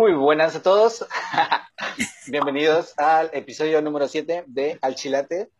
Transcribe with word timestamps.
Muy 0.00 0.14
buenas 0.14 0.56
a 0.56 0.62
todos. 0.62 1.04
Bienvenidos 2.26 2.94
al 2.96 3.28
episodio 3.34 3.82
número 3.82 4.08
7 4.08 4.44
de 4.46 4.78
Al 4.80 4.94
Chilate. 4.94 5.50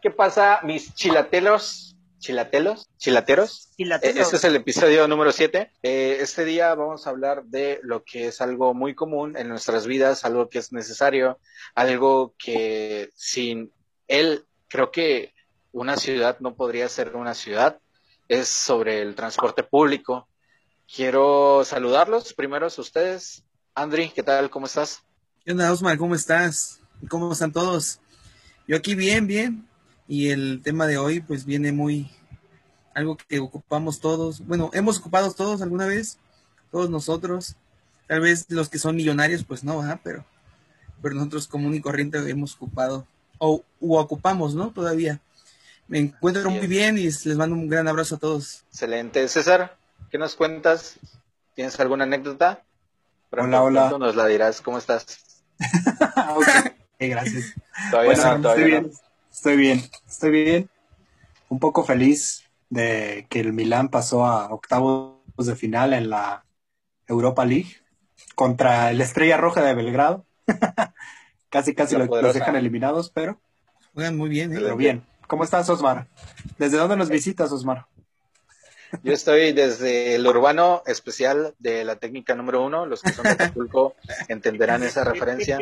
¿Qué 0.00 0.12
pasa, 0.12 0.60
mis 0.62 0.94
chilatelos? 0.94 1.96
¿Chilatelos? 2.20 2.88
¿Chilateros? 2.98 3.70
Chilatelos. 3.76 4.16
Este 4.20 4.36
es 4.36 4.44
el 4.44 4.54
episodio 4.54 5.08
número 5.08 5.32
7. 5.32 5.72
Eh, 5.82 6.18
este 6.20 6.44
día 6.44 6.72
vamos 6.76 7.08
a 7.08 7.10
hablar 7.10 7.42
de 7.46 7.80
lo 7.82 8.04
que 8.04 8.28
es 8.28 8.40
algo 8.40 8.72
muy 8.72 8.94
común 8.94 9.36
en 9.36 9.48
nuestras 9.48 9.88
vidas, 9.88 10.24
algo 10.24 10.48
que 10.48 10.60
es 10.60 10.72
necesario, 10.72 11.40
algo 11.74 12.34
que 12.38 13.10
sin 13.16 13.72
él 14.06 14.44
creo 14.68 14.92
que 14.92 15.34
una 15.72 15.96
ciudad 15.96 16.36
no 16.38 16.54
podría 16.54 16.88
ser 16.88 17.16
una 17.16 17.34
ciudad. 17.34 17.80
Es 18.28 18.46
sobre 18.46 19.02
el 19.02 19.16
transporte 19.16 19.64
público. 19.64 20.28
Quiero 20.86 21.64
saludarlos 21.64 22.32
primero 22.32 22.66
a 22.66 22.80
ustedes. 22.80 23.44
Andri, 23.74 24.10
¿qué 24.10 24.22
tal? 24.22 24.50
¿Cómo 24.50 24.66
estás? 24.66 25.02
¿Qué 25.44 25.52
onda, 25.52 25.72
Osmar? 25.72 25.96
¿Cómo 25.98 26.14
estás? 26.14 26.80
¿Cómo 27.08 27.32
están 27.32 27.52
todos? 27.52 28.00
Yo 28.66 28.76
aquí 28.76 28.94
bien, 28.94 29.26
bien. 29.26 29.68
Y 30.06 30.30
el 30.30 30.60
tema 30.62 30.86
de 30.86 30.98
hoy, 30.98 31.20
pues 31.20 31.44
viene 31.44 31.72
muy. 31.72 32.10
algo 32.94 33.16
que 33.16 33.38
ocupamos 33.38 34.00
todos. 34.00 34.44
Bueno, 34.46 34.70
hemos 34.72 34.98
ocupado 34.98 35.32
todos 35.32 35.62
alguna 35.62 35.86
vez, 35.86 36.18
todos 36.70 36.90
nosotros. 36.90 37.56
Tal 38.06 38.20
vez 38.20 38.46
los 38.48 38.68
que 38.68 38.78
son 38.78 38.96
millonarios, 38.96 39.44
pues 39.44 39.62
no, 39.64 39.78
¿verdad? 39.78 40.00
Pero, 40.02 40.24
pero 41.02 41.14
nosotros 41.14 41.46
común 41.46 41.74
y 41.74 41.80
corriente 41.80 42.18
hemos 42.28 42.54
ocupado, 42.56 43.06
o 43.38 43.62
u 43.80 43.96
ocupamos, 43.96 44.54
¿no? 44.54 44.70
Todavía. 44.70 45.20
Me 45.86 45.98
encuentro 45.98 46.50
muy 46.50 46.66
bien 46.66 46.98
y 46.98 47.04
les 47.04 47.36
mando 47.36 47.54
un 47.54 47.68
gran 47.68 47.86
abrazo 47.86 48.16
a 48.16 48.18
todos. 48.18 48.64
Excelente. 48.70 49.26
César, 49.28 49.76
¿qué 50.10 50.18
nos 50.18 50.34
cuentas? 50.34 50.98
¿Tienes 51.54 51.78
alguna 51.80 52.04
anécdota? 52.04 52.64
Hola, 53.30 53.62
hola. 53.62 53.90
nos 53.98 54.16
la 54.16 54.26
dirás. 54.26 54.60
¿Cómo 54.60 54.78
estás? 54.78 55.44
ok, 56.36 56.48
gracias. 56.98 57.54
Todavía 57.90 58.14
Bueno, 58.14 58.38
no, 58.38 58.42
todavía 58.42 58.66
estoy 58.68 58.82
no. 58.82 58.88
bien, 58.88 58.92
estoy 59.30 59.56
bien, 59.56 59.82
estoy 60.06 60.30
bien. 60.30 60.70
Un 61.48 61.58
poco 61.58 61.84
feliz 61.84 62.44
de 62.70 63.26
que 63.30 63.40
el 63.40 63.52
Milán 63.52 63.88
pasó 63.88 64.24
a 64.26 64.52
octavos 64.52 65.16
de 65.36 65.56
final 65.56 65.92
en 65.92 66.10
la 66.10 66.44
Europa 67.06 67.44
League 67.44 67.68
contra 68.34 68.90
el 68.90 69.00
Estrella 69.00 69.36
Roja 69.36 69.62
de 69.62 69.74
Belgrado. 69.74 70.26
casi, 71.50 71.74
casi 71.74 71.96
lo- 71.96 72.06
los 72.06 72.34
dejan 72.34 72.56
eliminados, 72.56 73.10
pero, 73.10 73.40
Juegan 73.94 74.16
muy 74.16 74.28
bien, 74.28 74.52
¿eh? 74.52 74.60
pero 74.62 74.76
bien. 74.76 75.04
¿Cómo 75.26 75.44
estás, 75.44 75.68
Osmar? 75.70 76.06
¿Desde 76.58 76.76
dónde 76.78 76.96
nos 76.96 77.08
visitas, 77.10 77.52
Osmar? 77.52 77.86
Yo 79.02 79.12
estoy 79.12 79.52
desde 79.52 80.14
el 80.14 80.26
urbano 80.26 80.82
especial 80.86 81.54
de 81.58 81.84
la 81.84 81.96
técnica 81.96 82.34
número 82.34 82.62
uno. 82.64 82.86
Los 82.86 83.02
que 83.02 83.12
son 83.12 83.24
de 83.24 83.30
Acapulco 83.30 83.94
entenderán 84.28 84.82
esa 84.82 85.04
referencia. 85.04 85.58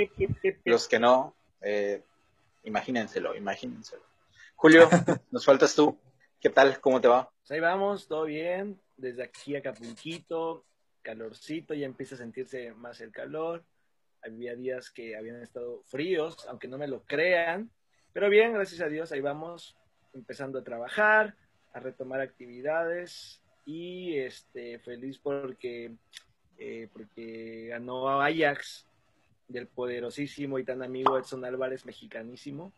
Los 0.65 0.89
que 0.89 0.99
no, 0.99 1.35
eh, 1.61 2.03
imagínenselo, 2.65 3.35
imagínenselo. 3.37 4.03
Julio, 4.55 4.89
nos 5.31 5.45
faltas 5.45 5.75
tú. 5.75 5.99
¿Qué 6.41 6.51
tal? 6.51 6.81
¿Cómo 6.81 7.01
te 7.01 7.09
va? 7.09 7.31
Pues 7.41 7.51
ahí 7.51 7.61
vamos, 7.61 8.09
todo 8.09 8.25
bien. 8.25 8.81
Desde 8.97 9.25
aquí 9.25 9.57
a 9.57 9.59
Acapulquito, 9.59 10.65
calorcito, 11.03 11.75
ya 11.75 11.87
empieza 11.87 12.15
a 12.15 12.19
sentirse 12.19 12.73
más 12.75 13.01
el 13.01 13.13
calor. 13.13 13.65
Había 14.23 14.55
días 14.55 14.91
que 14.91 15.17
habían 15.17 15.43
estado 15.43 15.83
fríos, 15.87 16.47
aunque 16.49 16.69
no 16.69 16.79
me 16.79 16.89
lo 16.89 17.03
crean. 17.03 17.71
Pero 18.13 18.29
bien, 18.31 18.55
gracias 18.55 18.81
a 18.81 18.89
Dios, 18.89 19.13
ahí 19.13 19.21
vamos, 19.21 19.77
empezando 20.15 20.59
a 20.59 20.65
trabajar, 20.65 21.37
a 21.77 21.81
retomar 21.81 22.21
actividades 22.21 23.41
y 23.67 24.17
este 24.17 24.79
feliz 24.79 25.19
porque, 25.19 25.92
eh, 26.59 26.89
porque 26.92 27.67
ganó 27.69 28.20
Ajax 28.20 28.87
del 29.48 29.67
poderosísimo 29.67 30.59
y 30.59 30.65
tan 30.65 30.83
amigo 30.83 31.19
Edson 31.19 31.45
Álvarez, 31.45 31.85
mexicanísimo. 31.85 32.73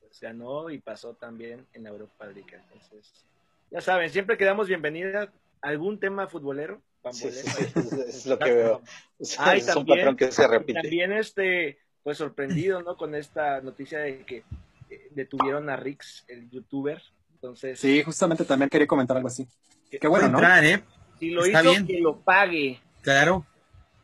Pues 0.00 0.20
ganó 0.20 0.70
y 0.70 0.78
pasó 0.78 1.14
también 1.14 1.66
en 1.74 1.84
la 1.84 1.90
Europa 1.90 2.24
League. 2.26 2.58
Entonces, 2.72 3.26
ya 3.70 3.82
saben, 3.82 4.08
siempre 4.08 4.38
que 4.38 4.46
damos 4.46 4.66
bienvenida 4.66 5.30
a 5.60 5.68
algún 5.68 6.00
tema 6.00 6.26
futbolero, 6.26 6.80
Sí, 7.12 7.30
sí, 7.30 7.64
es, 8.06 8.26
lo 8.26 8.38
que 8.38 8.52
veo. 8.52 8.82
Es, 9.18 9.38
un 9.74 9.86
patrón 9.86 10.16
que 10.16 10.30
se 10.30 10.46
repite. 10.46 10.82
También 10.82 11.12
este, 11.12 11.78
pues 12.02 12.18
sorprendido, 12.18 12.82
¿no? 12.82 12.96
Con 12.96 13.14
esta 13.14 13.60
noticia 13.60 14.00
de 14.00 14.24
que 14.24 14.42
eh, 14.90 15.08
detuvieron 15.12 15.70
a 15.70 15.76
Rix, 15.76 16.24
el 16.28 16.50
youtuber. 16.50 17.00
Entonces, 17.40 17.78
Sí, 17.78 18.02
justamente 18.02 18.44
también 18.44 18.68
quería 18.68 18.86
comentar 18.86 19.16
algo 19.16 19.28
así. 19.28 19.46
que- 19.90 19.98
Qué 20.00 20.08
bueno, 20.08 20.26
Puede 20.26 20.32
¿no? 20.32 20.38
entrar, 20.38 20.64
¿eh? 20.64 20.84
si 21.20 21.30
lo 21.30 21.44
está 21.44 21.60
hizo, 21.62 21.70
bien. 21.70 21.86
que 21.86 22.00
lo 22.00 22.16
pague. 22.20 22.80
Claro. 23.00 23.46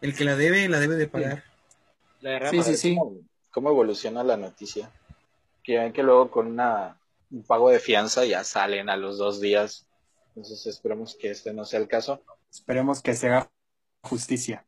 El 0.00 0.15
que 0.17 0.25
la 0.25 0.37
debe, 0.37 0.69
la 0.69 0.78
debe 0.81 0.95
de 0.97 1.09
pagar. 1.09 1.43
La 2.21 2.31
derrama 2.31 2.50
Sí, 2.50 2.62
sí, 2.62 2.77
sí. 2.77 2.97
¿Cómo, 2.97 3.19
cómo 3.50 3.71
evoluciona 3.71 4.22
la 4.22 4.37
noticia? 4.37 4.91
Que 5.62 5.78
ven 5.78 5.93
que 5.93 6.03
luego 6.03 6.31
con 6.31 6.47
una, 6.47 6.99
un 7.31 7.43
pago 7.43 7.71
de 7.71 7.81
fianza 7.81 8.25
ya 8.25 8.45
salen 8.45 8.89
a 8.89 8.97
los 8.97 9.19
dos 9.19 9.41
días. 9.41 9.87
Entonces 10.28 10.66
esperemos 10.66 11.16
que 11.21 11.31
este 11.31 11.53
no 11.53 11.65
sea 11.65 11.81
el 11.81 11.89
caso. 11.89 12.22
Esperemos 12.51 13.03
que 13.03 13.15
se 13.15 13.27
haga 13.28 13.51
justicia. 14.03 14.65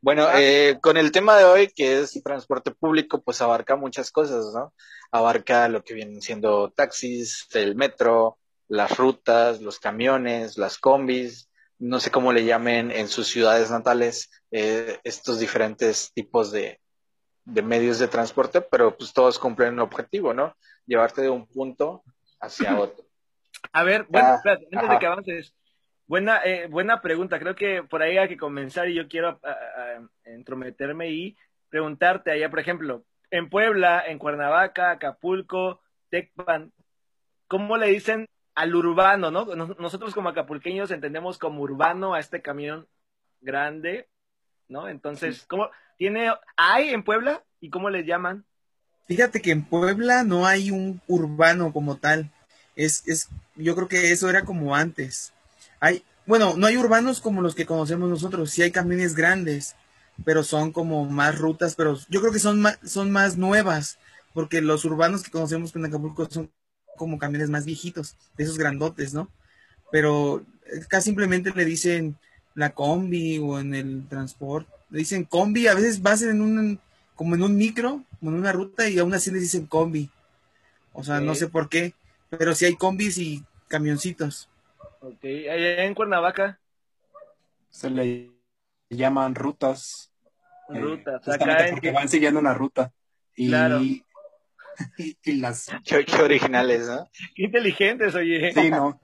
Bueno, 0.00 0.26
Ah. 0.28 0.40
eh, 0.40 0.78
con 0.80 0.96
el 0.96 1.10
tema 1.12 1.36
de 1.36 1.44
hoy, 1.44 1.68
que 1.68 2.00
es 2.00 2.20
transporte 2.22 2.70
público, 2.70 3.20
pues 3.22 3.40
abarca 3.42 3.76
muchas 3.76 4.10
cosas, 4.12 4.46
¿no? 4.54 4.72
Abarca 5.10 5.68
lo 5.68 5.82
que 5.82 5.94
vienen 5.94 6.20
siendo 6.22 6.70
taxis, 6.70 7.46
el 7.54 7.74
metro, 7.74 8.38
las 8.68 8.96
rutas, 8.96 9.60
los 9.60 9.78
camiones, 9.80 10.56
las 10.58 10.78
combis, 10.78 11.50
no 11.78 12.00
sé 12.00 12.10
cómo 12.10 12.32
le 12.32 12.44
llamen 12.44 12.90
en 12.90 13.08
sus 13.08 13.28
ciudades 13.28 13.70
natales, 13.70 14.30
eh, 14.50 14.98
estos 15.04 15.38
diferentes 15.40 16.12
tipos 16.12 16.52
de, 16.52 16.80
de 17.44 17.62
medios 17.62 17.98
de 17.98 18.08
transporte, 18.08 18.60
pero 18.60 18.96
pues 18.96 19.12
todos 19.12 19.38
cumplen 19.38 19.74
un 19.74 19.80
objetivo, 19.80 20.34
¿no? 20.34 20.54
Llevarte 20.86 21.22
de 21.22 21.30
un 21.30 21.46
punto 21.46 22.04
hacia 22.40 22.78
otro. 22.78 23.04
A 23.72 23.82
ver, 23.82 24.06
bueno, 24.08 24.28
Ah, 24.28 24.34
espérate, 24.36 24.64
antes 24.66 24.78
ajá. 24.84 24.92
de 24.92 24.98
que 24.98 25.06
avances. 25.06 25.54
Buena, 26.08 26.40
eh, 26.44 26.66
buena 26.68 27.02
pregunta. 27.02 27.38
Creo 27.38 27.54
que 27.54 27.82
por 27.82 28.02
ahí 28.02 28.16
hay 28.16 28.28
que 28.28 28.36
comenzar 28.38 28.88
y 28.88 28.94
yo 28.94 29.08
quiero 29.08 29.38
ah, 29.44 29.56
ah, 29.76 30.08
entrometerme 30.24 31.10
y 31.10 31.36
preguntarte 31.68 32.30
allá, 32.30 32.48
por 32.48 32.60
ejemplo, 32.60 33.04
en 33.30 33.50
Puebla, 33.50 34.02
en 34.06 34.18
Cuernavaca, 34.18 34.90
Acapulco, 34.92 35.82
Tecpan, 36.08 36.72
¿cómo 37.46 37.76
le 37.76 37.88
dicen 37.88 38.26
al 38.54 38.74
urbano, 38.74 39.30
no? 39.30 39.44
Nos- 39.54 39.78
Nosotros 39.78 40.14
como 40.14 40.30
acapulqueños 40.30 40.90
entendemos 40.90 41.36
como 41.38 41.60
urbano 41.62 42.14
a 42.14 42.20
este 42.20 42.40
camión 42.40 42.88
grande, 43.42 44.08
¿no? 44.66 44.88
Entonces, 44.88 45.44
¿cómo 45.46 45.70
tiene 45.98 46.32
hay 46.56 46.88
en 46.88 47.02
Puebla 47.02 47.44
y 47.60 47.68
cómo 47.68 47.90
les 47.90 48.06
llaman? 48.06 48.46
Fíjate 49.06 49.42
que 49.42 49.50
en 49.50 49.62
Puebla 49.64 50.24
no 50.24 50.46
hay 50.46 50.70
un 50.70 51.02
urbano 51.06 51.70
como 51.72 51.96
tal. 51.98 52.30
Es, 52.76 53.06
es, 53.06 53.28
yo 53.56 53.74
creo 53.74 53.88
que 53.88 54.10
eso 54.12 54.30
era 54.30 54.44
como 54.44 54.74
antes. 54.74 55.34
Hay, 55.80 56.02
bueno, 56.26 56.54
no 56.56 56.66
hay 56.66 56.76
urbanos 56.76 57.20
como 57.20 57.40
los 57.40 57.54
que 57.54 57.66
conocemos 57.66 58.08
nosotros. 58.08 58.50
Sí 58.50 58.62
hay 58.62 58.70
camiones 58.70 59.14
grandes, 59.14 59.76
pero 60.24 60.42
son 60.42 60.72
como 60.72 61.06
más 61.06 61.38
rutas, 61.38 61.74
pero 61.74 61.98
yo 62.08 62.20
creo 62.20 62.32
que 62.32 62.38
son 62.38 62.60
más, 62.60 62.78
son 62.84 63.10
más 63.10 63.36
nuevas, 63.36 63.98
porque 64.34 64.60
los 64.60 64.84
urbanos 64.84 65.22
que 65.22 65.30
conocemos 65.30 65.74
en 65.74 65.84
Acapulco 65.84 66.28
son 66.30 66.50
como 66.96 67.18
camiones 67.18 67.48
más 67.50 67.64
viejitos, 67.64 68.16
de 68.36 68.44
esos 68.44 68.58
grandotes, 68.58 69.14
¿no? 69.14 69.30
Pero 69.90 70.44
eh, 70.66 70.80
acá 70.84 71.00
simplemente 71.00 71.52
le 71.54 71.64
dicen 71.64 72.16
la 72.54 72.70
combi 72.70 73.38
o 73.38 73.60
en 73.60 73.74
el 73.74 74.06
transporte, 74.08 74.70
le 74.90 74.98
dicen 74.98 75.24
combi, 75.24 75.68
a 75.68 75.74
veces 75.74 76.02
vas 76.02 76.22
en 76.22 76.42
un, 76.42 76.80
como 77.14 77.36
en 77.36 77.42
un 77.42 77.56
micro, 77.56 78.04
como 78.18 78.32
en 78.32 78.38
una 78.38 78.52
ruta 78.52 78.88
y 78.88 78.98
aún 78.98 79.14
así 79.14 79.30
les 79.30 79.42
dicen 79.42 79.66
combi. 79.66 80.10
O 80.92 81.04
sea, 81.04 81.20
no 81.20 81.36
sé 81.36 81.46
por 81.46 81.68
qué, 81.68 81.94
pero 82.28 82.54
sí 82.54 82.64
hay 82.64 82.74
combis 82.74 83.18
y 83.18 83.44
camioncitos. 83.68 84.48
Ok, 85.00 85.24
allá 85.24 85.84
en 85.84 85.94
Cuernavaca, 85.94 86.60
Se 87.70 87.90
le 87.90 88.30
llaman 88.90 89.34
rutas. 89.34 90.12
eh, 90.74 90.80
rutas, 90.80 91.28
acá 91.28 91.66
en 91.66 91.74
porque 91.74 91.92
van 91.92 92.08
siguiendo 92.08 92.40
una 92.40 92.54
ruta. 92.54 92.92
Y, 93.36 93.48
Claro. 93.48 93.80
y, 93.80 94.04
y 95.22 95.32
las 95.36 95.66
Qué, 95.84 96.04
qué 96.04 96.22
originales, 96.22 96.88
¿no? 96.88 97.08
Qué 97.34 97.44
inteligentes, 97.44 98.14
oye. 98.14 98.52
Sí, 98.52 98.70
no. 98.70 99.00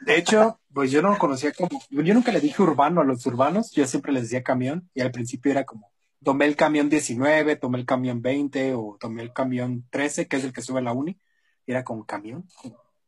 De 0.00 0.16
hecho, 0.16 0.58
pues 0.72 0.90
yo 0.90 1.02
no 1.02 1.16
conocía 1.18 1.52
como, 1.52 1.80
yo 1.90 2.14
nunca 2.14 2.32
le 2.32 2.40
dije 2.40 2.62
urbano 2.62 3.02
a 3.02 3.04
los 3.04 3.24
urbanos, 3.26 3.70
yo 3.72 3.86
siempre 3.86 4.12
les 4.12 4.22
decía 4.22 4.42
camión 4.42 4.88
y 4.94 5.02
al 5.02 5.10
principio 5.10 5.52
era 5.52 5.64
como, 5.64 5.92
tomé 6.24 6.46
el 6.46 6.56
camión 6.56 6.88
19, 6.88 7.56
tomé 7.56 7.78
el 7.78 7.84
camión 7.84 8.22
20 8.22 8.72
o 8.74 8.96
tomé 8.98 9.22
el 9.22 9.32
camión 9.34 9.86
13, 9.90 10.26
que 10.26 10.36
es 10.38 10.44
el 10.44 10.54
que 10.54 10.62
sube 10.62 10.78
a 10.78 10.82
la 10.82 10.92
uni, 10.94 11.20
y 11.66 11.72
era 11.72 11.84
como 11.84 12.06
camión, 12.06 12.48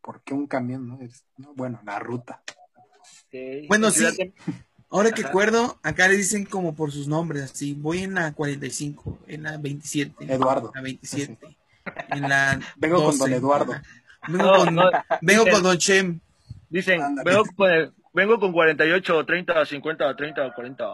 ¿por 0.02 0.22
qué 0.22 0.34
un 0.34 0.46
camión? 0.46 0.86
No? 0.88 1.00
Es- 1.00 1.24
no, 1.38 1.54
bueno, 1.54 1.80
la 1.84 1.98
ruta. 1.98 2.42
Ok. 3.26 3.66
Bueno, 3.68 3.86
En 3.88 3.92
Ciudad 3.92 4.10
sí. 4.12 4.16
de- 4.24 4.34
Ahora 4.90 5.10
que 5.12 5.22
Ajá. 5.22 5.30
acuerdo, 5.30 5.78
acá 5.82 6.06
le 6.08 6.16
dicen 6.18 6.44
como 6.44 6.74
por 6.74 6.92
sus 6.92 7.08
nombres, 7.08 7.44
así, 7.44 7.72
voy 7.72 8.00
en 8.02 8.12
la 8.14 8.32
45, 8.32 9.18
en 9.26 9.44
la 9.44 9.56
27, 9.56 10.26
Eduardo. 10.30 10.70
la 10.74 10.82
27, 10.82 11.38
en 12.10 12.22
la 12.28 12.60
Vengo 12.76 12.96
con 12.96 13.06
12. 13.06 13.18
don 13.18 13.32
Eduardo. 13.32 13.72
Vengo, 14.28 14.44
No, 14.44 14.56
con, 14.58 14.74
no, 14.74 14.82
vengo 15.22 15.44
dicen- 15.44 15.52
con 15.54 15.62
Don 15.62 15.78
Chem. 15.78 16.20
Dicen, 16.68 17.00
vengo 17.24 17.44
con, 17.56 17.94
vengo 18.12 18.38
con 18.38 18.52
48, 18.52 19.24
30, 19.24 19.64
50, 19.64 20.14
30, 20.14 20.54
40. 20.54 20.84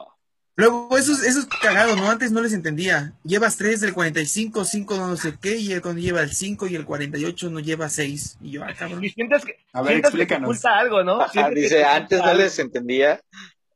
Luego, 0.58 0.98
eso, 0.98 1.12
es- 1.12 1.22
eso 1.22 1.38
es 1.38 1.46
cagado, 1.46 1.94
¿no? 1.94 2.10
Antes 2.10 2.32
no 2.32 2.40
les 2.40 2.52
entendía. 2.52 3.12
Llevas 3.22 3.56
3 3.56 3.80
del 3.80 3.94
45, 3.94 4.64
5 4.64 4.96
no 4.96 5.16
sé 5.16 5.34
qué, 5.40 5.56
y 5.56 5.78
cuando 5.80 6.00
lleva 6.00 6.20
el 6.20 6.32
5 6.32 6.66
y 6.66 6.74
el 6.74 6.84
48 6.84 7.48
no 7.48 7.60
lleva 7.60 7.88
6. 7.88 8.38
Y 8.42 8.50
yo, 8.50 8.64
ah, 8.64 8.74
cabrón. 8.76 9.04
Y 9.04 9.10
sientes 9.10 9.44
que, 9.44 9.56
A 9.72 9.82
ver, 9.82 9.92
sientes 9.92 10.10
que 10.10 10.16
te 10.16 10.22
explícanos. 10.24 10.48
oculta 10.48 10.76
algo, 10.78 11.04
¿no? 11.04 11.20
Ajá, 11.22 11.48
que 11.50 11.54
dice, 11.54 11.76
te 11.76 11.84
antes 11.84 12.18
no 12.18 12.34
les 12.34 12.58
entendía. 12.58 13.20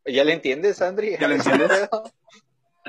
¿Ya 0.05 0.25
le 0.25 0.33
entiendes, 0.33 0.83
Andri? 0.83 1.17
¿Ya 1.21 1.29
le 1.29 1.37
entiendes? 1.37 1.71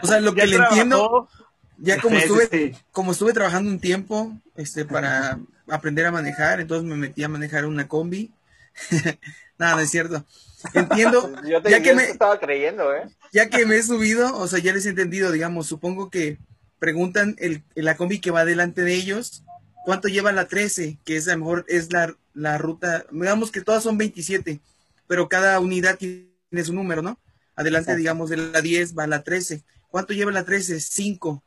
O 0.02 0.08
sea, 0.08 0.20
lo 0.20 0.34
Ya 0.34 0.42
que 0.44 0.48
le 0.48 0.56
trabajó, 0.56 0.74
entiendo, 0.74 1.30
ya 1.78 2.02
como 2.02 2.16
sí, 2.16 2.22
estuve, 2.24 2.48
sí. 2.48 2.76
como 2.92 3.12
estuve 3.12 3.32
trabajando 3.34 3.70
un 3.70 3.80
tiempo, 3.80 4.34
este, 4.56 4.86
para 4.86 5.40
aprender 5.70 6.08
a 6.08 6.12
manejar, 6.12 6.60
entonces 6.60 6.84
me 6.90 6.96
metí 6.96 7.24
a 7.24 7.30
manejar 7.30 7.66
una 7.66 7.88
combi. 7.88 8.32
Nada, 9.60 9.76
no 9.76 9.82
es 9.82 9.92
cierto. 9.92 10.26
Entiendo, 10.74 11.34
Yo 11.48 11.62
te, 11.62 11.72
Ya 11.72 11.78
yo 11.80 11.84
que 11.84 11.90
te 11.90 11.96
me- 11.96 12.04
estaba 12.04 12.40
creyendo, 12.40 12.94
¿eh? 12.94 13.04
ya 13.32 13.50
que 13.50 13.66
me 13.66 13.76
he 13.78 13.84
subido, 13.84 14.36
o 14.38 14.48
sea, 14.48 14.60
ya 14.60 14.74
les 14.74 14.86
he 14.86 14.90
entendido, 14.90 15.32
digamos, 15.32 15.68
supongo 15.68 16.10
que 16.10 16.38
preguntan 16.80 17.36
el, 17.40 17.64
la 17.76 17.96
combi 17.98 18.20
que 18.20 18.32
va 18.32 18.46
delante 18.46 18.82
de 18.84 18.94
ellos, 18.96 19.44
¿cuánto 19.86 20.08
lleva 20.08 20.32
la 20.32 20.48
13? 20.48 21.00
Que 21.04 21.18
es 21.18 21.28
a 21.28 21.34
lo 21.34 21.40
mejor 21.40 21.66
es 21.68 21.92
la, 21.92 22.16
la 22.34 22.58
ruta, 22.58 23.06
digamos 23.12 23.52
que 23.52 23.62
todas 23.62 23.84
son 23.84 23.98
27, 23.98 24.60
pero 25.08 25.28
cada 25.30 25.60
unidad 25.60 25.98
tiene 25.98 26.30
su 26.64 26.74
número, 26.74 27.02
¿no? 27.02 27.20
Adelante, 27.56 27.92
Exacto. 27.92 28.00
digamos, 28.00 28.30
de 28.30 28.38
la 28.38 28.62
10 28.62 28.98
va 28.98 29.08
la 29.08 29.24
13. 29.24 29.64
¿Cuánto 29.90 30.14
lleva 30.14 30.32
la 30.32 30.44
13? 30.44 30.80
5. 30.80 31.44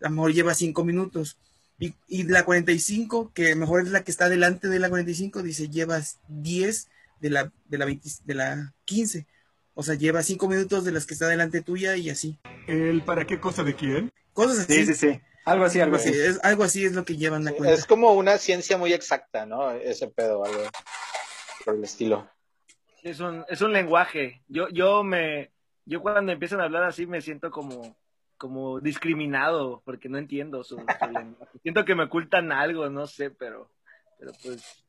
A 0.00 0.08
lo 0.08 0.10
mejor 0.10 0.32
lleva 0.32 0.54
5 0.54 0.84
minutos. 0.84 1.38
Y, 1.80 1.94
y 2.08 2.24
la 2.24 2.44
45, 2.44 3.32
que 3.34 3.54
mejor 3.54 3.82
es 3.82 3.88
la 3.90 4.02
que 4.02 4.10
está 4.10 4.28
delante 4.28 4.68
de 4.68 4.78
la 4.80 4.88
45, 4.88 5.42
dice 5.42 5.68
llevas 5.68 6.18
10 6.28 6.88
de 7.20 7.30
la, 7.30 7.52
de 7.66 7.78
la, 7.78 7.84
20 7.84 8.08
de 8.24 8.34
la 8.34 8.74
15. 8.84 9.26
O 9.74 9.82
sea, 9.82 9.94
lleva 9.94 10.22
5 10.22 10.48
minutos 10.48 10.84
de 10.84 10.92
las 10.92 11.06
que 11.06 11.14
está 11.14 11.28
delante 11.28 11.62
tuya 11.62 11.96
y 11.96 12.10
así. 12.10 12.38
¿El 12.66 13.02
para 13.02 13.26
qué 13.26 13.38
cosa 13.40 13.62
de 13.64 13.74
quién? 13.74 14.12
Cosas 14.32 14.60
así. 14.60 14.84
Sí, 14.84 14.86
sí, 14.86 14.94
sí. 14.94 15.20
Algo 15.44 15.64
así, 15.64 15.80
algo 15.80 15.98
Sí, 15.98 16.10
así. 16.10 16.18
es, 16.18 16.40
algo 16.42 16.64
así 16.64 16.84
es 16.84 16.92
lo 16.94 17.04
que 17.04 17.16
llevan 17.16 17.44
la 17.44 17.52
Sí, 17.52 17.56
cuenta. 17.56 17.74
Es 17.74 17.86
como 17.86 18.12
una 18.12 18.36
ciencia 18.38 18.76
muy 18.76 18.92
exacta, 18.92 19.46
¿no? 19.46 19.70
Ese 19.70 20.08
pedo, 20.08 20.44
algo 20.44 20.62
por 21.64 21.74
el 21.76 21.84
estilo. 21.84 22.28
Es 23.02 23.20
un, 23.20 23.44
es 23.48 23.60
un 23.62 23.72
lenguaje. 23.72 24.42
Yo, 24.48 24.68
yo 24.68 25.02
me, 25.04 25.50
yo 25.86 26.02
cuando 26.02 26.32
empiezan 26.32 26.60
a 26.60 26.64
hablar 26.64 26.82
así 26.82 27.06
me 27.06 27.20
siento 27.22 27.50
como, 27.50 27.96
como 28.36 28.80
discriminado 28.80 29.80
porque 29.84 30.08
no 30.08 30.18
entiendo 30.18 30.64
su, 30.64 30.76
su 30.76 31.06
lenguaje. 31.12 31.58
Siento 31.62 31.84
que 31.84 31.94
me 31.94 32.04
ocultan 32.04 32.52
algo, 32.52 32.90
no 32.90 33.06
sé, 33.06 33.30
pero, 33.30 33.70
pero 34.18 34.32
pues 34.42 34.84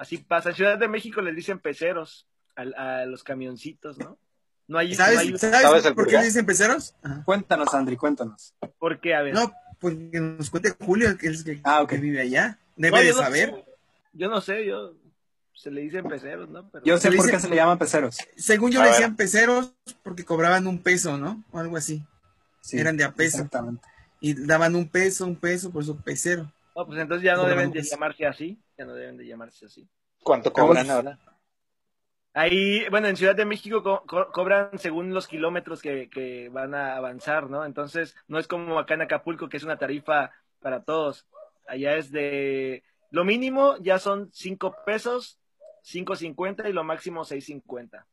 así 0.00 0.18
pasa. 0.18 0.48
En 0.50 0.54
Ciudad 0.56 0.78
de 0.78 0.88
México 0.88 1.20
les 1.20 1.36
dicen 1.36 1.58
peceros 1.58 2.26
al- 2.56 2.74
a, 2.74 3.04
los 3.06 3.22
camioncitos, 3.22 3.98
¿no? 3.98 4.18
No 4.66 4.78
hay, 4.78 4.90
no 4.90 4.94
¿Sabes, 4.96 5.18
hay- 5.18 5.38
¿sabes, 5.38 5.60
¿Sabes 5.62 5.84
el 5.84 5.94
por 5.94 6.06
qué 6.06 6.16
qué? 6.16 6.22
dicen 6.24 6.46
peceros? 6.46 6.94
Ajá. 7.02 7.22
Cuéntanos, 7.24 7.72
Andri, 7.74 7.96
cuéntanos. 7.96 8.54
¿Por 8.78 9.00
qué? 9.00 9.14
A 9.14 9.22
ver. 9.22 9.34
No, 9.34 9.52
porque 9.78 10.20
nos 10.20 10.48
cuente 10.50 10.70
Julio, 10.80 11.16
que 11.18 11.28
es 11.28 11.38
el 11.38 11.44
que, 11.44 11.60
Ah, 11.64 11.82
ok. 11.82 11.90
que 11.90 11.98
vive 11.98 12.20
allá. 12.20 12.58
Debe 12.76 12.96
No, 12.96 13.02
de 13.02 13.08
yo 13.08 13.14
no 13.16 13.20
saber. 13.22 13.50
sé. 13.50 13.64
Yo 14.12 14.28
no 14.30 14.40
sé, 14.40 14.66
yo 14.66 14.94
se 15.54 15.70
le 15.70 15.82
dicen 15.82 16.04
peceros, 16.08 16.48
¿no? 16.48 16.70
Pero- 16.70 16.84
Yo 16.84 16.96
sé 16.96 17.02
Se 17.10 17.16
por 17.16 17.26
dice- 17.26 17.36
qué 17.36 17.40
se 17.42 17.48
le 17.48 17.56
llaman 17.56 17.78
peceros. 17.78 18.16
Según 18.36 18.70
yo 18.70 18.80
A 18.80 18.84
le 18.84 18.90
ver. 18.90 18.96
decían 18.98 19.16
peceros 19.16 19.74
porque 20.02 20.24
cobraban 20.24 20.66
un 20.66 20.78
peso, 20.82 21.18
¿no? 21.18 21.44
O 21.52 21.58
algo 21.58 21.76
así. 21.76 22.02
Sí, 22.62 22.78
Eran 22.78 22.96
de 22.96 23.04
a 23.04 23.12
peso. 23.12 23.38
Exactamente. 23.38 23.82
Y 24.20 24.34
daban 24.34 24.74
un 24.76 24.88
peso, 24.88 25.24
un 25.26 25.36
peso, 25.36 25.70
por 25.70 25.82
eso 25.82 25.96
pecero. 25.96 26.52
No, 26.76 26.86
pues 26.86 26.98
entonces 27.00 27.24
ya 27.24 27.32
no 27.34 27.40
Cobraban 27.42 27.70
deben 27.70 27.82
de 27.82 27.88
llamarse 27.88 28.26
así. 28.26 28.58
Ya 28.80 28.86
no 28.86 28.94
deben 28.94 29.18
de 29.18 29.26
llamarse 29.26 29.66
así. 29.66 29.86
¿Cuánto 30.22 30.54
cobran 30.54 30.88
ahora? 30.90 31.18
Ahí, 32.32 32.88
bueno, 32.88 33.08
en 33.08 33.16
Ciudad 33.18 33.36
de 33.36 33.44
México 33.44 33.82
co- 33.82 34.04
co- 34.06 34.32
cobran 34.32 34.78
según 34.78 35.12
los 35.12 35.28
kilómetros 35.28 35.82
que, 35.82 36.08
que 36.08 36.48
van 36.48 36.74
a 36.74 36.96
avanzar, 36.96 37.50
¿no? 37.50 37.66
Entonces, 37.66 38.16
no 38.26 38.38
es 38.38 38.48
como 38.48 38.78
acá 38.78 38.94
en 38.94 39.02
Acapulco, 39.02 39.50
que 39.50 39.58
es 39.58 39.64
una 39.64 39.76
tarifa 39.76 40.30
para 40.60 40.82
todos. 40.82 41.26
Allá 41.68 41.96
es 41.96 42.10
de, 42.10 42.82
lo 43.10 43.22
mínimo 43.26 43.76
ya 43.82 43.98
son 43.98 44.30
5 44.32 44.74
pesos, 44.86 45.38
5.50 45.84 46.66
y 46.70 46.72
lo 46.72 46.82
máximo 46.82 47.26
6.50. 47.26 48.06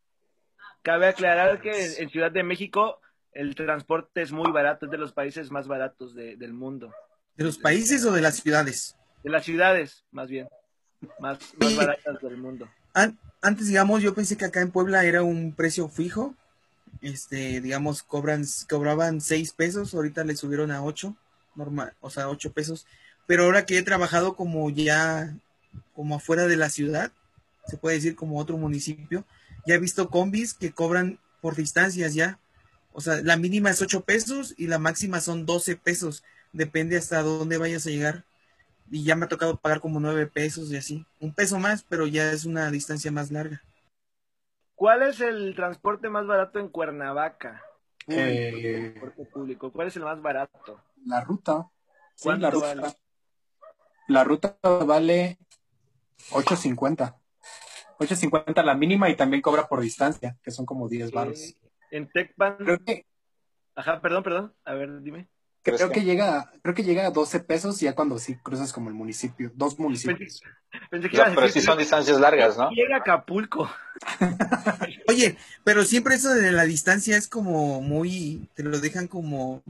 Cabe 0.82 1.08
aclarar 1.08 1.62
que 1.62 1.70
en, 1.86 1.92
en 2.04 2.10
Ciudad 2.10 2.32
de 2.32 2.44
México 2.44 3.00
el 3.32 3.56
transporte 3.56 4.22
es 4.22 4.34
muy 4.34 4.52
barato, 4.52 4.88
es 4.88 4.92
de 4.92 4.98
los 4.98 5.14
países 5.14 5.50
más 5.50 5.70
baratos 5.70 6.14
de- 6.14 6.36
del 6.36 6.52
mundo. 6.52 6.94
¿De 7.38 7.46
los 7.46 7.58
países 7.58 8.04
o 8.04 8.12
de 8.12 8.20
las 8.20 8.36
ciudades? 8.42 8.98
De 9.24 9.30
las 9.30 9.44
ciudades, 9.46 10.04
más 10.12 10.30
bien. 10.30 10.48
Más, 11.20 11.40
más 11.60 11.70
Sí. 11.70 11.76
baratas 11.76 12.22
del 12.22 12.38
mundo. 12.38 12.68
An- 12.94 13.18
antes, 13.42 13.68
digamos, 13.68 14.02
yo 14.02 14.14
pensé 14.16 14.36
que 14.38 14.46
acá 14.46 14.62
en 14.62 14.72
Puebla 14.72 15.04
era 15.06 15.24
un 15.24 15.54
precio 15.54 15.90
fijo. 15.90 16.34
Este, 17.02 17.62
digamos, 17.62 18.02
cobran, 18.04 18.44
cobraban 18.70 19.22
6 19.22 19.54
pesos, 19.54 19.94
ahorita 19.94 20.24
le 20.24 20.36
subieron 20.36 20.72
a 20.72 20.84
8, 20.84 21.16
normal, 21.56 21.94
o 22.02 22.10
sea, 22.10 22.30
8 22.30 22.52
pesos. 22.54 22.88
Pero 23.28 23.44
ahora 23.44 23.66
que 23.66 23.78
he 23.78 23.84
trabajado 23.84 24.36
como 24.36 24.70
ya, 24.72 25.36
como 25.94 26.16
afuera 26.16 26.48
de 26.48 26.56
la 26.56 26.70
ciudad, 26.70 27.12
se 27.68 27.78
puede 27.78 27.98
decir 27.98 28.16
como 28.16 28.40
otro 28.40 28.58
municipio, 28.58 29.26
ya 29.68 29.76
he 29.76 29.80
visto 29.80 30.10
combis 30.10 30.54
que 30.54 30.72
cobran 30.72 31.20
por 31.42 31.56
distancias 31.56 32.14
ya. 32.16 32.40
O 32.94 33.02
sea, 33.02 33.22
la 33.22 33.38
mínima 33.38 33.70
es 33.70 33.82
8 33.82 34.02
pesos 34.02 34.56
y 34.58 34.68
la 34.68 34.80
máxima 34.80 35.20
son 35.22 35.46
12 35.46 35.76
pesos. 35.76 36.24
Depende 36.54 36.98
hasta 36.98 37.22
dónde 37.22 37.58
vayas 37.58 37.86
a 37.86 37.90
llegar. 37.92 38.24
Y 38.90 39.04
ya 39.04 39.16
me 39.16 39.26
ha 39.26 39.30
tocado 39.30 39.58
pagar 39.58 39.80
como 39.82 40.00
9 40.00 40.28
pesos 40.28 40.72
y 40.72 40.78
así. 40.78 41.06
Un 41.20 41.34
peso 41.34 41.60
más, 41.60 41.84
pero 41.84 42.08
ya 42.08 42.32
es 42.32 42.46
una 42.46 42.72
distancia 42.72 43.12
más 43.12 43.32
larga. 43.32 43.62
¿Cuál 44.76 45.02
es 45.04 45.20
el 45.22 45.56
transporte 45.56 46.10
más 46.10 46.26
barato 46.28 46.60
en 46.60 46.70
Cuernavaca? 46.70 47.62
Público, 48.06 48.22
Eh, 48.24 48.92
transporte 48.92 49.26
público. 49.26 49.72
¿Cuál 49.72 49.88
es 49.88 49.96
el 49.98 50.04
más 50.04 50.22
barato? 50.22 50.82
La 51.06 51.22
ruta. 51.22 51.70
Sí, 52.16 52.24
¿Cuánto 52.24 52.44
la 52.46 52.52
ruta. 52.52 52.68
vale? 52.76 52.94
La 54.08 54.24
ruta 54.24 54.58
vale 54.86 55.38
8.50. 56.32 57.16
8.50 58.00 58.64
la 58.64 58.76
mínima 58.76 59.10
y 59.10 59.16
también 59.16 59.42
cobra 59.42 59.68
por 59.68 59.82
distancia, 59.82 60.38
que 60.44 60.52
son 60.52 60.66
como 60.66 60.88
10 60.88 61.12
baros. 61.12 61.40
Eh, 61.40 61.58
en 61.92 62.10
Tecpan. 62.10 62.58
Creo 62.58 62.80
que 62.84 63.06
Ajá, 63.76 64.02
perdón, 64.02 64.24
perdón. 64.24 64.56
A 64.64 64.74
ver, 64.74 65.02
dime. 65.02 65.28
¿Crees 65.68 65.82
creo 65.82 65.92
que- 65.92 66.00
que 66.02 66.06
llega 66.06 66.52
creo 66.62 66.76
que 66.76 66.84
llega 66.84 67.08
a 67.08 67.12
12 67.12 67.40
pesos 67.40 67.80
ya 67.80 67.94
cuando 67.94 68.18
sí 68.20 68.36
cruzas 68.42 68.72
como 68.74 68.90
el 68.90 68.96
municipio, 68.96 69.52
dos 69.56 69.78
municipios. 69.80 70.42
Pensé 70.90 71.10
que 71.10 71.18
No, 71.18 71.24
iba 71.24 71.32
a 71.32 71.36
pero 71.36 71.50
sí 71.50 71.62
son 71.62 71.78
distancias 71.78 72.20
largas, 72.20 72.58
¿no? 72.58 72.70
Llega 72.72 72.96
a 72.96 73.00
Acapulco. 73.00 73.70
Oye, 75.08 75.38
pero 75.64 75.84
siempre 75.86 76.16
eso 76.16 76.34
de 76.34 76.52
la 76.52 76.64
distancia 76.66 77.18
es 77.18 77.28
como 77.28 77.82
muy, 77.82 78.48
te 78.56 78.64
lo 78.64 78.80
dejan 78.80 79.08
como 79.08 79.62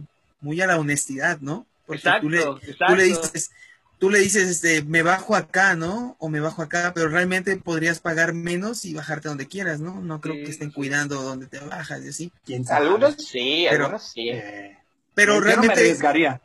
muy 0.42 0.62
a 0.62 0.68
la 0.68 0.78
honestidad, 0.80 1.40
¿no? 1.42 1.66
Porque 1.86 2.00
Exacto, 2.00 2.22
tú 2.22 2.30
le, 2.30 2.40
exacto. 2.42 2.86
tú 2.88 2.96
le 2.96 3.04
dices, 3.04 3.52
tú 3.98 4.10
le 4.10 4.20
dices, 4.20 4.48
este, 4.50 4.84
me 4.84 5.02
bajo 5.02 5.36
acá, 5.36 5.76
¿no? 5.76 6.16
O 6.20 6.30
me 6.30 6.40
bajo 6.40 6.62
acá, 6.62 6.92
pero 6.94 7.08
realmente 7.10 7.56
podrías 7.58 8.00
pagar 8.00 8.34
menos 8.34 8.86
y 8.86 8.94
bajarte 8.94 9.30
donde 9.30 9.48
quieras, 9.48 9.80
¿no? 9.80 10.02
No 10.02 10.20
creo 10.22 10.36
Sí, 10.36 10.44
que 10.44 10.52
estén 10.52 10.70
sí. 10.70 10.76
cuidando 10.76 11.22
donde 11.22 11.48
te 11.48 11.60
bajas 11.60 12.04
y 12.04 12.10
así. 12.10 12.32
¿Quién 12.46 12.66
sabe? 12.66 12.86
Algunos 12.86 13.16
sí, 13.16 13.66
Pero- 13.70 13.86
algunos 13.86 14.04
sí. 14.12 14.30
Eh, 14.30 14.77
Pero 15.18 15.34
yo 15.34 15.40
no 15.40 15.46
me 15.46 15.52
realmente, 15.52 15.74
arriesgaría. 15.82 16.42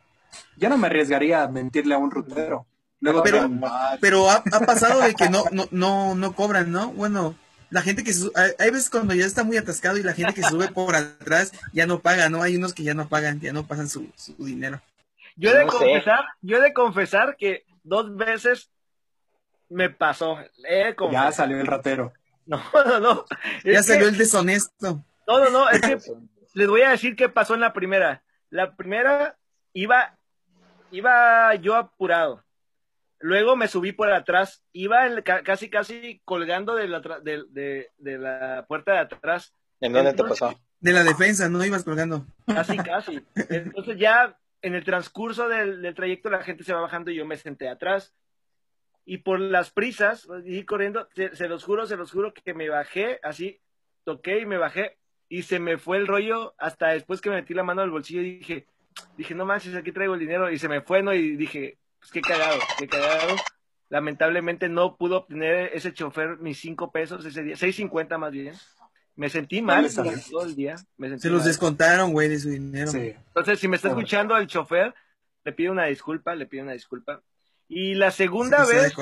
Yo 0.57 0.67
no 0.69 0.77
me 0.77 0.87
arriesgaría 0.87 1.43
a 1.43 1.47
mentirle 1.47 1.93
a 1.95 1.97
un 1.97 2.11
rutero. 2.11 2.65
Luego 2.99 3.21
Pero- 3.23 3.49
pero 4.01 4.29
ha, 4.29 4.43
ha 4.51 4.59
pasado 4.61 5.01
de 5.01 5.13
que 5.13 5.29
no, 5.29 5.43
no, 5.51 5.67
no, 5.71 6.15
no 6.15 6.33
cobran, 6.35 6.71
¿no? 6.71 6.91
Bueno, 6.93 7.35
la 7.69 7.81
gente 7.81 8.03
que 8.03 8.13
se 8.13 8.19
su- 8.21 8.31
hay, 8.35 8.71
veces 8.71 8.89
cuando 8.89 9.13
ya 9.13 9.25
está 9.25 9.43
muy 9.43 9.57
atascado 9.57 9.97
y 9.97 10.03
la 10.03 10.13
gente 10.13 10.33
que 10.33 10.41
se 10.43 10.49
sube 10.49 10.69
por 10.69 10.95
atrás 10.95 11.51
ya 11.73 11.85
no 11.85 11.99
paga, 11.99 12.29
¿no? 12.29 12.41
Hay 12.41 12.55
unos 12.55 12.73
que 12.73 12.83
ya 12.83 12.93
no 12.93 13.07
pagan, 13.09 13.39
ya 13.41 13.51
no 13.53 13.65
pasan 13.67 13.89
su, 13.89 14.09
su 14.15 14.33
dinero. 14.45 14.81
Yo 15.35 15.49
he 15.51 15.57
de 15.57 15.65
No 15.65 15.71
sé. 15.71 15.77
confesar, 15.79 16.19
yo 16.41 16.57
he 16.57 16.61
de 16.61 16.73
confesar 16.73 17.35
que 17.37 17.65
dos 17.83 18.15
veces 18.15 18.69
me 19.69 19.89
pasó. 19.89 20.37
Ya 21.11 21.31
salió 21.31 21.59
el 21.59 21.67
ratero. 21.67 22.13
No, 22.45 22.61
no, 22.73 22.99
no. 22.99 23.25
Ya 23.63 23.79
Es 23.79 23.85
salió 23.85 24.03
que- 24.03 24.09
el 24.09 24.17
deshonesto. 24.17 25.03
No, 25.27 25.39
no, 25.39 25.49
no. 25.49 25.69
Es 25.69 25.79
que 25.81 25.97
les 26.55 26.67
voy 26.67 26.81
a 26.81 26.89
decir 26.89 27.15
qué 27.15 27.29
pasó 27.29 27.53
en 27.53 27.61
la 27.61 27.71
primera. 27.73 28.22
La 28.53 28.75
primera 28.75 29.35
iba, 29.73 30.15
iba 30.91 31.55
yo 31.55 31.75
apurado. 31.75 32.43
Luego 33.19 33.55
me 33.55 33.67
subí 33.67 33.93
por 33.93 34.11
atrás. 34.11 34.63
Iba 34.73 35.07
en- 35.07 35.21
casi, 35.23 35.69
casi 35.71 36.21
colgando 36.23 36.75
de 36.75 36.87
la, 36.87 36.99
de, 36.99 37.43
de- 37.49 37.89
de 37.97 38.17
la 38.19 38.65
puerta 38.67 38.91
de 38.93 38.99
atrás. 38.99 39.55
¿En 39.81 39.91
dónde 39.93 40.13
te 40.13 40.23
pasó? 40.23 40.59
De 40.79 40.91
la 40.91 41.03
defensa, 41.03 41.49
no 41.49 41.65
ibas 41.65 41.83
colgando. 41.83 42.25
Casi, 42.45 42.77
casi. 42.77 43.25
Entonces 43.49 43.97
ya 43.97 44.37
en 44.61 44.75
el 44.75 44.83
transcurso 44.83 45.47
del, 45.49 45.81
del 45.81 45.95
trayecto 45.95 46.29
la 46.29 46.43
gente 46.43 46.63
se 46.63 46.73
va 46.73 46.81
bajando 46.81 47.09
y 47.09 47.15
yo 47.15 47.25
me 47.25 47.37
senté 47.37 47.69
atrás. 47.69 48.13
Y 49.05 49.17
por 49.17 49.39
las 49.39 49.71
prisas, 49.71 50.27
y 50.45 50.63
corriendo, 50.63 51.09
se, 51.15 51.35
se 51.35 51.47
los 51.47 51.63
juro, 51.63 51.87
se 51.87 51.97
los 51.97 52.11
juro 52.11 52.33
que 52.33 52.53
me 52.53 52.69
bajé, 52.69 53.19
así, 53.23 53.59
toqué 54.03 54.39
y 54.41 54.45
me 54.45 54.57
bajé. 54.57 54.99
Y 55.35 55.41
se 55.41 55.59
me 55.59 55.79
fue 55.79 55.97
el 55.97 56.05
rollo 56.05 56.53
hasta 56.59 56.89
después 56.89 57.19
que 57.19 57.31
me 57.31 57.37
metí 57.37 57.55
la 57.55 57.63
mano 57.63 57.81
al 57.81 57.89
bolsillo 57.89 58.21
y 58.21 58.37
dije, 58.37 58.67
dije, 59.17 59.33
no 59.33 59.47
manches, 59.47 59.73
aquí 59.73 59.91
traigo 59.91 60.13
el 60.13 60.19
dinero. 60.19 60.51
Y 60.51 60.59
se 60.59 60.69
me 60.69 60.81
fue, 60.81 61.01
¿no? 61.01 61.11
Y 61.11 61.35
dije, 61.35 61.79
pues 61.99 62.11
qué 62.11 62.21
cagado, 62.21 62.59
qué 62.77 62.87
cagado. 62.87 63.35
Lamentablemente 63.89 64.69
no 64.69 64.95
pudo 64.95 65.17
obtener 65.17 65.71
ese 65.73 65.91
chofer 65.91 66.37
mis 66.37 66.59
cinco 66.59 66.91
pesos 66.91 67.25
ese 67.25 67.41
día, 67.41 67.55
seis 67.55 67.75
cincuenta 67.75 68.19
más 68.19 68.31
bien. 68.31 68.53
Me 69.15 69.27
sentí 69.27 69.63
mal 69.63 69.89
todo 70.29 70.45
el 70.45 70.55
día. 70.55 70.75
Me 70.97 71.09
sentí 71.09 71.23
Se 71.23 71.29
los 71.31 71.39
mal. 71.39 71.47
descontaron, 71.47 72.11
güey, 72.11 72.29
de 72.29 72.37
su 72.39 72.49
dinero. 72.49 72.91
Sí. 72.91 73.15
Entonces, 73.27 73.59
si 73.59 73.67
me 73.67 73.77
está 73.77 73.87
escuchando 73.87 74.37
el 74.37 74.45
chofer, 74.45 74.93
le 75.43 75.51
pido 75.51 75.71
una 75.71 75.85
disculpa, 75.85 76.35
le 76.35 76.45
pido 76.45 76.63
una 76.63 76.73
disculpa. 76.73 77.23
Y 77.67 77.95
la 77.95 78.11
Se 78.11 78.17
segunda 78.17 78.67
vez, 78.67 78.93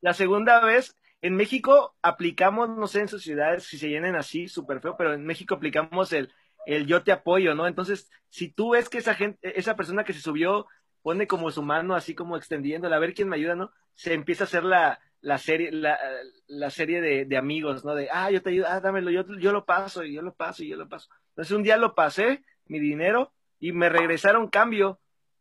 la 0.00 0.14
segunda 0.14 0.64
vez, 0.64 0.96
en 1.22 1.36
México 1.36 1.96
aplicamos, 2.02 2.68
no 2.68 2.86
sé 2.86 3.00
en 3.00 3.08
sus 3.08 3.22
ciudades 3.22 3.64
si 3.64 3.78
se 3.78 3.88
llenen 3.88 4.16
así, 4.16 4.48
súper 4.48 4.80
feo, 4.80 4.96
pero 4.96 5.12
en 5.14 5.24
México 5.24 5.54
aplicamos 5.54 6.12
el, 6.12 6.32
el 6.66 6.86
yo 6.86 7.02
te 7.02 7.12
apoyo, 7.12 7.54
¿no? 7.54 7.66
Entonces, 7.66 8.10
si 8.28 8.48
tú 8.48 8.70
ves 8.70 8.88
que 8.88 8.98
esa 8.98 9.14
gente, 9.14 9.58
esa 9.58 9.76
persona 9.76 10.04
que 10.04 10.12
se 10.12 10.20
subió 10.20 10.66
pone 11.02 11.26
como 11.26 11.50
su 11.50 11.62
mano 11.62 11.94
así 11.94 12.14
como 12.14 12.36
extendiéndola, 12.36 12.96
a 12.96 13.00
ver 13.00 13.14
quién 13.14 13.28
me 13.28 13.36
ayuda, 13.36 13.54
¿no? 13.54 13.72
Se 13.94 14.14
empieza 14.14 14.44
a 14.44 14.46
hacer 14.46 14.64
la, 14.64 15.00
la 15.20 15.38
serie, 15.38 15.72
la, 15.72 15.98
la 16.46 16.70
serie 16.70 17.00
de, 17.00 17.24
de 17.24 17.36
amigos, 17.36 17.84
¿no? 17.84 17.94
De, 17.94 18.08
ah, 18.10 18.30
yo 18.30 18.42
te 18.42 18.50
ayudo, 18.50 18.66
ah, 18.68 18.80
dámelo, 18.80 19.10
yo, 19.10 19.24
yo 19.38 19.52
lo 19.52 19.64
paso, 19.64 20.04
y 20.04 20.14
yo 20.14 20.22
lo 20.22 20.34
paso, 20.34 20.62
y 20.62 20.68
yo 20.68 20.76
lo 20.76 20.88
paso. 20.88 21.08
Entonces 21.30 21.56
un 21.56 21.62
día 21.62 21.76
lo 21.76 21.94
pasé, 21.94 22.42
mi 22.66 22.78
dinero, 22.78 23.32
y 23.58 23.72
me 23.72 23.88
regresaron 23.88 24.48
cambio. 24.48 25.00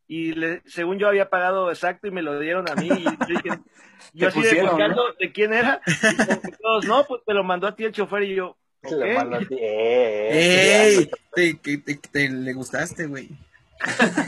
Y 0.10 0.34
le- 0.34 0.62
según 0.66 0.98
yo 0.98 1.08
había 1.08 1.30
pagado 1.30 1.70
exacto 1.70 2.08
y 2.08 2.12
me 2.12 2.22
lo 2.24 2.38
dieron 2.40 2.70
a 2.70 2.74
mí. 2.76 2.88
Y 2.90 3.04
yo 3.04 3.12
dije, 3.28 3.60
yo 4.14 4.28
así 4.28 4.42
de 4.42 4.62
buscando 4.64 5.04
de 5.20 5.32
quién 5.32 5.54
era. 5.54 5.80
Y 5.86 6.16
como 6.18 6.42
que 6.42 6.52
todos, 6.62 6.86
no, 6.86 7.06
pues 7.06 7.22
te 7.26 7.34
lo 7.34 7.44
mandó 7.44 7.68
a 7.68 7.76
ti 7.76 7.86
el 7.86 7.92
chofer 7.92 8.24
y 8.24 8.36
yo, 8.36 8.58
Se 8.84 8.96
lo 8.98 9.06
ok. 9.06 9.14
mando 9.16 9.36
a 9.38 9.40
ti. 9.40 9.54
Eh, 9.54 10.30
eh, 10.32 10.88
¡Ey! 10.98 11.12
Te, 11.62 11.78
te- 11.78 11.96
te- 11.96 12.30
le 12.30 12.54
gustaste, 12.54 13.06
güey. 13.06 13.30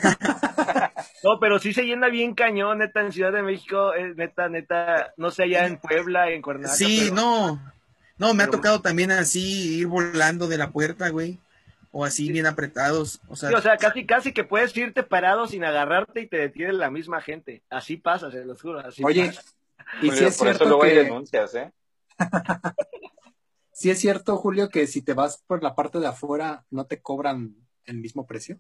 No, 1.24 1.40
pero 1.40 1.60
sí 1.60 1.72
se 1.74 1.84
llena 1.84 2.08
bien 2.10 2.34
cañón, 2.34 2.80
neta, 2.80 3.02
en 3.02 3.12
Ciudad 3.12 3.32
de 3.32 3.44
México, 3.44 3.94
eh, 3.94 4.14
neta, 4.16 4.50
neta, 4.50 5.14
no 5.18 5.30
sé, 5.30 5.44
allá 5.44 5.68
en 5.68 5.78
Puebla, 5.78 6.32
en 6.32 6.42
Cuernavaca. 6.42 6.76
Sí, 6.76 7.00
pero- 7.10 7.16
no. 7.16 7.74
No, 8.18 8.34
me 8.34 8.44
ha 8.44 8.48
tocado 8.50 8.82
también 8.82 9.12
así 9.12 9.80
ir 9.80 9.88
volando 9.88 10.48
de 10.48 10.58
la 10.58 10.70
puerta, 10.72 11.10
güey. 11.10 11.40
O 11.92 12.06
así 12.06 12.32
bien 12.32 12.48
apretados. 12.48 13.20
O 13.28 13.36
sea, 13.36 13.50
Sí, 13.50 13.56
o 13.56 13.62
sea, 13.62 13.78
casi, 13.78 14.06
casi 14.06 14.34
que 14.34 14.44
puedes 14.46 14.76
irte 14.78 15.04
parado 15.04 15.46
sin 15.48 15.64
agarrarte 15.66 16.22
y 16.22 16.28
te 16.28 16.38
detiene 16.38 16.74
la 16.74 16.90
misma 16.90 17.22
gente. 17.22 17.64
Así 17.70 17.98
pasa, 17.98 18.32
se 18.32 18.46
los 18.46 18.62
juro. 18.62 18.80
Así 18.80 19.04
Oye, 19.04 19.28
pasa. 19.28 19.42
y 20.02 20.08
Julio, 20.10 20.16
si 20.16 20.26
es 20.26 20.38
por 20.38 20.48
eso 20.48 20.58
cierto 20.58 20.66
luego 20.66 20.84
hay 20.84 20.90
que 20.92 21.04
denuncias, 21.04 21.56
¿eh? 21.56 21.72
sí 23.72 23.90
es 23.90 24.00
cierto, 24.00 24.38
Julio, 24.38 24.70
que 24.70 24.88
si 24.88 25.02
te 25.02 25.14
vas 25.14 25.44
por 25.46 25.62
la 25.64 25.76
parte 25.76 26.00
de 26.00 26.08
afuera 26.08 26.66
no 26.70 26.86
te 26.86 27.02
cobran 27.02 27.56
el 27.86 27.98
mismo 27.98 28.26
precio. 28.26 28.58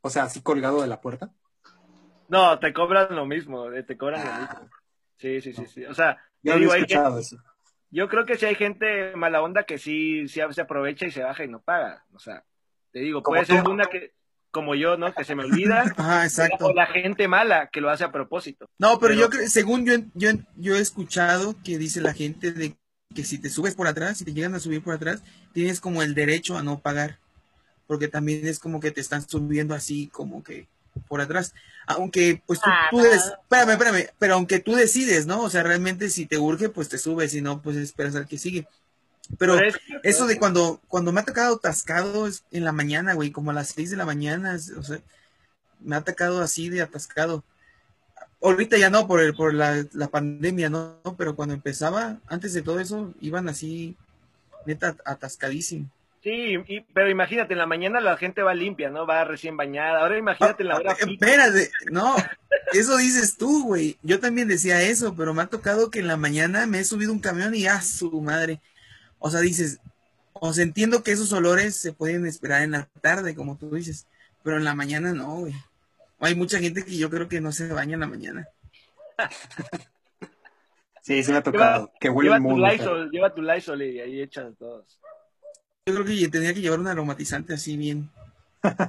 O 0.00 0.10
sea, 0.10 0.24
así 0.24 0.42
colgado 0.42 0.82
de 0.82 0.88
la 0.88 1.00
puerta. 1.00 1.30
No, 2.28 2.58
te 2.58 2.72
cobran 2.72 3.14
lo 3.14 3.26
mismo, 3.26 3.70
eh, 3.70 3.82
te 3.82 3.96
cobran 3.96 4.24
lo 4.24 4.40
mismo. 4.40 4.70
Sí, 5.18 5.40
sí, 5.40 5.52
sí, 5.52 5.66
sí. 5.66 5.84
O 5.84 5.94
sea, 5.94 6.18
Yo 6.42 6.56
digo, 6.56 6.72
hay 6.72 6.82
eso. 6.82 7.36
yo 7.90 8.08
creo 8.08 8.26
que 8.26 8.36
si 8.36 8.46
hay 8.46 8.56
gente 8.56 9.14
mala 9.14 9.42
onda 9.42 9.62
que 9.64 9.78
sí, 9.78 10.26
sí 10.26 10.40
se 10.50 10.60
aprovecha 10.60 11.06
y 11.06 11.12
se 11.12 11.22
baja 11.22 11.44
y 11.44 11.48
no 11.48 11.60
paga. 11.60 12.04
O 12.14 12.18
sea, 12.18 12.44
te 12.92 13.00
digo, 13.00 13.22
Como 13.22 13.36
puede 13.36 13.46
ser 13.46 13.68
una 13.68 13.86
que, 13.86 14.12
como 14.50 14.74
yo, 14.74 14.96
¿no? 14.96 15.12
Que 15.14 15.24
se 15.24 15.34
me 15.34 15.44
olvida. 15.44 15.82
ajá, 15.96 16.24
exacto. 16.24 16.66
O 16.66 16.74
la 16.74 16.86
gente 16.86 17.26
mala 17.26 17.68
que 17.72 17.80
lo 17.80 17.90
hace 17.90 18.04
a 18.04 18.12
propósito. 18.12 18.68
No, 18.78 18.98
pero, 18.98 19.14
Pero- 19.14 19.20
yo 19.20 19.30
creo, 19.30 19.48
según 19.48 19.86
yo, 19.86 19.94
yo, 20.14 20.30
yo 20.56 20.76
he 20.76 20.80
escuchado 20.80 21.56
que 21.64 21.78
dice 21.78 22.00
la 22.00 22.12
gente 22.12 22.52
de 22.52 22.76
que 23.14 23.24
si 23.24 23.38
te 23.38 23.50
subes 23.50 23.74
por 23.74 23.86
atrás, 23.86 24.18
si 24.18 24.24
te 24.24 24.32
llegan 24.32 24.54
a 24.54 24.60
subir 24.60 24.82
por 24.82 24.94
atrás, 24.94 25.22
tienes 25.52 25.80
como 25.80 26.02
el 26.02 26.14
derecho 26.14 26.56
a 26.56 26.62
no 26.62 26.78
pagar. 26.78 27.18
Porque 27.86 28.08
también 28.08 28.46
es 28.46 28.58
como 28.58 28.80
que 28.80 28.90
te 28.90 29.00
están 29.00 29.26
subiendo 29.28 29.74
así 29.74 30.08
como 30.08 30.42
que 30.42 30.68
por 31.08 31.20
atrás. 31.20 31.54
Aunque, 31.86 32.42
pues 32.46 32.60
tú, 32.60 32.70
tú 32.90 32.98
debes, 32.98 33.24
espérame, 33.26 33.70
espérame, 33.72 34.06
pero 34.18 34.34
aunque 34.34 34.60
tú 34.60 34.74
decides, 34.74 35.26
¿no? 35.26 35.42
O 35.42 35.50
sea, 35.50 35.62
realmente 35.62 36.08
si 36.08 36.26
te 36.26 36.38
urge, 36.38 36.68
pues 36.68 36.88
te 36.88 36.98
subes, 36.98 37.32
si 37.32 37.42
no, 37.42 37.60
pues 37.60 37.76
esperas 37.76 38.14
al 38.14 38.26
que 38.26 38.38
sigue. 38.38 38.66
Pero 39.38 39.56
Pero 39.56 39.68
es- 39.68 39.78
eso 40.02 40.26
de 40.26 40.38
cuando, 40.38 40.80
cuando 40.88 41.12
me 41.12 41.20
ha 41.20 41.24
tocado 41.24 41.56
atascado 41.56 42.26
es 42.26 42.44
en 42.50 42.64
la 42.64 42.72
mañana, 42.72 43.14
güey, 43.14 43.30
como 43.30 43.50
a 43.50 43.54
las 43.54 43.68
6 43.68 43.90
de 43.90 43.96
la 43.96 44.04
mañana, 44.04 44.56
o 44.76 44.82
sea, 44.82 44.98
me 45.80 45.94
ha 45.96 45.98
atacado 46.00 46.42
así 46.42 46.68
de 46.68 46.82
atascado. 46.82 47.44
Ahorita 48.42 48.76
ya 48.76 48.90
no, 48.90 49.06
por, 49.06 49.20
el, 49.20 49.34
por 49.34 49.54
la, 49.54 49.84
la 49.92 50.08
pandemia, 50.08 50.68
¿no? 50.68 50.96
Pero 51.16 51.36
cuando 51.36 51.54
empezaba, 51.54 52.18
antes 52.26 52.52
de 52.52 52.62
todo 52.62 52.80
eso, 52.80 53.14
iban 53.20 53.48
así, 53.48 53.96
neta, 54.66 54.96
atascadísimo. 55.04 55.88
Sí, 56.24 56.56
y- 56.68 56.80
pero 56.92 57.08
imagínate, 57.10 57.52
en 57.54 57.58
la 57.58 57.66
mañana 57.66 58.00
la 58.00 58.16
gente 58.16 58.42
va 58.42 58.54
limpia, 58.54 58.90
¿no? 58.90 59.06
Va 59.06 59.24
recién 59.24 59.56
bañada. 59.56 60.00
Ahora 60.00 60.18
imagínate 60.18 60.62
en 60.62 60.68
la 60.68 60.76
hora 60.76 60.92
Ah, 60.92 60.96
pico. 61.04 61.24
Espérate, 61.24 61.70
no, 61.90 62.14
eso 62.72 62.96
dices 62.96 63.36
tú, 63.36 63.64
güey. 63.64 63.96
Yo 64.02 64.18
también 64.20 64.48
decía 64.48 64.82
eso, 64.82 65.14
pero 65.16 65.34
me 65.34 65.42
ha 65.42 65.46
tocado 65.46 65.90
que 65.90 66.00
en 66.00 66.06
la 66.08 66.16
mañana 66.16 66.66
me 66.66 66.80
he 66.80 66.84
subido 66.84 67.12
un 67.12 67.18
camión 67.20 67.54
y 67.54 67.66
¡ah, 67.66 67.80
su 67.80 68.20
madre! 68.20 68.60
O 69.22 69.30
sea, 69.30 69.40
dices, 69.40 69.78
o 70.34 70.52
sea, 70.52 70.64
entiendo 70.64 71.02
que 71.02 71.12
esos 71.12 71.32
olores 71.32 71.76
se 71.76 71.92
pueden 71.92 72.26
esperar 72.26 72.62
en 72.62 72.72
la 72.72 72.88
tarde, 73.00 73.34
como 73.36 73.56
tú 73.56 73.70
dices, 73.70 74.06
pero 74.42 74.56
en 74.56 74.64
la 74.64 74.74
mañana 74.74 75.12
no, 75.12 75.36
güey. 75.36 75.54
Hay 76.18 76.34
mucha 76.34 76.58
gente 76.58 76.84
que 76.84 76.96
yo 76.96 77.08
creo 77.08 77.28
que 77.28 77.40
no 77.40 77.52
se 77.52 77.68
baña 77.68 77.94
en 77.94 78.00
la 78.00 78.08
mañana. 78.08 78.48
Sí, 81.02 81.22
sí 81.22 81.32
me 81.32 81.38
ha 81.38 81.40
Lleva, 81.40 81.52
tocado. 81.52 81.92
Que 81.98 82.10
huele 82.10 82.30
lleva 82.30 82.48
tu. 82.48 82.58
Lysol, 82.58 83.10
lleva 83.10 83.34
tu 83.34 83.42
Lysol 83.42 83.82
y 83.82 84.00
ahí 84.00 84.22
echan 84.22 84.54
todos. 84.54 85.00
Yo 85.86 85.94
creo 85.94 86.04
que 86.04 86.28
tenía 86.28 86.54
que 86.54 86.60
llevar 86.60 86.78
un 86.78 86.86
aromatizante 86.86 87.54
así 87.54 87.76
bien 87.76 88.08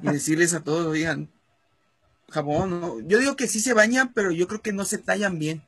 y 0.02 0.08
decirles 0.10 0.54
a 0.54 0.64
todos, 0.64 0.86
oigan, 0.86 1.28
jabón, 2.30 2.82
¿no? 2.82 3.00
Yo 3.02 3.20
digo 3.20 3.36
que 3.36 3.48
sí 3.48 3.60
se 3.60 3.74
bañan, 3.74 4.14
pero 4.14 4.32
yo 4.32 4.48
creo 4.48 4.62
que 4.62 4.74
no 4.74 4.86
se 4.86 5.00
tallan 5.00 5.40
bien, 5.40 5.64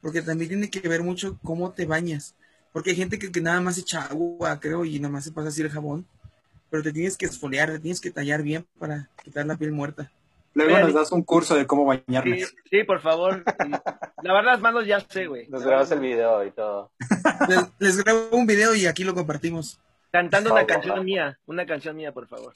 porque 0.00 0.22
también 0.22 0.50
tiene 0.50 0.70
que 0.70 0.88
ver 0.88 1.02
mucho 1.02 1.38
cómo 1.42 1.72
te 1.72 1.86
bañas, 1.86 2.36
porque 2.72 2.90
hay 2.90 2.96
gente 2.96 3.18
que, 3.18 3.30
que 3.32 3.40
nada 3.40 3.60
más 3.60 3.78
echa 3.78 4.02
agua, 4.02 4.58
creo, 4.60 4.84
y 4.84 4.98
nada 4.98 5.12
más 5.12 5.24
se 5.24 5.32
pasa 5.32 5.48
así 5.48 5.62
el 5.62 5.70
jabón, 5.70 6.06
pero 6.70 6.82
te 6.82 6.92
tienes 6.92 7.16
que 7.16 7.26
esfoliar, 7.26 7.70
te 7.70 7.78
tienes 7.78 8.00
que 8.00 8.10
tallar 8.10 8.42
bien 8.42 8.66
para 8.78 9.08
quitar 9.22 9.46
la 9.46 9.56
piel 9.56 9.72
muerta. 9.72 10.10
Luego 10.54 10.72
Vean, 10.72 10.82
nos 10.84 10.94
das 10.94 11.12
un 11.12 11.22
curso 11.22 11.54
de 11.54 11.66
cómo 11.66 11.84
bañarme. 11.84 12.44
Sí, 12.44 12.54
sí, 12.70 12.84
por 12.84 13.00
favor. 13.00 13.44
Lavar 14.22 14.44
las 14.44 14.60
manos 14.60 14.86
ya 14.86 14.98
sé, 15.00 15.26
güey. 15.26 15.46
Nos 15.48 15.62
grabas 15.62 15.90
el 15.92 16.00
video 16.00 16.44
y 16.44 16.50
todo. 16.50 16.90
Les, 17.48 17.68
les 17.78 18.02
grabo 18.02 18.30
un 18.32 18.46
video 18.46 18.74
y 18.74 18.86
aquí 18.86 19.04
lo 19.04 19.14
compartimos. 19.14 19.80
Cantando 20.10 20.52
una 20.52 20.66
canción 20.66 21.04
mía, 21.04 21.38
una 21.46 21.64
canción 21.66 21.96
mía, 21.96 22.12
por 22.12 22.26
favor. 22.26 22.54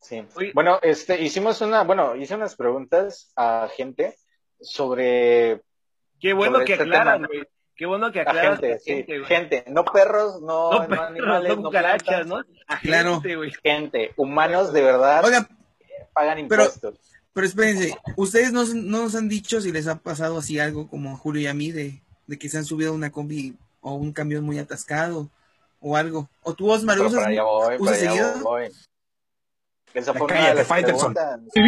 Sí. 0.00 0.24
Oye. 0.34 0.52
Bueno, 0.54 0.78
este, 0.82 1.20
hicimos 1.22 1.60
una, 1.60 1.82
bueno, 1.82 2.16
hice 2.16 2.34
unas 2.36 2.56
preguntas 2.56 3.32
a 3.36 3.68
gente 3.76 4.16
sobre 4.60 5.60
Qué 6.20 6.32
bueno 6.32 6.54
Sobre 6.54 6.66
que 6.66 6.72
este 6.74 6.84
aclaras, 6.84 7.14
tema. 7.16 7.26
güey. 7.26 7.42
Qué 7.74 7.86
bueno 7.86 8.12
que 8.12 8.20
aclaras 8.20 8.60
gente, 8.60 8.74
a 8.74 8.78
sí, 8.78 8.84
gente, 9.04 9.24
gente, 9.24 9.64
no 9.68 9.84
perros, 9.84 10.40
no, 10.42 10.70
No, 10.72 10.80
no 10.80 10.88
perros, 10.88 11.06
animales, 11.08 11.48
no 11.50 11.56
no 11.56 11.62
cucarachas, 11.64 12.26
¿no? 12.26 12.36
A 12.68 12.78
Claro. 12.80 13.20
gente, 13.20 13.50
gente, 13.62 14.12
humanos 14.16 14.72
de 14.72 14.82
verdad 14.82 15.24
Oigan, 15.24 15.48
pagan 16.12 16.46
pero- 16.48 16.64
impuestos. 16.64 16.94
pero 17.32 17.46
espérense, 17.46 17.96
¿ustedes 18.16 18.52
nos, 18.52 18.74
no 18.74 19.02
nos 19.02 19.14
han 19.14 19.28
dicho 19.28 19.60
si 19.60 19.72
les 19.72 19.88
ha 19.88 19.96
pasado 19.98 20.38
así 20.38 20.58
algo 20.58 20.86
como 20.88 21.12
a 21.12 21.16
Julio 21.16 21.42
y 21.42 21.46
a 21.46 21.54
mí 21.54 21.72
de, 21.72 22.02
de 22.26 22.38
que 22.38 22.48
se 22.48 22.58
han 22.58 22.64
subido 22.64 22.92
a 22.92 22.94
una 22.94 23.10
combi 23.10 23.56
o 23.80 23.94
un 23.94 24.12
camión 24.12 24.44
muy 24.44 24.58
atascado 24.58 25.28
o 25.80 25.96
algo? 25.96 26.28
¿O 26.42 26.54
tú, 26.54 26.70
Osmar, 26.70 26.96
Pero 26.98 27.08
usas, 27.08 27.26
voy, 27.26 27.76
usas 27.80 27.98
seguido? 27.98 28.34
Cállate, 30.28 30.64
Faitelson. 30.64 31.14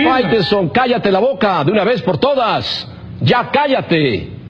Faitelson, 0.05 0.69
cállate 0.71 1.11
la 1.11 1.19
boca 1.19 1.65
de 1.65 1.73
una 1.73 1.85
vez 1.85 2.01
por 2.03 2.19
todas. 2.21 2.87
Ya 3.21 3.51
cállate. 3.51 4.44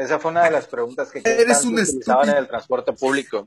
Esa 0.00 0.18
fue 0.18 0.30
una 0.30 0.44
de 0.44 0.50
las 0.50 0.66
preguntas 0.66 1.10
que 1.10 1.18
Eres 1.24 1.62
un 1.64 1.74
utilizaban 1.74 1.82
estúpido. 2.22 2.32
en 2.32 2.36
el 2.38 2.48
transporte 2.48 2.92
público. 2.94 3.46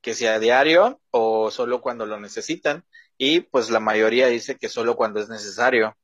Que 0.00 0.14
si 0.14 0.26
a 0.26 0.38
diario 0.38 0.98
o 1.10 1.50
solo 1.50 1.80
cuando 1.80 2.06
lo 2.06 2.18
necesitan. 2.18 2.82
Y 3.16 3.40
pues 3.40 3.70
la 3.70 3.80
mayoría 3.80 4.26
dice 4.28 4.56
que 4.56 4.68
solo 4.68 4.96
cuando 4.96 5.20
es 5.20 5.28
necesario. 5.28 5.94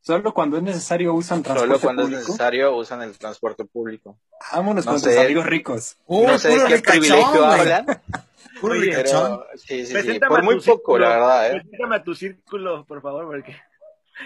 Solo 0.00 0.34
cuando 0.34 0.56
es 0.56 0.64
necesario 0.64 1.14
usan 1.14 1.42
transporte 1.44 1.68
Solo 1.74 1.80
cuando 1.80 2.02
es 2.02 2.08
público. 2.08 2.26
necesario 2.32 2.74
usan 2.76 3.02
el 3.02 3.16
transporte 3.18 3.64
público. 3.64 4.18
Vámonos 4.52 4.84
No 4.84 4.92
con 4.92 5.00
sé. 5.00 5.10
tus 5.14 5.24
amigos 5.26 5.46
ricos. 5.46 5.96
Uy, 6.06 6.26
no 6.26 6.38
sé 6.40 6.48
de 6.48 6.56
qué 6.56 6.76
ricachón, 6.76 7.00
privilegio 7.00 7.30
güey. 7.46 7.60
hablan, 7.60 7.86
Puro 8.60 8.74
ricachón. 8.74 9.40
sí, 9.56 9.86
sí, 9.86 9.94
sí. 10.02 10.18
Por 10.18 10.40
a 10.40 10.42
muy 10.42 10.60
poco, 10.60 10.98
la 10.98 11.08
verdad, 11.10 11.46
¿eh? 11.46 11.60
Preséntame 11.60 11.96
a 11.96 12.02
tu 12.02 12.14
círculo, 12.16 12.84
por 12.84 13.00
favor, 13.00 13.26
porque 13.26 13.56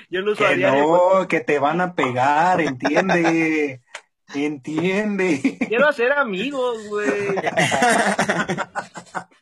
yo 0.08 0.20
lo 0.22 0.32
uso 0.32 0.46
a 0.46 0.48
Que 0.50 0.56
diario. 0.56 0.86
güey. 0.86 1.00
no, 1.22 1.28
que 1.28 1.40
te 1.40 1.58
van 1.58 1.80
a 1.82 1.94
pegar, 1.94 2.60
entiende. 2.62 3.82
entiende. 4.34 5.56
Quiero 5.68 5.88
hacer 5.88 6.12
amigos, 6.12 6.86
güey. 6.88 7.08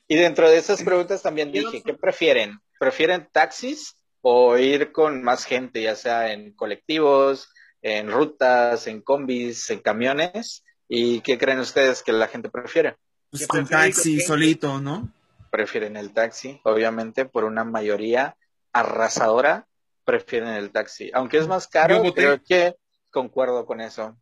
Y 0.07 0.17
dentro 0.17 0.49
de 0.50 0.59
esas 0.59 0.83
preguntas 0.83 1.23
también 1.23 1.50
Quiero- 1.50 1.71
dije, 1.71 1.83
¿qué 1.85 1.95
prefieren? 1.95 2.59
¿Prefieren 2.79 3.26
taxis 3.33 3.97
o 4.21 4.57
ir 4.59 4.93
con 4.93 5.23
más 5.23 5.45
gente, 5.45 5.81
ya 5.83 5.97
sea 5.97 6.33
en 6.33 6.53
colectivos, 6.53 7.49
en 7.81 8.11
rutas, 8.11 8.87
en 8.87 9.00
combis, 9.00 9.71
en 9.71 9.81
camiones? 9.81 10.62
¿Y 10.88 11.21
qué 11.23 11.38
creen 11.38 11.61
ustedes 11.61 12.03
que 12.03 12.12
la 12.12 12.29
gente 12.29 12.50
prefiere? 12.50 12.97
Pues 13.31 13.47
con 13.47 13.67
taxi, 13.67 14.21
solito, 14.21 14.81
¿no? 14.81 15.11
Prefieren 15.50 15.97
el 15.97 16.12
taxi, 16.12 16.61
obviamente, 16.64 17.25
por 17.25 17.45
una 17.45 17.64
mayoría 17.64 18.37
arrasadora, 18.73 19.67
prefieren 20.05 20.50
el 20.50 20.71
taxi. 20.71 21.11
Aunque 21.14 21.38
es 21.38 21.49
más 21.49 21.64
Yo 21.64 21.71
caro, 21.71 22.03
creo 22.12 22.43
que 22.43 22.76
concuerdo 23.11 23.64
con 23.64 23.81
eso. 23.81 24.17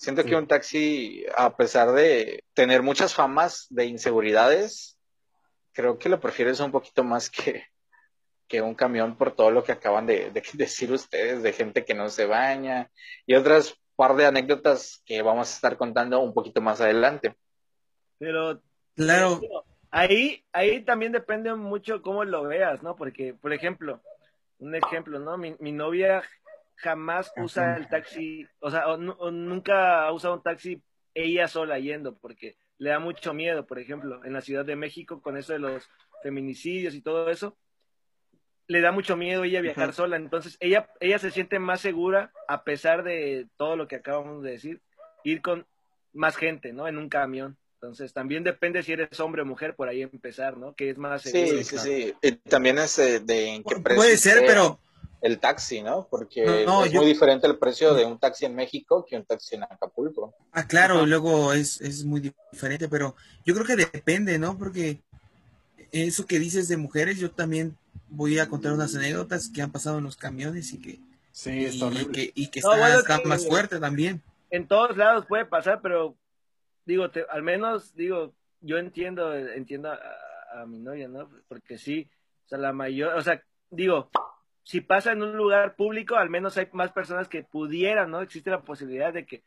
Siento 0.00 0.22
Sí. 0.22 0.30
que 0.30 0.36
un 0.36 0.46
taxi, 0.46 1.26
a 1.36 1.54
pesar 1.58 1.92
de 1.92 2.42
tener 2.54 2.82
muchas 2.82 3.12
famas 3.14 3.66
de 3.68 3.84
inseguridades, 3.84 4.98
creo 5.72 5.98
que 5.98 6.08
lo 6.08 6.18
prefieres 6.20 6.58
un 6.60 6.72
poquito 6.72 7.04
más 7.04 7.28
que, 7.28 7.66
que 8.48 8.62
un 8.62 8.74
camión 8.74 9.18
por 9.18 9.36
todo 9.36 9.50
lo 9.50 9.62
que 9.62 9.72
acaban 9.72 10.06
de, 10.06 10.30
de 10.30 10.42
decir 10.54 10.90
ustedes, 10.90 11.42
de 11.42 11.52
gente 11.52 11.84
que 11.84 11.92
no 11.92 12.08
se 12.08 12.24
baña 12.24 12.90
y 13.26 13.34
otras 13.34 13.78
par 13.94 14.16
de 14.16 14.24
anécdotas 14.24 15.02
que 15.04 15.20
vamos 15.20 15.50
a 15.50 15.54
estar 15.54 15.76
contando 15.76 16.18
un 16.20 16.32
poquito 16.32 16.62
más 16.62 16.80
adelante. 16.80 17.36
Pero 18.18 18.62
Claro, 18.96 19.38
ahí, 19.90 20.42
ahí 20.54 20.82
también 20.82 21.12
depende 21.12 21.54
mucho 21.54 22.00
cómo 22.00 22.24
lo 22.24 22.44
veas, 22.44 22.82
¿no? 22.82 22.96
Porque, 22.96 23.34
por 23.34 23.52
ejemplo, 23.52 24.00
un 24.58 24.74
ejemplo, 24.74 25.18
¿no? 25.18 25.36
Mi, 25.36 25.56
mi 25.58 25.72
novia 25.72 26.22
jamás 26.80 27.32
usa 27.36 27.76
el 27.76 27.88
taxi, 27.88 28.46
o 28.60 28.70
sea, 28.70 28.88
o 28.88 28.96
nu- 28.96 29.16
o 29.18 29.30
nunca 29.30 30.04
ha 30.04 30.12
usado 30.12 30.34
un 30.34 30.42
taxi 30.42 30.82
ella 31.14 31.48
sola 31.48 31.78
yendo, 31.78 32.16
porque 32.18 32.56
le 32.78 32.90
da 32.90 32.98
mucho 32.98 33.34
miedo, 33.34 33.66
por 33.66 33.78
ejemplo, 33.78 34.24
en 34.24 34.32
la 34.32 34.40
Ciudad 34.40 34.64
de 34.64 34.76
México, 34.76 35.20
con 35.20 35.36
eso 35.36 35.52
de 35.52 35.58
los 35.58 35.88
feminicidios 36.22 36.94
y 36.94 37.02
todo 37.02 37.30
eso, 37.30 37.56
le 38.66 38.80
da 38.80 38.92
mucho 38.92 39.16
miedo 39.16 39.42
ella 39.44 39.60
viajar 39.60 39.92
sola, 39.92 40.16
entonces 40.16 40.56
ella, 40.60 40.88
ella 41.00 41.18
se 41.18 41.30
siente 41.32 41.58
más 41.58 41.80
segura, 41.80 42.32
a 42.46 42.62
pesar 42.62 43.02
de 43.02 43.48
todo 43.56 43.76
lo 43.76 43.88
que 43.88 43.96
acabamos 43.96 44.42
de 44.44 44.52
decir, 44.52 44.80
ir 45.24 45.42
con 45.42 45.66
más 46.12 46.36
gente, 46.36 46.72
¿no? 46.72 46.86
En 46.86 46.96
un 46.96 47.08
camión. 47.08 47.56
Entonces, 47.74 48.12
también 48.12 48.44
depende 48.44 48.82
si 48.82 48.92
eres 48.92 49.18
hombre 49.20 49.42
o 49.42 49.46
mujer, 49.46 49.74
por 49.74 49.88
ahí 49.88 50.02
empezar, 50.02 50.56
¿no? 50.56 50.74
Que 50.74 50.90
es 50.90 50.98
más 50.98 51.22
seguro. 51.22 51.46
Sí, 51.56 51.64
sí, 51.64 51.78
sí. 51.78 52.14
Y 52.22 52.32
también 52.32 52.78
es 52.78 52.98
eh, 52.98 53.20
de 53.20 53.48
en 53.54 53.64
qué 53.64 53.76
puede 53.76 54.16
ser, 54.16 54.44
pero 54.46 54.78
el 55.22 55.38
taxi, 55.38 55.82
¿no? 55.82 56.06
Porque 56.10 56.64
No, 56.66 56.80
no, 56.80 56.84
es 56.84 56.92
yo- 56.92 57.00
muy 57.00 57.06
diferente 57.10 57.46
el 57.46 57.58
precio 57.58 57.94
de 57.94 58.04
un 58.06 58.18
taxi 58.18 58.46
en 58.46 58.54
México 58.54 59.04
que 59.08 59.16
un 59.16 59.24
taxi 59.24 59.56
en 59.56 59.64
Acapulco. 59.64 60.34
Ah, 60.52 60.66
claro, 60.66 60.96
Ajá. 60.96 61.06
luego 61.06 61.52
es, 61.52 61.80
es 61.80 62.04
muy 62.04 62.20
diferente, 62.52 62.88
pero 62.88 63.14
yo 63.44 63.54
creo 63.54 63.66
que 63.66 63.76
depende, 63.76 64.38
¿no? 64.38 64.56
Porque 64.56 65.00
eso 65.92 66.26
que 66.26 66.38
dices 66.38 66.68
de 66.68 66.76
mujeres, 66.76 67.18
yo 67.18 67.30
también 67.30 67.76
voy 68.08 68.38
a 68.38 68.48
contar 68.48 68.72
unas 68.72 68.94
anécdotas 68.94 69.50
que 69.52 69.62
han 69.62 69.70
pasado 69.72 69.98
en 69.98 70.04
los 70.04 70.16
camiones 70.16 70.72
y 70.72 70.80
que, 70.80 70.98
Sí, 71.32 71.64
es 71.64 71.74
y 71.76 71.82
horrible. 71.82 72.12
que, 72.12 72.32
y 72.34 72.48
que 72.48 72.60
No, 72.60 72.72
está, 72.72 72.80
bueno, 72.82 72.98
está 73.00 73.18
que- 73.18 73.28
más 73.28 73.46
fuerte 73.46 73.78
también. 73.78 74.22
en 74.50 74.66
todos 74.66 74.96
lados 74.96 75.26
puede 75.26 75.44
pasar, 75.46 75.80
pero 75.82 76.16
digo, 76.86 77.10
te- 77.10 77.26
al 77.30 77.42
menos 77.42 77.94
digo, 77.94 78.32
yo 78.62 78.78
entiendo, 78.78 79.34
entiendo 79.36 79.90
a, 79.92 79.98
a 80.62 80.66
mi 80.66 80.78
novia, 80.78 81.08
¿no? 81.08 81.28
Porque 81.48 81.78
sí, 81.78 82.08
o 82.46 82.48
sea, 82.48 82.58
la 82.58 82.72
mayor, 82.72 83.14
o 83.16 83.22
sea, 83.22 83.42
digo, 83.70 84.10
si 84.70 84.80
pasa 84.80 85.10
en 85.10 85.22
un 85.22 85.36
lugar 85.36 85.74
público, 85.74 86.14
al 86.14 86.30
menos 86.30 86.56
hay 86.56 86.68
más 86.72 86.92
personas 86.92 87.26
que 87.28 87.42
pudieran, 87.42 88.08
¿no? 88.10 88.20
Existe 88.22 88.50
la 88.50 88.62
posibilidad 88.62 89.12
de 89.12 89.26
que 89.26 89.42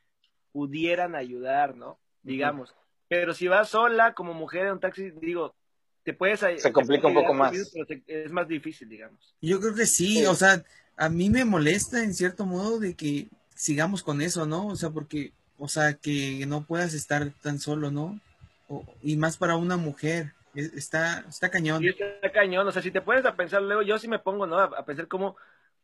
pudieran 0.52 1.16
ayudar, 1.16 1.76
¿no? 1.78 1.98
Digamos. 2.24 2.76
Pero 3.08 3.34
si 3.34 3.48
vas 3.48 3.70
sola 3.70 4.14
como 4.14 4.34
mujer 4.34 4.66
en 4.66 4.74
un 4.74 4.80
taxi, 4.82 5.12
digo, 5.22 5.56
te 6.04 6.14
puedes 6.14 6.42
Se 6.42 6.74
complica 6.74 7.04
puedes 7.04 7.06
un 7.06 7.14
poco 7.24 7.34
ayudar, 7.34 7.54
más. 7.54 7.72
pero 7.74 7.86
te- 7.86 8.04
es 8.08 8.32
más 8.34 8.48
difícil, 8.50 8.90
digamos. 8.90 9.34
Yo 9.42 9.62
creo 9.62 9.74
que 9.74 9.86
sí, 9.86 10.20
Sí. 10.20 10.26
o 10.26 10.36
sea, 10.36 10.64
a 10.98 11.08
mí 11.10 11.30
me 11.30 11.46
molesta 11.46 12.04
en 12.04 12.14
cierto 12.14 12.46
modo 12.46 12.80
de 12.80 12.94
que 12.96 13.28
sigamos 13.56 14.04
con 14.04 14.22
eso, 14.22 14.46
¿no? 14.46 14.68
O 14.68 14.76
sea, 14.76 14.90
porque, 14.90 15.32
o 15.58 15.70
sea, 15.70 15.94
que 15.94 16.44
no 16.48 16.66
puedas 16.66 16.94
estar 16.94 17.32
tan 17.42 17.60
solo, 17.60 17.92
¿no? 17.92 18.20
O- 18.68 18.84
y 19.02 19.16
más 19.16 19.38
para 19.38 19.56
una 19.56 19.78
mujer, 19.78 20.34
está, 20.56 21.20
está 21.28 21.50
cañón. 21.50 21.82
Sí, 21.82 21.88
está 21.88 22.32
cañón. 22.32 22.68
O 22.68 22.72
sea, 22.72 22.82
si 22.82 22.92
te 22.92 23.02
pones 23.02 23.26
a 23.26 23.36
pensar 23.36 23.62
luego, 23.62 23.82
yo 23.82 23.98
sí 23.98 24.08
me 24.08 24.20
pongo, 24.20 24.46
¿no? 24.46 24.60
A, 24.60 24.86
pensar 24.86 25.08
cómo, 25.08 25.36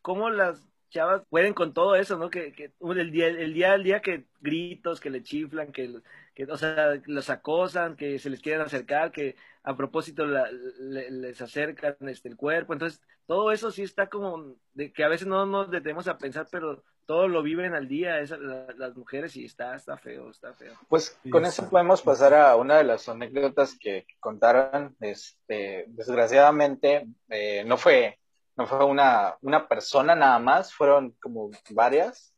cómo 0.01 0.29
las 0.29 0.61
chavas 0.89 1.21
pueden 1.29 1.53
con 1.53 1.73
todo 1.73 1.95
eso, 1.95 2.17
¿no? 2.17 2.29
Que, 2.29 2.51
que 2.51 2.71
el 2.81 3.11
día, 3.11 3.27
el 3.27 3.53
día 3.53 3.73
al 3.73 3.83
día 3.83 4.01
que 4.01 4.25
gritos, 4.41 4.99
que 4.99 5.09
le 5.09 5.23
chiflan, 5.23 5.71
que, 5.71 6.01
que, 6.33 6.45
o 6.45 6.57
sea, 6.57 6.99
los 7.05 7.29
acosan, 7.29 7.95
que 7.95 8.19
se 8.19 8.29
les 8.29 8.41
quieren 8.41 8.61
acercar, 8.61 9.11
que 9.11 9.35
a 9.63 9.75
propósito 9.75 10.25
les 10.25 11.41
acercan 11.41 11.95
este, 12.07 12.29
el 12.29 12.37
cuerpo. 12.37 12.73
Entonces, 12.73 13.01
todo 13.27 13.51
eso 13.51 13.71
sí 13.71 13.83
está 13.83 14.07
como, 14.07 14.55
de 14.73 14.91
que 14.91 15.03
a 15.03 15.09
veces 15.09 15.27
no 15.27 15.45
nos 15.45 15.69
detenemos 15.69 16.07
a 16.07 16.17
pensar, 16.17 16.47
pero 16.51 16.83
todo 17.09 17.27
lo 17.27 17.41
viven 17.41 17.73
al 17.73 17.87
día 17.87 18.19
esa- 18.19 18.37
la- 18.37 18.67
las 18.77 18.95
mujeres 18.95 19.35
y 19.35 19.43
está, 19.43 19.75
está 19.75 19.97
feo, 19.97 20.29
está 20.29 20.53
feo. 20.53 20.75
Pues 20.87 21.17
con 21.31 21.43
eso 21.43 21.67
podemos 21.67 22.03
pasar 22.03 22.35
a 22.35 22.55
una 22.55 22.77
de 22.77 22.83
las 22.83 23.09
anécdotas 23.09 23.75
que 23.79 24.05
contaron. 24.19 24.95
Este, 24.99 25.85
desgraciadamente, 25.87 27.07
eh, 27.29 27.63
no 27.65 27.77
fue, 27.77 28.19
no 28.55 28.67
fue 28.67 28.85
una, 28.85 29.35
una 29.41 29.67
persona 29.67 30.13
nada 30.13 30.37
más, 30.37 30.71
fueron 30.71 31.13
como 31.19 31.49
varias 31.71 32.35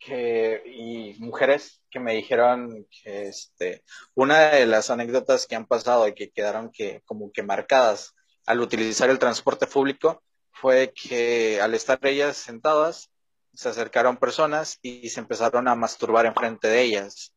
que, 0.00 0.60
y 0.66 1.14
mujeres 1.20 1.80
que 1.88 2.00
me 2.00 2.14
dijeron 2.14 2.86
que 2.90 3.28
este, 3.28 3.84
una 4.14 4.50
de 4.50 4.66
las 4.66 4.90
anécdotas 4.90 5.46
que 5.46 5.54
han 5.54 5.66
pasado 5.66 6.08
y 6.08 6.14
que 6.14 6.30
quedaron 6.30 6.72
que, 6.72 7.00
como 7.04 7.30
que 7.30 7.44
marcadas 7.44 8.16
al 8.44 8.60
utilizar 8.60 9.08
el 9.08 9.20
transporte 9.20 9.68
público 9.68 10.24
fue 10.50 10.92
que 10.94 11.60
al 11.60 11.74
estar 11.74 11.98
ellas 12.02 12.36
sentadas, 12.36 13.09
se 13.54 13.68
acercaron 13.68 14.16
personas 14.16 14.78
y 14.82 15.08
se 15.10 15.20
empezaron 15.20 15.68
a 15.68 15.74
masturbar 15.74 16.26
enfrente 16.26 16.68
de 16.68 16.82
ellas. 16.82 17.34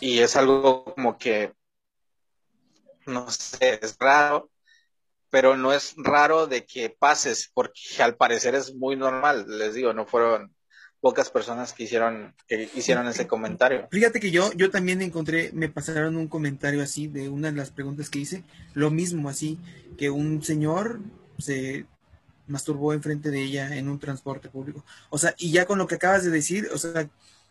Y 0.00 0.18
es 0.18 0.36
algo 0.36 0.84
como 0.84 1.16
que, 1.16 1.52
no 3.06 3.30
sé, 3.30 3.78
es 3.82 3.96
raro, 3.98 4.50
pero 5.30 5.56
no 5.56 5.72
es 5.72 5.94
raro 5.96 6.46
de 6.46 6.66
que 6.66 6.90
pases, 6.90 7.50
porque 7.54 7.80
al 8.00 8.16
parecer 8.16 8.54
es 8.54 8.74
muy 8.74 8.96
normal. 8.96 9.46
Les 9.46 9.74
digo, 9.74 9.92
no 9.92 10.06
fueron 10.06 10.54
pocas 11.00 11.30
personas 11.30 11.72
que 11.72 11.82
hicieron, 11.82 12.34
que 12.46 12.70
hicieron 12.74 13.08
ese 13.08 13.26
comentario. 13.26 13.88
Fíjate 13.90 14.20
que 14.20 14.30
yo, 14.30 14.52
yo 14.52 14.70
también 14.70 15.02
encontré, 15.02 15.50
me 15.52 15.68
pasaron 15.68 16.16
un 16.16 16.28
comentario 16.28 16.80
así 16.80 17.08
de 17.08 17.28
una 17.28 17.50
de 17.50 17.56
las 17.56 17.70
preguntas 17.70 18.08
que 18.08 18.20
hice, 18.20 18.44
lo 18.74 18.90
mismo 18.90 19.28
así, 19.28 19.58
que 19.98 20.10
un 20.10 20.44
señor 20.44 21.00
se 21.38 21.86
masturbó 22.46 22.92
enfrente 22.92 23.30
de 23.30 23.42
ella 23.42 23.76
en 23.76 23.88
un 23.88 23.98
transporte 23.98 24.48
público. 24.48 24.84
O 25.10 25.18
sea, 25.18 25.34
y 25.38 25.52
ya 25.52 25.66
con 25.66 25.78
lo 25.78 25.86
que 25.86 25.96
acabas 25.96 26.24
de 26.24 26.30
decir, 26.30 26.68
o 26.72 26.78
sea, 26.78 27.08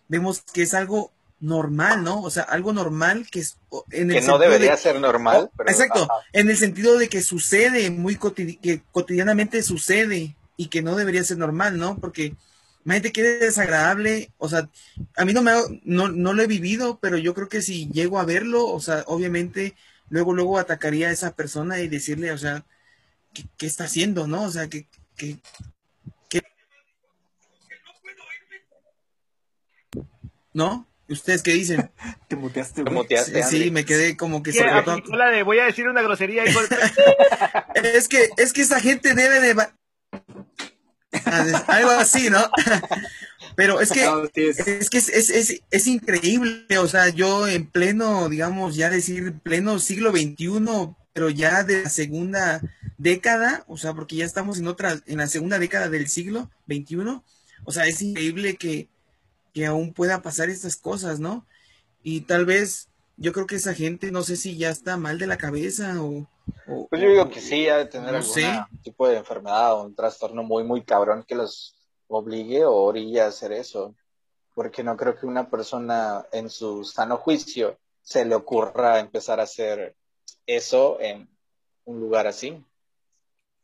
vemos 0.07 0.41
que 0.53 0.63
es 0.63 0.73
algo 0.73 1.11
normal, 1.39 2.03
¿no? 2.03 2.21
O 2.21 2.29
sea, 2.29 2.43
algo 2.43 2.71
normal 2.73 3.27
que 3.31 3.39
es 3.39 3.57
en 3.91 4.11
el 4.11 4.19
Que 4.21 4.27
no 4.27 4.37
debería 4.37 4.71
de- 4.71 4.77
ser 4.77 4.99
normal. 4.99 5.49
Oh, 5.49 5.51
pero, 5.57 5.69
Exacto, 5.69 6.03
ajá. 6.03 6.13
en 6.33 6.49
el 6.49 6.57
sentido 6.57 6.97
de 6.99 7.09
que 7.09 7.21
sucede 7.21 7.89
muy 7.89 8.15
cotidi- 8.15 8.59
que 8.59 8.81
cotidianamente 8.91 9.63
sucede 9.63 10.35
y 10.57 10.67
que 10.67 10.81
no 10.83 10.95
debería 10.95 11.23
ser 11.23 11.37
normal, 11.39 11.77
¿no? 11.79 11.97
Porque 11.97 12.35
imagínate 12.85 13.11
que 13.11 13.21
es 13.35 13.39
desagradable, 13.39 14.31
o 14.37 14.49
sea, 14.49 14.69
a 15.15 15.25
mí 15.25 15.33
no 15.33 15.41
me 15.41 15.51
no, 15.83 16.09
no 16.09 16.33
lo 16.33 16.41
he 16.43 16.47
vivido, 16.47 16.99
pero 17.01 17.17
yo 17.17 17.33
creo 17.33 17.49
que 17.49 17.61
si 17.61 17.87
llego 17.89 18.19
a 18.19 18.25
verlo, 18.25 18.67
o 18.67 18.79
sea, 18.79 19.03
obviamente 19.07 19.75
luego 20.09 20.33
luego 20.33 20.59
atacaría 20.59 21.07
a 21.09 21.11
esa 21.11 21.35
persona 21.35 21.79
y 21.79 21.87
decirle, 21.87 22.31
o 22.33 22.37
sea, 22.37 22.65
¿qué, 23.33 23.43
qué 23.57 23.65
está 23.65 23.85
haciendo, 23.85 24.27
no? 24.27 24.43
O 24.43 24.51
sea, 24.51 24.67
que, 24.69 24.87
que, 25.15 25.37
que- 26.29 26.41
¿no? 30.53 30.87
¿Ustedes 31.09 31.43
qué 31.43 31.51
dicen? 31.53 31.91
Te 32.27 32.35
muteaste, 32.35 32.83
güey. 32.83 32.93
muteaste, 32.93 33.43
Sí, 33.43 33.69
me 33.71 33.85
quedé 33.85 34.15
como 34.15 34.41
que 34.43 34.53
se 34.53 34.63
la 34.63 35.29
de 35.29 35.43
voy 35.43 35.59
a 35.59 35.65
decir 35.65 35.87
una 35.87 36.01
grosería 36.01 36.45
y 36.45 36.53
golpe. 36.53 36.75
Es 37.75 38.07
que, 38.07 38.29
es 38.37 38.53
que 38.53 38.61
esa 38.61 38.79
gente 38.79 39.13
debe 39.13 39.39
de... 39.39 39.67
Ah, 41.25 41.63
Algo 41.67 41.91
así, 41.91 42.29
¿no? 42.29 42.39
Pero 43.55 43.81
es 43.81 43.91
que, 43.91 44.05
es 44.33 44.89
que 44.89 44.97
es, 44.97 45.09
es, 45.09 45.29
es, 45.29 45.61
es 45.69 45.87
increíble, 45.87 46.77
o 46.77 46.87
sea, 46.87 47.09
yo 47.09 47.47
en 47.47 47.69
pleno, 47.69 48.29
digamos, 48.29 48.75
ya 48.75 48.89
decir 48.89 49.33
pleno 49.43 49.79
siglo 49.79 50.11
XXI, 50.11 50.95
pero 51.13 51.29
ya 51.29 51.63
de 51.63 51.83
la 51.83 51.89
segunda 51.89 52.61
década, 52.97 53.63
o 53.67 53.77
sea, 53.77 53.93
porque 53.93 54.15
ya 54.17 54.25
estamos 54.25 54.59
en 54.59 54.67
otra, 54.67 54.99
en 55.05 55.17
la 55.17 55.27
segunda 55.27 55.59
década 55.59 55.89
del 55.89 56.07
siglo 56.07 56.49
XXI, 56.67 57.21
o 57.65 57.71
sea, 57.71 57.85
es 57.85 58.01
increíble 58.01 58.55
que, 58.55 58.89
que 59.53 59.65
aún 59.65 59.93
pueda 59.93 60.21
pasar 60.21 60.49
estas 60.49 60.77
cosas, 60.77 61.19
¿no? 61.19 61.45
Y 62.03 62.21
tal 62.21 62.45
vez, 62.45 62.89
yo 63.17 63.33
creo 63.33 63.45
que 63.45 63.55
esa 63.57 63.73
gente, 63.73 64.11
no 64.11 64.23
sé 64.23 64.35
si 64.37 64.57
ya 64.57 64.69
está 64.69 64.97
mal 64.97 65.19
de 65.19 65.27
la 65.27 65.37
cabeza 65.37 66.01
o... 66.01 66.27
o- 66.67 66.87
Pues 66.89 67.01
yo 67.01 67.09
digo 67.09 67.29
que 67.29 67.41
sí, 67.41 67.67
ha 67.67 67.77
de 67.77 67.85
tener 67.85 68.11
No 68.11 68.17
algún 68.17 68.81
tipo 68.81 69.07
de 69.07 69.17
enfermedad 69.17 69.73
o 69.73 69.83
un 69.83 69.95
trastorno 69.95 70.43
muy, 70.43 70.63
muy 70.63 70.83
cabrón 70.83 71.23
que 71.27 71.35
los 71.35 71.75
obligue 72.07 72.65
o 72.65 72.73
orille 72.73 73.21
a 73.21 73.27
hacer 73.27 73.51
eso. 73.51 73.95
Porque 74.55 74.83
no 74.83 74.97
creo 74.97 75.15
que 75.17 75.25
una 75.25 75.49
persona 75.49 76.25
en 76.31 76.49
su 76.49 76.83
sano 76.83 77.17
juicio 77.17 77.77
se 78.01 78.25
le 78.25 78.35
ocurra 78.35 78.99
empezar 78.99 79.39
a 79.39 79.43
hacer 79.43 79.95
eso 80.45 80.99
en 81.01 81.29
un 81.85 81.99
lugar 81.99 82.27
así. 82.27 82.63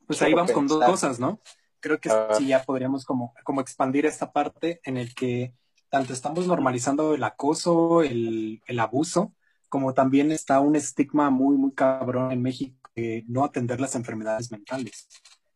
Pues 0.06 0.22
ahí 0.22 0.34
vamos 0.34 0.52
con 0.52 0.67
dos 0.67 0.84
cosas, 0.86 1.20
¿no? 1.20 1.39
Creo 1.80 2.00
que 2.00 2.10
Ah. 2.10 2.30
sí 2.38 2.48
ya 2.48 2.63
podríamos 2.63 3.06
como, 3.06 3.34
como 3.43 3.62
expandir 3.62 4.06
esta 4.06 4.32
parte 4.32 4.80
en 4.84 4.98
el 4.98 5.13
que 5.13 5.54
tanto 5.89 6.13
estamos 6.13 6.48
normalizando 6.48 7.13
el 7.13 7.24
acoso, 7.24 8.02
el, 8.04 8.62
el 8.65 8.80
abuso, 8.80 9.34
como 9.70 9.93
también 9.93 10.32
está 10.32 10.60
un 10.60 10.76
estigma 10.76 11.30
muy, 11.30 11.56
muy 11.58 11.72
cabrón 11.74 12.32
en 12.32 12.41
México 12.41 12.89
de 12.96 13.24
no 13.28 13.43
atender 13.46 13.80
las 13.80 13.96
enfermedades 13.96 14.52
mentales. 14.52 15.08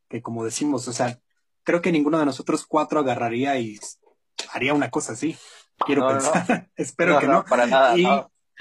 Que 0.10 0.22
como 0.22 0.44
decimos, 0.44 0.88
o 0.88 0.94
sea, 0.94 1.20
creo 1.64 1.82
que 1.82 1.92
ninguno 1.92 2.20
de 2.20 2.26
nosotros 2.26 2.66
cuatro 2.66 3.00
agarraría 3.00 3.58
y 3.58 3.80
haría 4.54 4.74
una 4.74 4.90
cosa 4.92 5.14
así. 5.14 5.38
Quiero 5.86 6.02
No, 6.02 6.10
no, 6.14 6.22
no. 6.22 6.32
pensar. 6.32 6.70
Espero 6.76 7.14
No, 7.14 7.20
que 7.20 7.28
no, 7.28 7.34
no. 7.34 7.46
para 7.46 7.66
nada, 7.66 7.98
Y, 7.98 8.04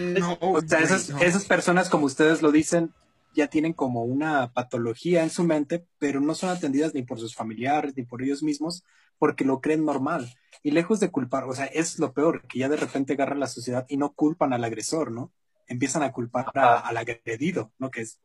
no. 0.01 0.21
No, 0.21 0.39
O 0.41 0.61
sea, 0.61 0.81
esas, 0.81 1.11
no. 1.11 1.19
esas 1.21 1.45
personas, 1.45 1.89
como 1.89 2.07
ustedes 2.07 2.43
lo 2.43 2.51
dicen, 2.53 2.93
ya 3.35 3.47
tienen 3.49 3.73
como 3.73 4.03
una 4.05 4.53
patología 4.53 5.23
en 5.23 5.31
su 5.31 5.45
mente, 5.45 5.87
pero 5.99 6.21
no 6.21 6.35
son 6.35 6.51
atendidas 6.51 6.95
ni 6.95 7.03
por 7.03 7.19
sus 7.21 7.35
familiares 7.35 7.97
ni 7.97 8.03
por 8.03 8.23
ellos 8.23 8.43
mismos, 8.43 8.83
porque 9.19 9.45
lo 9.45 9.61
creen 9.61 9.85
normal. 9.85 10.29
Y 10.63 10.73
lejos 10.73 10.99
de 11.01 11.11
culpar, 11.11 11.45
o 11.45 11.55
sea, 11.55 11.67
es 11.67 11.99
lo 11.99 12.13
peor, 12.13 12.43
que 12.49 12.59
ya 12.59 12.69
de 12.69 12.77
repente 12.77 13.13
agarran 13.13 13.39
la 13.41 13.47
sociedad 13.47 13.87
y 13.89 13.97
no 13.97 14.13
culpan 14.13 14.53
al 14.53 14.65
agresor, 14.65 15.13
¿no? 15.13 15.33
Empiezan 15.69 16.03
a 16.03 16.13
culpar 16.13 16.47
a- 16.55 16.81
al 16.81 16.97
agredido, 16.97 17.73
¿no? 17.79 17.91
Que 17.91 18.01
es 18.03 18.21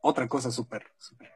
otra 0.00 0.26
cosa 0.28 0.50
súper, 0.50 0.86
súper. 0.98 1.30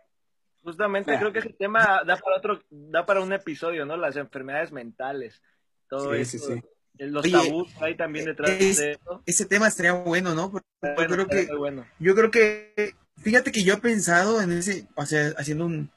Justamente 0.62 1.16
creo 1.18 1.32
que 1.32 1.38
ese 1.40 1.54
tema 1.54 2.02
da 2.06 2.16
para 2.16 2.36
otro, 2.36 2.60
da 2.70 3.06
para 3.06 3.20
un 3.20 3.32
episodio, 3.32 3.86
¿no? 3.86 3.96
Las 3.96 4.16
enfermedades 4.16 4.72
mentales. 4.72 5.42
Todo 5.88 6.14
Sí, 6.14 6.20
eso. 6.20 6.38
sí, 6.38 6.54
sí. 6.54 6.62
Los 6.98 7.24
Oye, 7.24 7.32
tabús 7.32 7.74
hay 7.80 7.96
también 7.96 8.26
detrás 8.26 8.58
es- 8.58 8.78
de 8.78 8.92
eso. 8.92 9.22
Ese 9.26 9.44
tema 9.46 9.68
estaría 9.68 9.92
bueno, 9.92 10.34
¿no? 10.34 10.50
Porque 10.50 10.66
yo 10.80 11.06
creo 11.06 11.28
que 11.28 11.46
bueno. 11.56 11.84
Yo 11.98 12.14
creo 12.14 12.30
que, 12.30 12.94
fíjate 13.18 13.52
que 13.52 13.62
yo 13.62 13.74
he 13.74 13.76
pensado 13.78 14.40
en 14.40 14.52
ese, 14.52 14.86
o 14.96 15.04
sea, 15.06 15.32
haciendo 15.36 15.66
un, 15.66 15.74
un 15.76 15.90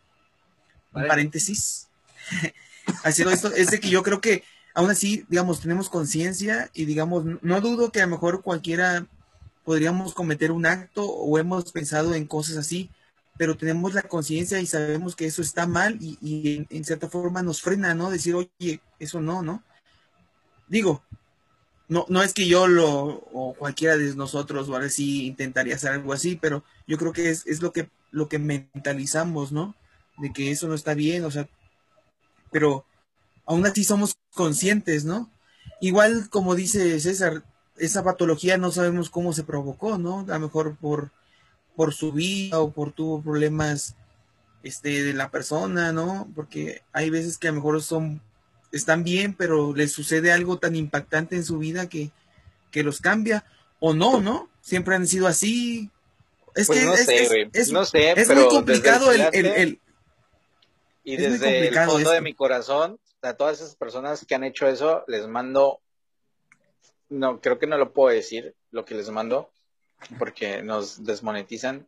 Vale. 0.92 1.08
paréntesis, 1.08 1.88
haciendo 3.04 3.32
esto, 3.34 3.54
es 3.54 3.72
de 3.72 3.80
que 3.80 3.90
yo 3.90 4.04
creo 4.04 4.22
que 4.22 4.44
aún 4.74 4.90
así, 4.90 5.26
digamos, 5.30 5.62
tenemos 5.62 5.90
conciencia 5.90 6.70
y 6.74 6.86
digamos, 6.86 7.26
no 7.42 7.62
dudo 7.62 7.92
que 7.92 8.02
a 8.02 8.06
lo 8.06 8.12
mejor 8.12 8.42
cualquiera 8.42 9.08
podríamos 9.66 10.14
cometer 10.14 10.52
un 10.52 10.66
acto 10.66 11.06
o 11.06 11.38
hemos 11.40 11.72
pensado 11.72 12.14
en 12.16 12.28
cosas 12.28 12.58
así, 12.58 12.90
pero 13.38 13.58
tenemos 13.58 13.94
la 13.94 14.04
conciencia 14.04 14.60
y 14.60 14.66
sabemos 14.68 15.16
que 15.16 15.26
eso 15.26 15.42
está 15.42 15.68
mal 15.68 15.98
y, 16.02 16.18
y 16.22 16.58
en, 16.58 16.68
en 16.70 16.86
cierta 16.86 17.10
forma 17.10 17.42
nos 17.44 17.62
frena, 17.62 17.94
¿no? 17.96 18.12
Decir, 18.12 18.36
oye, 18.36 18.82
eso 19.00 19.22
no, 19.22 19.42
¿no? 19.42 19.64
Digo, 20.68 21.04
no, 21.88 22.06
no 22.10 22.24
es 22.24 22.34
que 22.34 22.48
yo 22.48 22.68
lo, 22.68 23.06
o 23.34 23.56
cualquiera 23.58 23.98
de 23.98 24.16
nosotros, 24.16 24.70
o 24.70 24.74
ahora 24.74 24.90
sí 24.90 25.28
intentaría 25.28 25.76
hacer 25.76 25.92
algo 25.92 26.14
así, 26.14 26.38
pero 26.42 26.64
yo 26.88 26.98
creo 26.98 27.14
que 27.14 27.30
es, 27.30 27.46
es 27.46 27.62
lo 27.62 27.72
que, 27.72 27.90
lo 28.12 28.30
que 28.30 28.40
mentalizamos, 28.40 29.52
¿no? 29.52 29.76
De 30.18 30.32
que 30.32 30.52
eso 30.52 30.68
no 30.68 30.76
está 30.76 30.94
bien, 30.94 31.24
o 31.26 31.32
sea, 31.32 31.48
pero 32.52 32.86
aún 33.46 33.66
así 33.66 33.84
somos 33.84 34.18
conscientes, 34.34 35.06
¿no? 35.06 35.30
Igual 35.82 36.30
como 36.30 36.56
dice 36.56 37.00
César, 37.00 37.44
esa 37.78 38.04
patología 38.04 38.58
no 38.58 38.72
sabemos 38.72 39.10
cómo 39.10 39.34
se 39.34 39.44
provocó, 39.44 39.98
¿no? 39.98 40.20
A 40.20 40.34
lo 40.34 40.40
mejor 40.40 40.78
por, 40.78 41.12
por 41.76 41.94
su 41.94 42.12
vida 42.12 42.60
o 42.60 42.72
por 42.72 42.92
tuvo 42.92 43.22
problemas 43.22 43.96
este, 44.64 45.04
de 45.04 45.14
la 45.14 45.30
persona, 45.30 45.92
¿no? 45.92 46.30
Porque 46.36 46.84
hay 46.94 47.10
veces 47.10 47.38
que 47.38 47.48
a 47.48 47.52
lo 47.52 47.56
mejor 47.58 47.82
son, 47.82 48.22
están 48.74 49.04
bien, 49.06 49.34
pero 49.34 49.74
les 49.74 49.94
sucede 49.94 50.32
algo 50.34 50.58
tan 50.58 50.76
impactante 50.76 51.36
en 51.38 51.46
su 51.46 51.60
vida 51.60 51.88
que, 51.88 52.12
que 52.72 52.84
los 52.84 53.00
cambia, 53.00 53.46
o 53.80 53.94
no, 53.94 54.20
¿no? 54.20 54.50
Siempre 54.62 54.96
han 54.96 55.08
sido 55.08 55.28
así. 55.28 55.90
Es 56.56 56.68
Pues 56.68 56.80
que 56.80 56.86
no 56.86 56.94
es, 56.96 57.06
sé, 57.06 57.24
es- 57.24 57.30
güey. 57.30 57.50
es- 57.54 57.72
no 57.72 57.86
sé, 57.86 58.12
es 58.12 58.28
pero 58.28 58.42
muy 58.42 58.50
complicado 58.50 59.12
el, 59.12 59.22
el- 59.34 59.80
y 61.06 61.18
desde 61.18 61.68
el 61.68 61.76
fondo 61.76 62.12
de 62.12 62.22
mi 62.22 62.34
corazón, 62.34 63.00
a 63.22 63.34
todas 63.34 63.60
esas 63.62 63.76
personas 63.76 64.26
que 64.26 64.36
han 64.36 64.44
hecho 64.44 64.68
eso, 64.68 65.04
les 65.08 65.28
mando, 65.28 65.80
no, 67.10 67.40
creo 67.42 67.60
que 67.60 67.68
no 67.68 67.78
lo 67.78 67.94
puedo 67.94 68.14
decir, 68.14 68.56
lo 68.72 68.86
que 68.86 68.96
les 68.96 69.10
mando, 69.10 69.52
porque 70.18 70.62
nos 70.64 71.04
desmonetizan, 71.06 71.88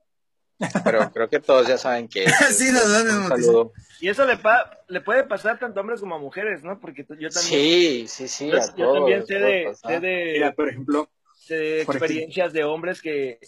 pero 0.83 1.11
creo 1.11 1.29
que 1.29 1.39
todos 1.39 1.67
ya 1.67 1.77
saben 1.77 2.07
que 2.07 2.25
es, 2.25 2.33
Sí, 2.57 2.71
nos 2.71 2.91
dan 2.91 3.01
un 3.01 3.07
desmonetizan. 3.07 3.37
saludo. 3.45 3.73
Y 3.99 4.09
eso 4.09 4.25
le, 4.25 4.37
pa- 4.37 4.77
le 4.87 5.01
puede 5.01 5.23
pasar 5.23 5.57
tanto 5.59 5.79
a 5.79 5.81
hombres 5.81 5.99
como 6.01 6.15
a 6.15 6.19
mujeres, 6.19 6.63
¿no? 6.63 6.79
Porque 6.79 7.05
yo 7.07 7.29
también, 7.29 7.31
Sí, 7.31 8.05
sí, 8.07 8.27
sí, 8.27 8.49
yo, 8.49 8.57
a 8.57 8.65
yo 8.67 8.71
todos. 8.75 8.97
también 8.97 9.25
sé 9.25 9.35
de, 9.39 9.73
sé 9.75 9.99
de, 9.99 10.31
Mira, 10.33 10.51
por 10.53 10.69
ejemplo, 10.69 11.09
sé 11.33 11.55
de 11.55 11.85
por 11.85 11.95
experiencias 11.95 12.51
de 12.53 12.63
hombres 12.63 13.01
que 13.01 13.39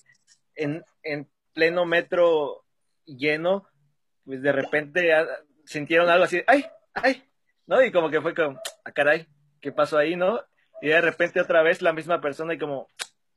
en, 0.55 0.83
en 1.03 1.27
pleno 1.53 1.85
metro 1.85 2.63
lleno, 3.05 3.67
pues 4.25 4.41
de 4.41 4.51
repente 4.51 5.11
sintieron 5.65 6.09
algo 6.09 6.23
así, 6.25 6.41
¡ay! 6.47 6.65
¡ay! 6.93 7.23
¿No? 7.65 7.83
Y 7.83 7.91
como 7.91 8.09
que 8.09 8.21
fue 8.21 8.33
como, 8.33 8.59
¡ah, 8.85 8.91
caray! 8.91 9.27
¿Qué 9.59 9.71
pasó 9.71 9.97
ahí, 9.97 10.15
no? 10.15 10.41
Y 10.81 10.87
de 10.89 11.01
repente 11.01 11.41
otra 11.41 11.61
vez 11.61 11.81
la 11.81 11.91
misma 11.93 12.21
persona 12.21 12.53
y 12.53 12.57
como, 12.57 12.87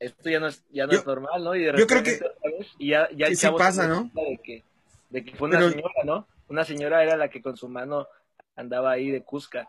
esto 0.01 0.29
ya 0.29 0.39
no 0.39 0.47
es, 0.47 0.61
ya 0.71 0.85
no 0.87 0.91
Yo- 0.93 0.99
es 0.99 1.05
normal, 1.05 1.43
¿no? 1.43 1.55
Y 1.55 1.59
de 1.59 1.65
yo 1.77 1.87
creo 1.87 1.99
repente 2.01 2.19
que- 2.19 2.65
y 2.79 2.89
ya, 2.89 3.07
ya 3.15 3.27
el 3.27 3.31
que 3.31 3.35
sí 3.35 3.41
chavo 3.43 3.57
pasa, 3.57 3.87
¿no? 3.87 4.09
cuenta 4.11 4.21
De 4.31 4.39
que, 4.43 4.63
de 5.09 5.23
que 5.25 5.35
fue 5.35 5.47
una 5.47 5.57
Pero- 5.59 5.71
señora, 5.71 6.03
¿no? 6.03 6.27
Una 6.49 6.65
señora 6.65 7.03
era 7.03 7.15
la 7.15 7.29
que 7.29 7.41
con 7.41 7.55
su 7.55 7.69
mano 7.69 8.07
andaba 8.55 8.91
ahí 8.91 9.09
de 9.11 9.21
Cusca. 9.23 9.67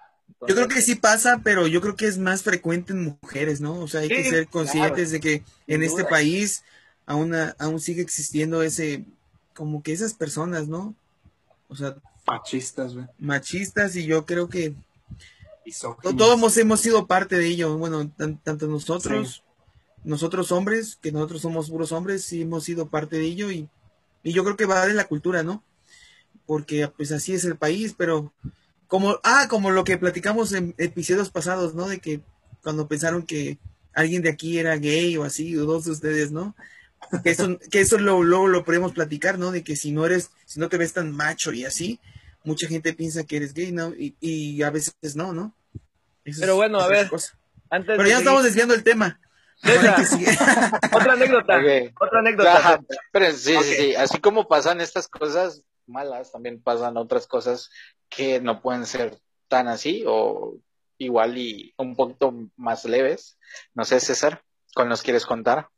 Yo 0.48 0.54
creo 0.54 0.66
que 0.68 0.80
sí 0.80 0.94
pasa, 0.96 1.40
pero 1.44 1.66
yo 1.66 1.80
creo 1.80 1.94
que 1.94 2.06
es 2.06 2.16
más 2.18 2.42
frecuente 2.42 2.92
en 2.92 3.04
mujeres, 3.22 3.60
¿no? 3.60 3.78
O 3.78 3.86
sea, 3.86 4.00
hay 4.00 4.08
que 4.08 4.24
ser 4.24 4.48
conscientes 4.48 5.10
de 5.10 5.20
que 5.20 5.42
en 5.66 5.82
este 5.82 6.00
duda. 6.02 6.10
país 6.10 6.64
aún, 7.06 7.34
aún 7.58 7.80
sigue 7.80 8.00
existiendo 8.02 8.62
ese, 8.62 9.04
como 9.54 9.82
que 9.82 9.92
esas 9.92 10.14
personas, 10.14 10.66
¿no? 10.68 10.94
O 11.68 11.76
sea, 11.76 11.96
machistas, 12.26 12.94
güey. 12.94 13.06
machistas 13.18 13.94
y 13.96 14.06
yo 14.06 14.24
creo 14.24 14.48
que 14.48 14.72
todos 16.16 16.34
hemos, 16.38 16.56
hemos 16.56 16.80
sido 16.80 17.06
parte 17.06 17.36
de 17.36 17.46
ello. 17.46 17.76
Bueno, 17.76 18.08
tan- 18.16 18.38
tanto 18.38 18.66
nosotros, 18.66 19.42
nosotros 20.04 20.52
hombres, 20.52 20.98
que 21.00 21.12
nosotros 21.12 21.42
somos 21.42 21.70
puros 21.70 21.92
hombres, 21.92 22.24
sí 22.24 22.42
hemos 22.42 22.64
sido 22.64 22.88
parte 22.88 23.16
de 23.16 23.24
ello 23.26 23.50
y, 23.50 23.68
y 24.22 24.32
yo 24.32 24.44
creo 24.44 24.56
que 24.56 24.66
va 24.66 24.86
de 24.86 24.94
la 24.94 25.06
cultura, 25.06 25.42
¿no? 25.42 25.62
Porque 26.46 26.88
pues 26.88 27.12
así 27.12 27.34
es 27.34 27.44
el 27.44 27.56
país, 27.56 27.94
pero 27.96 28.32
como, 28.88 29.18
ah, 29.22 29.46
como 29.48 29.70
lo 29.70 29.84
que 29.84 29.96
platicamos 29.98 30.52
en 30.52 30.74
episodios 30.78 31.30
pasados, 31.30 31.74
¿no? 31.74 31.88
De 31.88 31.98
que 32.00 32.20
cuando 32.62 32.88
pensaron 32.88 33.24
que 33.24 33.58
alguien 33.94 34.22
de 34.22 34.30
aquí 34.30 34.58
era 34.58 34.76
gay 34.76 35.16
o 35.16 35.24
así, 35.24 35.56
o 35.56 35.64
dos 35.64 35.84
de 35.84 35.92
ustedes, 35.92 36.32
¿no? 36.32 36.54
Que 37.22 37.30
eso, 37.30 37.58
que 37.70 37.80
eso 37.80 37.98
lo- 37.98 38.22
luego 38.22 38.48
lo 38.48 38.64
podemos 38.64 38.92
platicar, 38.92 39.38
¿no? 39.38 39.50
De 39.52 39.62
que 39.62 39.76
si 39.76 39.92
no 39.92 40.04
eres, 40.04 40.30
si 40.46 40.60
no 40.60 40.68
te 40.68 40.78
ves 40.78 40.92
tan 40.92 41.12
macho 41.12 41.52
y 41.52 41.64
así, 41.64 42.00
mucha 42.44 42.66
gente 42.66 42.92
piensa 42.92 43.24
que 43.24 43.36
eres 43.36 43.54
gay, 43.54 43.72
¿no? 43.72 43.94
Y, 43.94 44.14
y 44.20 44.62
a 44.62 44.70
veces 44.70 44.94
no, 45.14 45.32
¿no? 45.32 45.54
Eso 46.24 46.40
Pero 46.40 46.56
bueno, 46.56 46.80
a 46.80 46.88
ver, 46.88 47.10
antes 47.70 47.96
Pero 47.96 48.08
ya 48.08 48.18
estamos 48.18 48.44
desviando 48.44 48.74
el 48.74 48.82
tema. 48.82 49.20
Otra 50.92 51.12
anécdota, 51.12 51.58
otra 52.00 52.18
anécdota. 52.18 52.56
Ajá, 52.56 52.80
pero 53.12 53.30
sí, 53.32 53.54
sí, 53.62 53.74
sí, 53.74 53.94
así 53.94 54.18
como 54.18 54.48
pasan 54.48 54.80
estas 54.80 55.08
cosas 55.08 55.62
malas, 55.86 56.32
también 56.32 56.60
pasan 56.62 56.96
otras 56.96 57.26
cosas 57.26 57.70
que 58.08 58.40
no 58.40 58.60
pueden 58.60 58.86
ser 58.86 59.18
tan 59.48 59.68
así 59.68 60.04
o 60.06 60.56
igual 60.98 61.38
y 61.38 61.74
un 61.76 61.94
poquito 61.96 62.34
más 62.56 62.84
leves. 62.84 63.38
No 63.74 63.84
sé, 63.84 64.00
César, 64.00 64.42
¿cuál 64.74 64.88
nos 64.88 65.02
quieres 65.02 65.26
contar? 65.26 65.68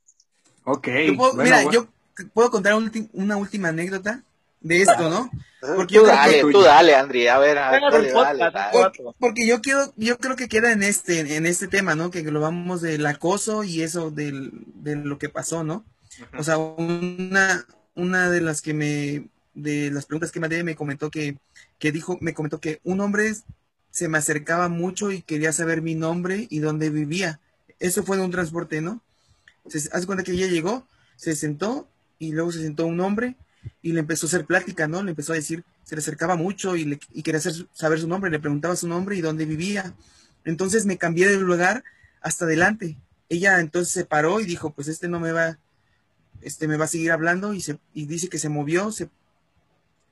Ok. 0.64 0.88
Yo 1.06 1.16
puedo- 1.16 1.34
bueno, 1.34 1.42
mira, 1.44 1.62
bueno. 1.64 1.70
yo 2.16 2.26
puedo 2.32 2.50
contar 2.50 2.74
una 3.12 3.36
última 3.36 3.68
anécdota 3.68 4.22
de 4.64 4.82
esto, 4.82 5.08
¿no? 5.08 5.30
Porque 5.60 5.94
tú 5.94 6.00
yo 6.00 6.02
creo 6.04 6.14
dale, 6.16 6.34
que- 6.42 6.52
tú 6.52 6.62
dale, 6.62 6.94
Andri, 6.94 7.26
a 7.28 7.38
ver, 7.38 7.56
a 7.58 7.70
ver, 7.70 7.80
dale, 7.80 8.12
dale, 8.12 8.38
dale. 8.50 8.78
¿no? 8.78 8.92
Por- 8.92 9.14
porque 9.18 9.46
yo 9.46 9.60
quiero, 9.60 9.92
yo 9.96 10.18
creo 10.18 10.36
que 10.36 10.48
queda 10.48 10.72
en 10.72 10.82
este, 10.82 11.36
en 11.36 11.46
este 11.46 11.68
tema, 11.68 11.94
¿no? 11.94 12.10
Que 12.10 12.22
lo 12.22 12.40
vamos 12.40 12.80
del 12.82 13.06
acoso 13.06 13.62
y 13.64 13.82
eso 13.82 14.10
del, 14.10 14.50
de 14.74 14.96
lo 14.96 15.18
que 15.18 15.28
pasó, 15.28 15.62
¿no? 15.64 15.84
O 16.38 16.42
sea, 16.44 16.58
una, 16.58 17.66
una 17.94 18.30
de 18.30 18.40
las 18.40 18.60
que 18.62 18.74
me, 18.74 19.28
de 19.54 19.90
las 19.90 20.06
preguntas 20.06 20.32
que 20.32 20.40
mandé 20.40 20.62
me 20.64 20.76
comentó 20.76 21.10
que, 21.10 21.36
que 21.78 21.92
dijo, 21.92 22.18
me 22.20 22.34
comentó 22.34 22.60
que 22.60 22.80
un 22.84 23.00
hombre 23.00 23.32
se 23.90 24.08
me 24.08 24.18
acercaba 24.18 24.68
mucho 24.68 25.12
y 25.12 25.22
quería 25.22 25.52
saber 25.52 25.80
mi 25.82 25.94
nombre 25.94 26.46
y 26.50 26.58
dónde 26.58 26.90
vivía. 26.90 27.40
Eso 27.78 28.02
fue 28.02 28.16
en 28.16 28.22
un 28.24 28.30
transporte, 28.30 28.80
¿no? 28.80 29.00
Se 29.68 29.78
hace 29.92 30.06
cuenta 30.06 30.24
que 30.24 30.32
ella 30.32 30.46
llegó, 30.46 30.86
se 31.16 31.34
sentó 31.36 31.88
y 32.18 32.32
luego 32.32 32.52
se 32.52 32.60
sentó 32.62 32.86
un 32.86 33.00
hombre 33.00 33.36
y 33.82 33.92
le 33.92 34.00
empezó 34.00 34.26
a 34.26 34.28
hacer 34.28 34.46
plática, 34.46 34.88
¿no? 34.88 35.02
Le 35.02 35.10
empezó 35.10 35.32
a 35.32 35.36
decir, 35.36 35.64
se 35.84 35.94
le 35.94 36.00
acercaba 36.00 36.36
mucho 36.36 36.76
y, 36.76 36.84
le, 36.84 37.00
y 37.12 37.22
quería 37.22 37.38
hacer, 37.38 37.66
saber 37.72 38.00
su 38.00 38.08
nombre, 38.08 38.30
le 38.30 38.40
preguntaba 38.40 38.76
su 38.76 38.88
nombre 38.88 39.16
y 39.16 39.20
dónde 39.20 39.44
vivía. 39.44 39.94
Entonces 40.44 40.86
me 40.86 40.98
cambié 40.98 41.28
de 41.28 41.36
lugar 41.38 41.84
hasta 42.20 42.44
adelante. 42.44 42.96
Ella 43.28 43.60
entonces 43.60 43.92
se 43.92 44.04
paró 44.04 44.40
y 44.40 44.44
dijo, 44.44 44.70
pues 44.70 44.88
este 44.88 45.08
no 45.08 45.20
me 45.20 45.32
va, 45.32 45.58
este 46.42 46.68
me 46.68 46.76
va 46.76 46.84
a 46.84 46.88
seguir 46.88 47.12
hablando 47.12 47.54
y, 47.54 47.60
se, 47.60 47.78
y 47.92 48.06
dice 48.06 48.28
que 48.28 48.38
se 48.38 48.48
movió, 48.48 48.92
se, 48.92 49.08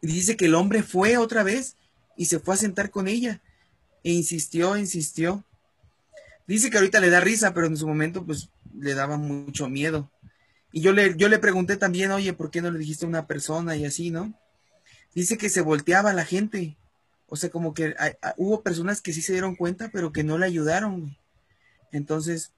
dice 0.01 0.37
que 0.37 0.47
el 0.47 0.55
hombre 0.55 0.83
fue 0.83 1.17
otra 1.17 1.43
vez 1.43 1.77
y 2.17 2.27
se 2.27 2.39
fue 2.39 2.55
a 2.55 2.59
sentar 2.59 2.91
con 2.91 3.09
ella 3.09 3.41
e 4.05 4.13
insistió, 4.13 4.77
insistió. 4.77 5.45
Dice 6.47 6.71
que 6.71 6.77
ahorita 6.77 7.01
le 7.01 7.11
da 7.11 7.21
risa, 7.21 7.55
pero 7.55 7.67
en 7.67 7.77
su 7.77 7.87
momento 7.87 8.25
pues 8.25 8.49
le 8.79 8.95
daba 8.95 9.17
mucho 9.17 9.69
miedo. 9.69 10.11
Y 10.73 10.81
yo 10.81 10.93
le, 10.93 11.17
yo 11.17 11.29
le 11.29 11.39
pregunté 11.39 11.77
también, 11.77 12.11
oye, 12.13 12.33
¿por 12.33 12.51
qué 12.51 12.63
no 12.63 12.71
le 12.71 12.79
dijiste 12.79 13.05
a 13.05 13.09
una 13.09 13.27
persona 13.27 13.77
y 13.77 13.85
así, 13.85 14.11
no? 14.11 14.33
Dice 15.15 15.39
que 15.39 15.49
se 15.51 15.61
volteaba 15.61 16.13
la 16.15 16.25
gente. 16.25 16.77
O 17.29 17.37
sea, 17.37 17.51
como 17.51 17.75
que 17.75 17.95
hubo 18.37 18.63
personas 18.63 19.01
que 19.01 19.13
sí 19.13 19.23
se 19.23 19.33
dieron 19.33 19.57
cuenta, 19.57 19.91
pero 19.93 20.13
que 20.13 20.25
no 20.25 20.39
le 20.39 20.47
ayudaron. 20.47 21.17
Entonces, 21.93 22.53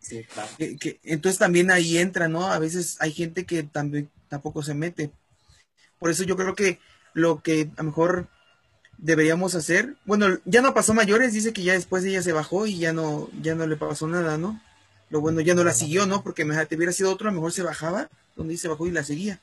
Sí, 0.00 0.24
claro. 0.24 0.48
que, 0.58 0.76
que- 0.76 1.00
entonces 1.02 1.38
también 1.38 1.70
ahí 1.70 1.98
entra, 1.98 2.28
¿no? 2.28 2.46
A 2.46 2.58
veces 2.58 2.96
hay 3.00 3.12
gente 3.12 3.44
que 3.44 3.62
también 3.64 4.10
tampoco 4.28 4.62
se 4.62 4.74
mete. 4.74 5.10
Por 5.98 6.10
eso 6.10 6.24
yo 6.24 6.36
creo 6.36 6.54
que 6.54 6.78
lo 7.14 7.42
que 7.42 7.70
a 7.76 7.82
lo 7.82 7.88
mejor 7.88 8.28
deberíamos 8.98 9.54
hacer, 9.54 9.96
bueno, 10.04 10.26
ya 10.44 10.62
no 10.62 10.74
pasó 10.74 10.94
mayores, 10.94 11.32
dice 11.32 11.52
que 11.52 11.62
ya 11.64 11.72
después 11.74 12.04
ella 12.04 12.22
se 12.22 12.32
bajó 12.32 12.66
y 12.66 12.78
ya 12.78 12.92
no, 12.92 13.28
ya 13.42 13.54
no 13.54 13.66
le 13.66 13.76
pasó 13.76 14.06
nada, 14.06 14.38
¿no? 14.38 14.60
Lo 15.08 15.20
bueno 15.20 15.40
ya 15.40 15.54
no 15.54 15.64
la 15.64 15.72
siguió, 15.72 16.06
¿no? 16.06 16.22
Porque 16.22 16.44
me, 16.44 16.54
hubiera 16.54 16.92
sido 16.92 17.12
otro, 17.12 17.28
a 17.28 17.32
lo 17.32 17.36
mejor 17.36 17.52
se 17.52 17.62
bajaba, 17.62 18.08
donde 18.34 18.56
se 18.56 18.68
bajó 18.68 18.86
y 18.86 18.90
la 18.90 19.04
seguía. 19.04 19.40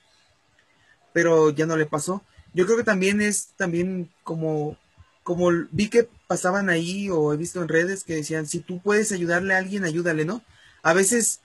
Pero 1.13 1.51
ya 1.51 1.65
no 1.65 1.77
le 1.77 1.85
pasó. 1.85 2.23
Yo 2.53 2.65
creo 2.65 2.77
que 2.77 2.83
también 2.83 3.21
es 3.21 3.49
también 3.55 4.11
como, 4.23 4.77
como 5.23 5.49
vi 5.71 5.89
que 5.89 6.09
pasaban 6.27 6.69
ahí 6.69 7.09
o 7.09 7.33
he 7.33 7.37
visto 7.37 7.61
en 7.61 7.67
redes 7.67 8.03
que 8.03 8.15
decían, 8.15 8.45
si 8.45 8.59
tú 8.59 8.81
puedes 8.81 9.11
ayudarle 9.11 9.55
a 9.55 9.57
alguien, 9.57 9.85
ayúdale, 9.85 10.25
¿no? 10.25 10.43
A 10.83 10.93
veces, 10.93 11.39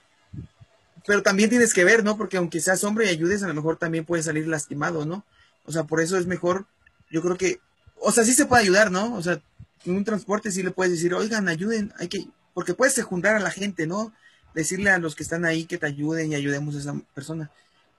pero 1.06 1.22
también 1.22 1.48
tienes 1.48 1.72
que 1.72 1.84
ver, 1.84 2.04
¿no? 2.04 2.16
Porque 2.16 2.36
aunque 2.36 2.60
seas 2.60 2.84
hombre 2.84 3.06
y 3.06 3.10
ayudes, 3.10 3.42
a 3.42 3.48
lo 3.48 3.54
mejor 3.54 3.76
también 3.76 4.04
puedes 4.04 4.26
salir 4.26 4.48
lastimado, 4.48 5.06
¿no? 5.06 5.24
O 5.64 5.72
sea, 5.72 5.84
por 5.84 6.00
eso 6.00 6.18
es 6.18 6.26
mejor, 6.26 6.66
yo 7.10 7.22
creo 7.22 7.36
que, 7.36 7.60
o 8.00 8.10
sea, 8.10 8.24
sí 8.24 8.34
se 8.34 8.46
puede 8.46 8.62
ayudar, 8.62 8.90
¿no? 8.90 9.14
O 9.14 9.22
sea, 9.22 9.40
en 9.84 9.96
un 9.96 10.04
transporte 10.04 10.50
sí 10.50 10.62
le 10.62 10.70
puedes 10.70 10.92
decir, 10.92 11.14
oigan, 11.14 11.48
ayuden, 11.48 11.92
hay 11.98 12.08
que, 12.08 12.26
porque 12.58 12.74
puedes 12.74 13.00
juntar 13.04 13.36
a 13.36 13.38
la 13.38 13.52
gente, 13.52 13.86
¿no? 13.86 14.12
Decirle 14.52 14.90
a 14.90 14.98
los 14.98 15.14
que 15.14 15.22
están 15.22 15.44
ahí 15.44 15.64
que 15.64 15.78
te 15.78 15.86
ayuden 15.86 16.32
y 16.32 16.34
ayudemos 16.34 16.74
a 16.74 16.78
esa 16.80 17.00
persona. 17.14 17.52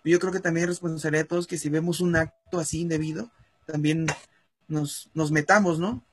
Yo 0.04 0.20
creo 0.20 0.34
que 0.34 0.42
también 0.42 0.66
es 0.66 0.72
responsabilidad 0.72 1.24
de 1.24 1.30
todos 1.30 1.48
que 1.48 1.58
si 1.58 1.70
vemos 1.70 2.02
un 2.02 2.18
acto 2.18 2.60
así 2.60 2.82
indebido, 2.82 3.30
también 3.66 4.06
nos, 4.68 5.10
nos 5.14 5.32
metamos, 5.32 5.80
¿no? 5.80 6.04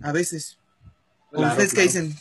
A 0.00 0.12
veces. 0.12 0.56
Claro, 1.32 1.48
¿Ustedes 1.50 1.74
qué 1.74 1.80
dicen? 1.82 2.14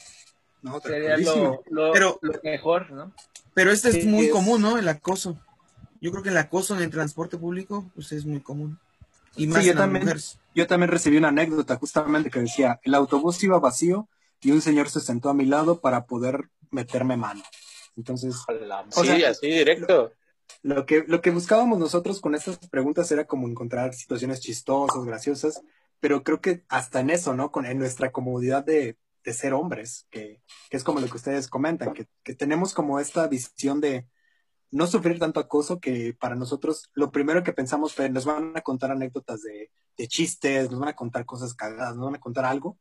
No, 0.63 0.81
Sería 0.81 1.17
lo, 1.17 1.61
lo- 1.69 1.91
Pero- 1.93 2.17
lo 2.23 2.33
mejor, 2.43 2.89
¿no? 2.89 3.13
Pero 3.53 3.71
esto 3.71 3.89
es 3.89 3.95
Sí, 4.01 4.07
muy 4.07 4.25
es- 4.25 4.31
común, 4.31 4.63
¿no? 4.63 4.79
El 4.79 4.87
acoso. 4.87 5.37
Yo 6.01 6.09
creo 6.09 6.23
que 6.23 6.29
el 6.29 6.37
acoso 6.37 6.75
en 6.75 6.81
el 6.81 6.89
transporte 6.89 7.37
público, 7.37 7.85
pues 7.93 8.11
es 8.11 8.25
muy 8.25 8.39
común. 8.39 8.79
Y 9.35 9.45
más 9.45 9.63
yo 9.63 9.69
en 9.73 9.77
las 9.77 9.83
también. 9.83 10.03
mujeres. 10.05 10.39
Yo 10.55 10.65
también 10.65 10.89
recibí 10.89 11.17
una 11.17 11.27
anécdota 11.27 11.75
justamente 11.75 12.31
que 12.31 12.39
decía, 12.39 12.79
el 12.83 12.95
autobús 12.95 13.43
iba 13.43 13.59
vacío 13.59 14.07
y 14.41 14.51
un 14.51 14.61
señor 14.61 14.89
se 14.89 14.99
sentó 15.01 15.29
a 15.29 15.33
mi 15.33 15.45
lado 15.45 15.81
para 15.81 16.05
poder 16.05 16.49
meterme 16.71 17.17
mano. 17.17 17.43
Entonces, 17.95 18.35
O 18.95 19.01
sí, 19.03 19.07
sea, 19.07 19.29
así 19.29 19.47
directo. 19.47 20.11
lo 20.61 20.85
que, 20.85 21.03
lo 21.07 21.21
que 21.21 21.31
buscábamos 21.31 21.79
nosotros 21.79 22.19
con 22.21 22.35
estas 22.35 22.57
preguntas 22.69 23.11
era 23.11 23.25
como 23.25 23.47
encontrar 23.47 23.93
situaciones 23.93 24.41
chistosas, 24.41 25.03
graciosas, 25.05 25.61
pero 25.99 26.23
creo 26.23 26.41
que 26.41 26.63
hasta 26.67 26.99
en 26.99 27.09
eso, 27.09 27.33
¿no? 27.33 27.51
Con, 27.51 27.65
en 27.65 27.79
nuestra 27.79 28.11
comodidad 28.11 28.63
de, 28.65 28.97
de 29.23 29.33
ser 29.33 29.53
hombres, 29.53 30.07
que, 30.11 30.41
que 30.69 30.77
es 30.77 30.83
como 30.83 30.99
lo 30.99 31.07
que 31.07 31.17
ustedes 31.17 31.47
comentan, 31.47 31.93
que, 31.93 32.07
que 32.23 32.35
tenemos 32.35 32.73
como 32.73 32.99
esta 32.99 33.27
visión 33.27 33.79
de 33.81 34.07
no 34.71 34.87
sufrir 34.87 35.19
tanto 35.19 35.39
acoso 35.39 35.79
que 35.79 36.13
para 36.19 36.35
nosotros 36.35 36.89
lo 36.93 37.11
primero 37.11 37.43
que 37.43 37.53
pensamos 37.53 37.93
fue, 37.93 38.09
nos 38.09 38.25
van 38.25 38.51
a 38.57 38.61
contar 38.61 38.91
anécdotas 38.91 39.41
de, 39.41 39.71
de 39.97 40.07
chistes, 40.07 40.69
nos 40.69 40.79
van 40.79 40.89
a 40.89 40.95
contar 40.95 41.25
cosas 41.25 41.53
cagadas, 41.53 41.95
nos 41.95 42.05
van 42.05 42.15
a 42.15 42.19
contar 42.19 42.43
algo, 42.45 42.77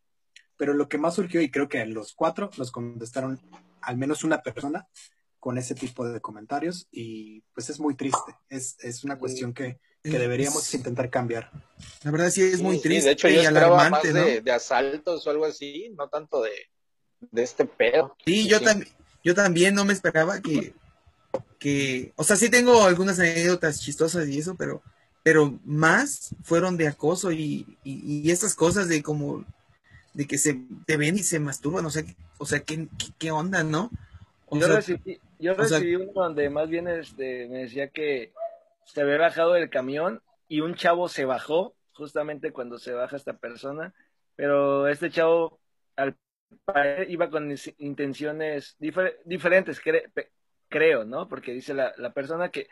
pero 0.56 0.74
lo 0.74 0.88
que 0.88 0.98
más 0.98 1.14
surgió, 1.14 1.40
y 1.40 1.50
creo 1.50 1.68
que 1.68 1.84
los 1.86 2.14
cuatro 2.14 2.50
nos 2.58 2.70
contestaron 2.70 3.40
al 3.80 3.96
menos 3.96 4.24
una 4.24 4.42
persona 4.42 4.88
con 5.38 5.58
ese 5.58 5.74
tipo 5.74 6.08
de 6.08 6.20
comentarios 6.20 6.88
y 6.90 7.42
pues 7.52 7.68
es 7.68 7.78
muy 7.78 7.94
triste, 7.94 8.34
es, 8.48 8.76
es 8.80 9.04
una 9.04 9.18
cuestión 9.18 9.52
que, 9.52 9.78
que 10.02 10.18
deberíamos 10.18 10.72
intentar 10.72 11.10
cambiar. 11.10 11.50
La 12.02 12.10
verdad 12.10 12.30
sí 12.30 12.42
es 12.42 12.62
muy 12.62 12.76
Sí, 12.76 12.82
sí, 12.82 12.88
triste 12.88 13.08
de 13.08 13.12
hecho, 13.12 13.28
yo 13.28 13.42
y 13.42 13.44
esperaba 13.44 13.90
más 13.90 14.04
¿no? 14.04 14.24
de, 14.24 14.40
de 14.40 14.52
asaltos 14.52 15.26
o 15.26 15.30
algo 15.30 15.44
así, 15.44 15.90
no 15.98 16.08
tanto 16.08 16.42
de, 16.42 16.52
de 17.30 17.42
este 17.42 17.66
pedo. 17.66 18.16
Sí, 18.24 18.48
yo, 18.48 18.60
también 18.60 18.88
yo 19.22 19.34
también 19.34 19.74
no 19.74 19.84
me 19.84 19.92
esperaba 19.92 20.40
que, 20.40 20.74
que, 21.58 22.12
o 22.16 22.24
sea, 22.24 22.36
sí 22.36 22.48
tengo 22.48 22.84
algunas 22.84 23.18
anécdotas 23.18 23.80
chistosas 23.80 24.28
y 24.28 24.38
eso, 24.38 24.54
pero, 24.54 24.82
pero 25.22 25.58
más 25.64 26.34
fueron 26.42 26.78
de 26.78 26.88
acoso 26.88 27.32
y, 27.32 27.78
y, 27.84 28.22
y 28.22 28.30
estas 28.30 28.54
cosas 28.54 28.88
de 28.88 29.02
como, 29.02 29.44
de 30.14 30.26
que 30.26 30.38
se 30.38 30.60
te 30.86 30.96
ven 30.96 31.16
y 31.16 31.22
se 31.24 31.38
masturban, 31.40 31.84
o 31.86 31.90
sea, 31.90 32.02
o 32.38 32.46
sea, 32.46 32.60
¿qué, 32.60 32.88
qué, 32.98 33.06
qué 33.18 33.30
onda, 33.30 33.62
no? 33.64 33.90
O 34.46 34.58
Yo 34.58 34.66
sea, 34.66 34.76
recibí, 34.76 35.20
yo 35.38 35.54
sea- 35.54 35.64
recibí 35.78 35.96
uno 35.96 36.12
donde 36.14 36.48
más 36.50 36.68
bien 36.68 36.88
este, 36.88 37.48
me 37.48 37.58
decía 37.58 37.88
que 37.88 38.32
se 38.86 39.00
había 39.02 39.18
bajado 39.18 39.52
del 39.52 39.70
camión 39.70 40.22
y 40.48 40.60
un 40.60 40.74
chavo 40.74 41.08
se 41.08 41.24
bajó 41.24 41.74
justamente 41.92 42.52
cuando 42.52 42.78
se 42.78 42.92
baja 42.92 43.16
esta 43.16 43.36
persona, 43.36 43.92
pero 44.36 44.86
este 44.88 45.10
chavo 45.10 45.60
al 45.96 46.16
iba 47.08 47.30
con 47.30 47.52
intenciones 47.78 48.76
difer- 48.78 49.16
diferentes, 49.24 49.82
cre- 49.82 50.10
creo, 50.68 51.04
¿no? 51.04 51.28
Porque 51.28 51.52
dice 51.52 51.74
la, 51.74 51.92
la 51.98 52.12
persona 52.12 52.50
que 52.50 52.68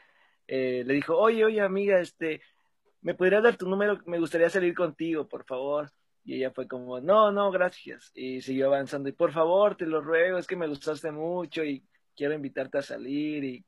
eh, 0.47 0.85
le 0.87 0.95
dijo, 0.95 1.17
oye, 1.17 1.45
oye, 1.45 1.61
amiga, 1.61 1.99
este, 2.01 2.43
¿me 3.01 3.15
podrías 3.15 3.43
dar 3.43 3.57
tu 3.57 3.69
número? 3.69 3.99
Me 4.07 4.19
gustaría 4.19 4.51
salir 4.51 4.75
contigo, 4.75 5.27
por 5.29 5.45
favor. 5.45 5.91
Y 6.25 6.37
ella 6.37 6.51
fue 6.51 6.69
como, 6.69 7.01
no, 7.01 7.33
no, 7.33 7.51
gracias. 7.51 8.13
Y 8.15 8.41
siguió 8.43 8.69
avanzando. 8.69 9.09
Y 9.09 9.13
por 9.13 9.33
favor, 9.33 9.77
te 9.77 9.87
lo 9.87 10.01
ruego, 10.01 10.39
es 10.39 10.47
que 10.47 10.57
me 10.57 10.69
gustaste 10.69 11.11
mucho 11.11 11.65
y 11.65 11.85
quiero 12.17 12.35
invitarte 12.35 12.79
a 12.79 12.83
salir 12.83 13.45
y 13.45 13.65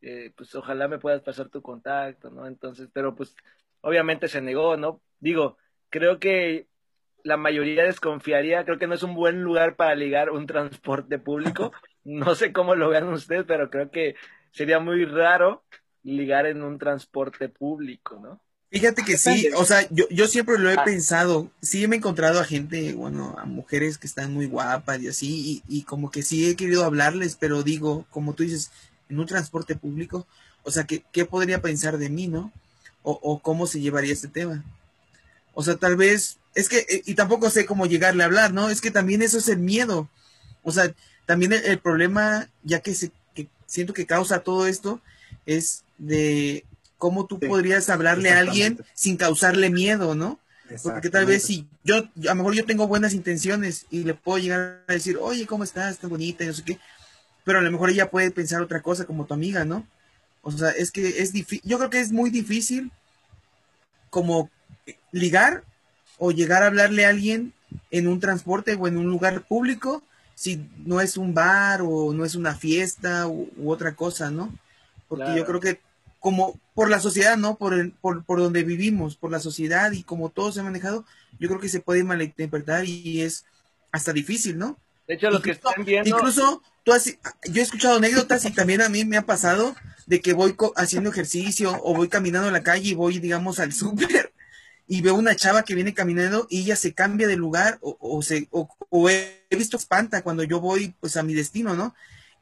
eh, 0.00 0.32
pues 0.36 0.54
ojalá 0.54 0.88
me 0.88 0.98
puedas 0.98 1.22
pasar 1.22 1.48
tu 1.48 1.62
contacto, 1.62 2.30
¿no? 2.30 2.46
Entonces, 2.46 2.88
pero 2.92 3.14
pues 3.14 3.36
obviamente 3.82 4.28
se 4.28 4.40
negó, 4.40 4.76
¿no? 4.76 5.00
Digo, 5.20 5.58
creo 5.90 6.18
que 6.18 6.66
la 7.22 7.36
mayoría 7.36 7.84
desconfiaría, 7.84 8.64
creo 8.64 8.78
que 8.78 8.88
no 8.88 8.94
es 8.94 9.02
un 9.04 9.14
buen 9.14 9.42
lugar 9.42 9.76
para 9.76 9.94
ligar 9.94 10.30
un 10.30 10.46
transporte 10.46 11.18
público. 11.18 11.72
No 12.04 12.34
sé 12.34 12.52
cómo 12.52 12.74
lo 12.74 12.88
vean 12.88 13.06
ustedes, 13.12 13.44
pero 13.46 13.70
creo 13.70 13.92
que 13.92 14.16
sería 14.50 14.80
muy 14.80 15.04
raro 15.04 15.62
ligar 16.02 16.46
en 16.46 16.64
un 16.64 16.76
transporte 16.76 17.48
público, 17.48 18.18
¿no? 18.18 18.42
Fíjate 18.72 19.02
que 19.02 19.18
sí, 19.18 19.48
o 19.54 19.64
sea, 19.66 19.86
yo, 19.90 20.08
yo 20.08 20.26
siempre 20.26 20.58
lo 20.58 20.70
he 20.70 20.74
Ah. 20.78 20.84
pensado, 20.84 21.50
sí 21.60 21.86
me 21.86 21.96
he 21.96 21.98
encontrado 21.98 22.40
a 22.40 22.44
gente, 22.44 22.94
bueno, 22.94 23.36
a 23.38 23.44
mujeres 23.44 23.98
que 23.98 24.06
están 24.06 24.32
muy 24.32 24.46
guapas 24.46 25.00
y 25.02 25.08
así, 25.08 25.62
y, 25.68 25.78
y 25.78 25.82
como 25.82 26.10
que 26.10 26.22
sí 26.22 26.48
he 26.48 26.56
querido 26.56 26.84
hablarles, 26.84 27.36
pero 27.38 27.62
digo, 27.62 28.06
como 28.10 28.32
tú 28.32 28.44
dices, 28.44 28.70
en 29.10 29.20
un 29.20 29.26
transporte 29.26 29.76
público, 29.76 30.26
o 30.62 30.70
sea, 30.70 30.84
¿qué, 30.84 31.04
qué 31.12 31.26
podría 31.26 31.60
pensar 31.60 31.98
de 31.98 32.08
mí, 32.08 32.28
no? 32.28 32.50
O, 33.02 33.18
o 33.22 33.40
cómo 33.40 33.66
se 33.66 33.80
llevaría 33.80 34.12
este 34.14 34.28
tema. 34.28 34.64
O 35.52 35.62
sea, 35.62 35.76
tal 35.76 35.96
vez, 35.96 36.38
es 36.54 36.70
que, 36.70 36.78
eh, 36.88 37.02
y 37.04 37.14
tampoco 37.14 37.50
sé 37.50 37.66
cómo 37.66 37.84
llegarle 37.84 38.22
a 38.22 38.26
hablar, 38.26 38.54
¿no? 38.54 38.70
Es 38.70 38.80
que 38.80 38.90
también 38.90 39.20
eso 39.20 39.36
es 39.36 39.48
el 39.48 39.58
miedo. 39.58 40.08
O 40.62 40.72
sea, 40.72 40.94
también 41.26 41.52
el, 41.52 41.62
el 41.66 41.78
problema, 41.78 42.48
ya 42.62 42.80
que, 42.80 42.94
se, 42.94 43.10
que 43.34 43.48
siento 43.66 43.92
que 43.92 44.06
causa 44.06 44.38
todo 44.40 44.66
esto, 44.66 45.02
es 45.44 45.82
de 45.98 46.64
cómo 47.02 47.26
tú 47.26 47.40
Sí, 47.40 47.48
podrías 47.48 47.90
hablarle 47.90 48.30
a 48.30 48.38
alguien 48.38 48.78
sin 48.94 49.16
causarle 49.16 49.70
miedo, 49.70 50.14
¿no? 50.14 50.38
Porque 50.84 51.10
tal 51.10 51.26
vez 51.26 51.42
si 51.42 51.66
yo, 51.82 51.96
a 51.96 52.08
lo 52.22 52.34
mejor 52.36 52.54
yo 52.54 52.64
tengo 52.64 52.86
buenas 52.86 53.12
intenciones 53.12 53.86
y 53.90 54.04
le 54.04 54.14
puedo 54.14 54.38
llegar 54.38 54.84
a 54.86 54.92
decir, 54.92 55.18
oye, 55.20 55.44
¿cómo 55.44 55.64
estás? 55.64 55.94
Estás 55.94 56.08
bonita 56.08 56.44
y 56.44 56.46
no 56.46 56.52
sé 56.52 56.62
qué. 56.62 56.78
Pero 57.42 57.58
a 57.58 57.62
lo 57.62 57.72
mejor 57.72 57.90
ella 57.90 58.08
puede 58.08 58.30
pensar 58.30 58.62
otra 58.62 58.82
cosa 58.82 59.04
como 59.04 59.26
tu 59.26 59.34
amiga, 59.34 59.64
¿no? 59.64 59.84
O 60.42 60.52
sea, 60.52 60.70
es 60.70 60.92
que 60.92 61.08
es 61.22 61.32
difícil, 61.32 61.68
yo 61.68 61.76
creo 61.78 61.90
que 61.90 61.98
es 61.98 62.12
muy 62.12 62.30
difícil 62.30 62.92
como 64.10 64.48
ligar 65.10 65.64
o 66.18 66.30
llegar 66.30 66.62
a 66.62 66.66
hablarle 66.66 67.04
a 67.04 67.08
alguien 67.08 67.52
en 67.90 68.06
un 68.06 68.20
transporte 68.20 68.74
o 68.78 68.86
en 68.86 68.96
un 68.96 69.06
lugar 69.06 69.42
público 69.42 70.04
si 70.36 70.68
no 70.86 71.00
es 71.00 71.16
un 71.16 71.34
bar 71.34 71.80
o 71.82 72.12
no 72.12 72.24
es 72.24 72.36
una 72.36 72.54
fiesta 72.54 73.26
u, 73.26 73.50
u 73.56 73.72
otra 73.72 73.94
cosa, 73.96 74.30
¿no? 74.30 74.54
Porque 75.08 75.24
Claro. 75.24 75.38
yo 75.38 75.46
creo 75.46 75.60
que 75.60 75.80
como 76.22 76.58
por 76.74 76.88
la 76.88 77.00
sociedad, 77.00 77.36
¿no? 77.36 77.58
Por, 77.58 77.74
el, 77.74 77.92
por, 77.92 78.24
por 78.24 78.38
donde 78.38 78.62
vivimos, 78.64 79.16
por 79.16 79.30
la 79.30 79.40
sociedad 79.40 79.92
y 79.92 80.04
como 80.04 80.30
todo 80.30 80.52
se 80.52 80.60
ha 80.60 80.62
manejado, 80.62 81.04
yo 81.38 81.48
creo 81.48 81.60
que 81.60 81.68
se 81.68 81.80
puede 81.80 82.04
malinterpretar 82.04 82.86
y 82.86 83.20
es 83.20 83.44
hasta 83.90 84.12
difícil, 84.14 84.56
¿no? 84.56 84.78
De 85.06 85.14
hecho, 85.14 85.28
los 85.30 85.42
que 85.42 85.50
Incluso- 85.50 85.68
están 85.70 85.84
viendo, 85.84 86.08
Incluso 86.16 86.62
tú 86.84 86.92
has, 86.92 87.04
yo 87.06 87.60
he 87.60 87.60
escuchado 87.60 87.96
anécdotas 87.96 88.44
y 88.46 88.52
también 88.52 88.80
a 88.80 88.88
mí 88.88 89.04
me 89.04 89.16
ha 89.18 89.26
pasado 89.26 89.74
de 90.06 90.20
que 90.20 90.32
voy 90.32 90.54
co- 90.54 90.72
haciendo 90.76 91.10
ejercicio 91.10 91.78
o 91.82 91.94
voy 91.94 92.08
caminando 92.08 92.46
en 92.46 92.54
la 92.54 92.62
calle 92.62 92.90
y 92.90 92.94
voy, 92.94 93.18
digamos, 93.18 93.58
al 93.58 93.72
súper 93.72 94.32
y 94.88 95.00
veo 95.02 95.14
una 95.14 95.34
chava 95.36 95.64
que 95.64 95.74
viene 95.74 95.92
caminando 95.94 96.46
y 96.50 96.62
ella 96.62 96.76
se 96.76 96.94
cambia 96.94 97.26
de 97.26 97.36
lugar 97.36 97.78
o, 97.82 97.96
o 98.00 98.22
se 98.22 98.46
o, 98.50 98.68
o 98.90 99.08
he 99.10 99.42
he 99.50 99.56
visto 99.56 99.76
espanta 99.76 100.22
cuando 100.22 100.42
yo 100.44 100.60
voy 100.60 100.94
pues 101.00 101.16
a 101.16 101.22
mi 101.22 101.34
destino, 101.34 101.74
¿no? 101.74 101.94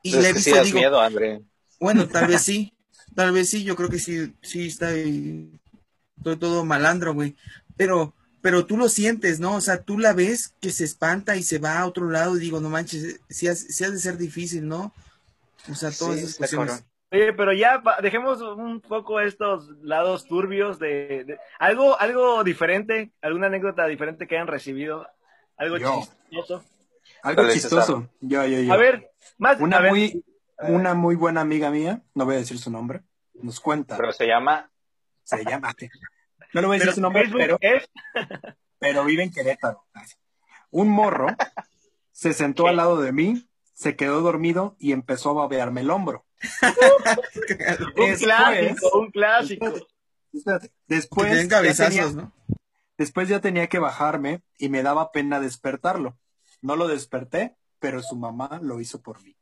Y 0.02 0.16
le 0.16 0.28
he 0.28 0.32
visto 0.32 0.62
digo, 0.62 0.78
miedo, 0.78 1.00
André. 1.00 1.42
bueno, 1.80 2.06
tal 2.08 2.26
vez 2.28 2.42
sí, 2.42 2.72
tal 3.14 3.32
vez 3.32 3.48
sí, 3.50 3.64
yo 3.64 3.76
creo 3.76 3.88
que 3.88 3.98
sí, 3.98 4.34
sí 4.42 4.66
está 4.66 4.88
ahí, 4.88 5.50
todo, 6.22 6.38
todo 6.38 6.64
malandro, 6.64 7.14
güey. 7.14 7.36
Pero, 7.76 8.14
pero 8.42 8.66
tú 8.66 8.76
lo 8.76 8.88
sientes, 8.88 9.40
¿no? 9.40 9.56
O 9.56 9.60
sea, 9.60 9.82
tú 9.82 9.98
la 9.98 10.12
ves 10.12 10.54
que 10.60 10.70
se 10.72 10.84
espanta 10.84 11.36
y 11.36 11.42
se 11.42 11.58
va 11.58 11.78
a 11.80 11.86
otro 11.86 12.10
lado 12.10 12.36
y 12.36 12.40
digo, 12.40 12.60
no 12.60 12.70
manches, 12.70 13.20
sí, 13.28 13.48
has- 13.48 13.60
sí 13.60 13.84
ha 13.84 13.90
de 13.90 13.98
ser 13.98 14.18
difícil, 14.18 14.68
¿no? 14.68 14.92
O 15.70 15.74
sea, 15.74 15.90
todas 15.90 16.16
Sí, 16.18 16.24
esas 16.24 16.36
cuestiones. 16.36 16.84
Oye, 17.12 17.32
pero 17.32 17.52
ya 17.52 17.82
pa- 17.82 18.00
dejemos 18.00 18.40
un 18.40 18.80
poco 18.80 19.20
estos 19.20 19.68
lados 19.82 20.26
turbios 20.26 20.78
de, 20.78 21.24
de- 21.26 21.38
algo, 21.58 21.98
algo 21.98 22.44
diferente, 22.44 23.10
alguna 23.20 23.48
anécdota 23.48 23.86
diferente 23.86 24.26
que 24.28 24.36
hayan 24.36 24.46
recibido, 24.46 25.08
algo 25.56 25.78
Yo. 25.78 26.00
chistoso. 26.30 26.64
Algo 27.22 27.48
chistoso. 27.50 28.08
Yo, 28.20 28.46
yo, 28.46 28.60
yo. 28.60 28.72
A 28.72 28.76
ver, 28.76 29.10
más 29.38 29.60
una 29.60 29.78
a 29.78 29.80
ver, 29.80 29.90
muy, 29.92 30.24
una 30.68 30.94
muy 30.94 31.14
buena 31.16 31.40
amiga 31.40 31.70
mía, 31.70 32.02
no 32.14 32.24
voy 32.24 32.36
a 32.36 32.38
decir 32.38 32.58
su 32.58 32.70
nombre, 32.70 33.02
nos 33.34 33.60
cuenta, 33.60 33.96
Pero 33.96 34.12
se 34.12 34.26
llama 34.26 34.70
se 35.24 35.44
llama, 35.44 35.74
no 36.54 36.60
le 36.60 36.66
voy 36.66 36.76
a 36.76 36.78
decir 36.78 36.86
pero 36.86 36.94
su 36.94 37.00
nombre, 37.00 37.30
pero, 37.32 37.58
es 37.60 37.88
pero 38.78 39.04
vive 39.04 39.22
en 39.22 39.30
Querétaro. 39.30 39.84
Un 40.70 40.88
morro 40.88 41.28
se 42.12 42.32
sentó 42.32 42.66
al 42.66 42.76
lado 42.76 43.00
de 43.00 43.12
mí, 43.12 43.48
se 43.72 43.96
quedó 43.96 44.20
dormido 44.20 44.76
y 44.78 44.92
empezó 44.92 45.30
a 45.30 45.34
babearme 45.34 45.82
el 45.82 45.90
hombro. 45.90 46.26
Un 46.62 47.56
Después- 47.56 48.20
clásico, 48.20 48.98
un 48.98 49.10
clásico. 49.10 49.72
Espérate, 50.32 50.72
Después, 50.86 51.48
ya 51.48 51.74
tenía, 51.74 52.10
¿no? 52.12 52.32
después 52.96 53.28
ya 53.28 53.40
tenía 53.40 53.68
que 53.68 53.78
bajarme 53.78 54.42
y 54.58 54.68
me 54.68 54.82
daba 54.82 55.12
pena 55.12 55.40
despertarlo. 55.40 56.16
No 56.60 56.76
lo 56.76 56.86
desperté, 56.88 57.56
pero 57.78 58.02
su 58.02 58.16
mamá 58.16 58.60
lo 58.62 58.80
hizo 58.80 59.02
por 59.02 59.22
mí. 59.22 59.36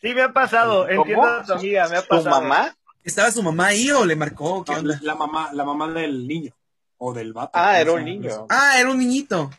Sí, 0.00 0.14
me 0.14 0.22
ha 0.22 0.32
pasado. 0.32 0.86
¿Cómo? 0.86 1.00
Entiendo 1.02 1.24
a 1.26 1.42
tu 1.44 1.52
amiga, 1.54 1.88
me 1.88 1.96
ha 1.96 2.02
¿Tu 2.02 2.08
pasado. 2.08 2.40
mamá? 2.42 2.76
¿Estaba 3.04 3.30
su 3.30 3.42
mamá 3.42 3.66
ahí 3.68 3.90
o 3.90 4.04
le 4.04 4.16
marcó? 4.16 4.64
¿Qué 4.64 4.72
No, 4.72 4.78
onda? 4.80 4.98
la 5.02 5.14
mamá, 5.14 5.50
la 5.52 5.64
mamá 5.64 5.88
del 5.92 6.26
niño 6.26 6.52
o 6.98 7.12
del 7.12 7.32
vato. 7.32 7.50
Ah, 7.54 7.72
no 7.74 7.78
era 7.78 7.92
un 7.92 8.04
niño. 8.04 8.46
Ah, 8.48 8.78
era 8.80 8.90
un 8.90 8.98
niñito. 8.98 9.50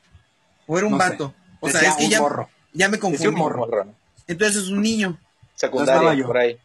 O 0.68 0.78
era 0.78 0.86
un 0.88 0.94
No 0.98 1.00
sé. 1.04 1.10
vato. 1.10 1.34
O 1.60 1.70
sea, 1.70 1.80
Decía 1.82 1.90
es 1.92 1.98
que 1.98 2.04
un 2.06 2.10
ya, 2.12 2.20
morro. 2.22 2.50
ya 2.74 2.90
me 2.90 2.96
un 2.98 3.02
confundí. 3.02 3.36
morro. 3.36 3.68
Entonces 4.28 4.64
es 4.64 4.70
un 4.70 4.82
niño. 4.82 5.10
No 5.12 5.18
Secundaria, 5.56 6.14
yo. 6.14 6.28
por 6.28 6.38
ahí. 6.38 6.58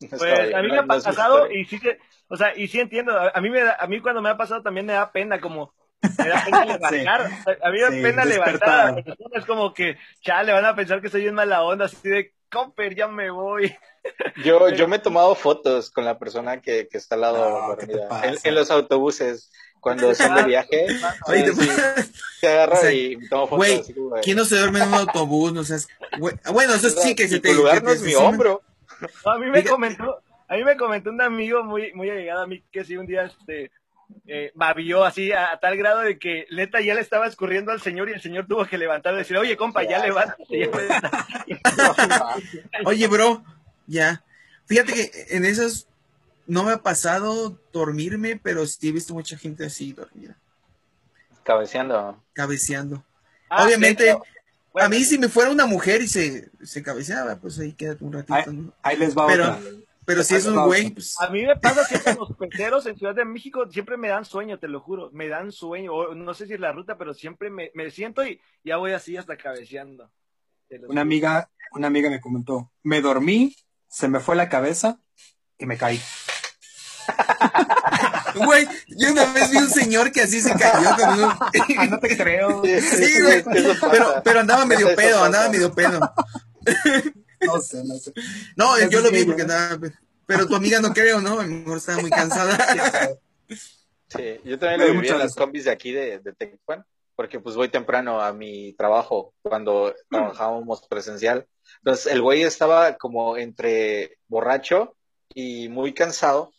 No 0.00 0.08
Pues 0.18 0.54
a 0.54 0.62
mí 0.62 0.68
no- 0.68 0.74
me 0.74 0.78
ha 0.78 0.82
no 0.82 0.88
pasado 0.88 1.50
y 1.50 1.64
sí, 1.64 1.80
que- 1.80 1.98
o 2.28 2.36
sea, 2.36 2.56
y 2.56 2.68
sí 2.68 2.78
entiendo. 2.80 3.12
A 3.34 3.40
mí, 3.40 3.50
me 3.50 3.62
da- 3.62 3.76
a 3.80 3.86
mí 3.86 4.00
cuando 4.00 4.20
me 4.20 4.28
ha 4.30 4.36
pasado 4.36 4.62
también 4.62 4.86
me 4.86 4.92
da 4.92 5.10
pena, 5.10 5.40
como 5.40 5.72
me 6.02 6.28
da 6.28 6.44
pena 6.44 6.64
levantar. 6.66 7.20
A 7.62 7.70
mí 7.70 7.78
me 7.78 7.80
da 7.80 7.90
Sí, 7.90 8.02
pena 8.02 8.24
levantar 8.24 8.26
despertar. 8.52 8.80
a 8.80 8.90
la 8.92 8.94
persona. 9.02 9.38
Es 9.38 9.46
como 9.46 9.72
que, 9.74 9.96
chale, 10.20 10.52
van 10.52 10.64
a 10.66 10.74
pensar 10.76 11.00
que 11.00 11.08
soy 11.08 11.26
en 11.26 11.34
mala 11.34 11.62
onda, 11.62 11.86
así 11.86 12.08
de, 12.08 12.32
comper, 12.52 12.94
ya 12.94 13.08
me 13.08 13.30
voy. 13.30 13.74
Yo, 14.44 14.68
yo 14.70 14.88
me 14.88 14.96
he 14.96 14.98
tomado 14.98 15.32
fotos 15.36 15.88
con 15.90 16.04
la 16.04 16.18
persona 16.18 16.60
que, 16.60 16.88
que 16.88 16.98
está 16.98 17.14
al 17.14 17.20
lado 17.20 17.68
No, 17.68 17.76
¿qué 17.76 17.86
te 17.86 17.92
dormida. 17.92 18.08
pasa? 18.08 18.26
En, 18.26 18.36
en 18.42 18.54
los 18.56 18.68
autobuses, 18.72 19.52
cuando 19.78 20.12
son 20.14 20.34
de 20.34 20.42
viaje, 20.42 20.86
Oye, 21.28 21.44
te- 21.44 21.52
sí, 21.54 21.70
te 22.40 22.48
agarro 22.48 22.72
O 22.74 22.76
sea, 22.80 22.92
y 22.92 23.16
me 23.16 23.28
tomo 23.28 23.42
fotos 23.46 23.58
güey, 23.58 23.78
así 23.80 23.94
como 23.94 24.14
de, 24.16 24.20
¿Quién 24.22 24.36
no 24.38 24.44
se 24.44 24.56
duerme 24.58 24.80
en 24.80 24.88
un 24.88 24.94
autobús? 24.94 25.52
No 25.52 25.62
seas. 25.62 25.86
Ah, 26.44 26.50
Bueno, 26.50 26.74
eso 26.74 26.90
sí 26.90 27.14
que 27.14 27.28
se 27.28 27.36
"Y 27.36 27.40
te. 27.40 27.50
tu 27.50 27.54
lugar 27.58 27.74
que 27.78 27.84
no 27.84 27.90
te 27.90 27.96
es 27.96 28.02
mi 28.02 28.10
sume. 28.12 28.26
hombro. 28.26 28.62
No, 29.24 29.32
a 29.32 29.38
mí 29.38 29.46
me 29.46 29.62
Diga- 29.62 29.70
comentó, 29.70 30.20
a 30.48 30.54
mí 30.56 30.64
me 30.64 30.76
comentó 30.76 31.10
un 31.10 31.20
amigo 31.22 31.62
muy, 31.62 31.92
muy 31.94 32.10
allegado 32.10 32.42
a 32.42 32.46
mí 32.48 32.60
que 32.72 32.84
sí 32.84 32.96
un 32.96 33.06
día 33.06 33.24
este 33.26 33.70
eh, 34.26 34.52
babió 34.54 35.04
así 35.04 35.32
a, 35.32 35.52
a 35.52 35.60
tal 35.60 35.76
grado 35.76 36.00
de 36.00 36.18
que 36.18 36.46
neta 36.50 36.80
ya 36.80 36.94
le 36.94 37.00
estaba 37.00 37.26
escurriendo 37.26 37.72
al 37.72 37.80
señor 37.80 38.08
y 38.08 38.12
el 38.12 38.20
señor 38.22 38.46
tuvo 38.46 38.64
que 38.66 38.78
levantar 38.78 39.14
y 39.14 39.18
decir, 39.18 39.36
oye 39.36 39.56
compa, 39.56 39.82
ya 39.84 39.98
levántate. 39.98 40.44
ya 40.58 40.68
Oye, 42.84 43.06
bro, 43.06 43.42
ya. 43.86 44.22
Fíjate 44.66 44.92
que 44.92 45.10
en 45.30 45.44
esas 45.44 45.86
no 46.46 46.64
me 46.64 46.72
ha 46.72 46.78
pasado 46.82 47.58
dormirme, 47.72 48.38
pero 48.42 48.66
sí 48.66 48.88
he 48.88 48.92
visto 48.92 49.14
mucha 49.14 49.36
gente 49.36 49.66
así 49.66 49.92
dormida, 49.92 50.36
Cabeceando. 51.44 52.22
cabeceando. 52.32 53.04
Ah, 53.48 53.64
Obviamente, 53.64 54.16
bueno, 54.72 54.86
a 54.86 54.88
mí 54.88 55.04
si 55.04 55.18
me 55.18 55.28
fuera 55.28 55.50
una 55.50 55.66
mujer 55.66 56.00
y 56.02 56.08
se, 56.08 56.50
se 56.62 56.82
cabeceaba, 56.82 57.36
pues 57.36 57.58
ahí 57.58 57.72
quédate 57.72 58.04
un 58.04 58.12
ratito. 58.14 58.72
Ahí 58.82 58.96
les 58.96 59.16
va 59.16 59.26
Pero- 59.26 59.44
otra. 59.52 59.60
Pero 60.04 60.24
si 60.24 60.34
es 60.34 60.46
un 60.46 60.64
güey, 60.64 60.90
pues 60.90 61.14
A 61.20 61.28
mí 61.30 61.42
me 61.44 61.54
pasa 61.56 61.84
siempre 61.84 62.14
los 62.14 62.36
peceros 62.36 62.86
en 62.86 62.96
Ciudad 62.96 63.14
de 63.14 63.24
México, 63.24 63.66
siempre 63.70 63.96
me 63.96 64.08
dan 64.08 64.24
sueño, 64.24 64.58
te 64.58 64.66
lo 64.68 64.80
juro, 64.80 65.10
me 65.12 65.28
dan 65.28 65.52
sueño, 65.52 65.92
o 65.94 66.14
no 66.14 66.34
sé 66.34 66.46
si 66.46 66.54
es 66.54 66.60
la 66.60 66.72
ruta, 66.72 66.98
pero 66.98 67.14
siempre 67.14 67.50
me, 67.50 67.70
me 67.74 67.90
siento 67.90 68.24
y 68.26 68.40
ya 68.64 68.78
voy 68.78 68.92
así 68.92 69.16
hasta 69.16 69.36
cabeceando. 69.36 70.10
Una 70.70 70.86
juro. 70.88 71.00
amiga, 71.00 71.50
una 71.72 71.86
amiga 71.86 72.10
me 72.10 72.20
comentó, 72.20 72.72
me 72.82 73.00
dormí, 73.00 73.54
se 73.88 74.08
me 74.08 74.18
fue 74.20 74.34
la 74.36 74.48
cabeza 74.48 74.98
y 75.58 75.66
me 75.66 75.76
caí. 75.76 76.00
güey, 78.34 78.66
yo 78.88 79.12
una 79.12 79.26
vez 79.32 79.50
vi 79.50 79.58
un 79.58 79.68
señor 79.70 80.10
que 80.12 80.22
así 80.22 80.40
se 80.40 80.52
cayó 80.54 80.96
con 80.96 81.20
un- 81.22 81.30
Ah, 81.78 81.86
no 81.90 81.98
te 82.00 82.16
creo. 82.16 82.62
Sí, 82.64 83.20
güey, 83.22 83.44
pero, 83.44 83.74
pero 84.24 84.40
andaba 84.40 84.64
medio 84.66 84.94
pedo, 84.96 85.22
andaba 85.24 85.48
medio 85.48 85.72
pedo. 85.72 86.00
No 87.42 87.60
sé, 87.60 87.84
no 87.84 87.94
sé. 87.96 88.12
No, 88.56 88.78
yo 88.88 89.00
lo 89.00 89.10
vi 89.10 89.24
porque 89.24 89.42
andaba, 89.42 89.78
pero 90.26 90.46
tu 90.46 90.54
amiga 90.54 90.80
no 90.80 90.92
creo, 90.92 91.20
¿no? 91.20 91.40
A 91.40 91.44
lo 91.44 91.48
mejor 91.48 91.78
estaba 91.78 92.00
muy 92.00 92.10
cansada. 92.10 92.58
Sí, 94.14 94.40
yo 94.44 94.58
también 94.58 94.80
lo 94.80 94.92
viví 94.92 95.08
en 95.08 95.18
las 95.18 95.34
combis 95.34 95.64
de 95.64 95.70
aquí 95.70 95.90
de, 95.90 96.18
de 96.18 96.34
Tecpan, 96.34 96.84
porque 97.16 97.40
pues 97.40 97.56
voy 97.56 97.70
temprano 97.70 98.20
a 98.20 98.34
mi 98.34 98.74
trabajo 98.74 99.32
cuando 99.40 99.94
trabajábamos 100.10 100.86
presencial. 100.86 101.46
Entonces 101.78 102.12
el 102.12 102.20
güey 102.20 102.42
estaba 102.42 102.98
como 102.98 103.38
entre 103.38 104.18
borracho 104.28 104.94
y 105.34 105.70
muy 105.70 105.94
cansado 105.94 106.52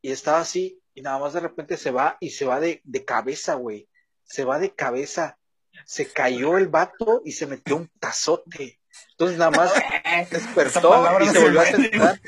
y 0.00 0.12
estaba 0.12 0.40
así 0.40 0.80
y 0.94 1.02
nada 1.02 1.18
más 1.18 1.32
de 1.32 1.40
repente 1.40 1.76
se 1.76 1.90
va 1.90 2.16
y 2.20 2.30
se 2.30 2.44
va 2.44 2.60
de, 2.60 2.80
de 2.84 3.04
cabeza, 3.04 3.54
güey. 3.54 3.88
Se 4.22 4.44
va 4.44 4.58
de 4.58 4.74
cabeza. 4.74 5.38
Se 5.84 6.06
cayó 6.06 6.56
el 6.56 6.68
vato 6.68 7.20
y 7.24 7.32
se 7.32 7.46
metió 7.46 7.76
un 7.76 7.90
tazote. 7.98 8.80
Entonces 9.10 9.36
nada 9.38 9.50
más 9.50 9.72
despertó 10.30 11.20
y 11.20 11.24
no 11.26 11.32
se 11.32 11.38
volvió 11.40 11.60
a 11.60 11.64
sentar. 11.66 12.20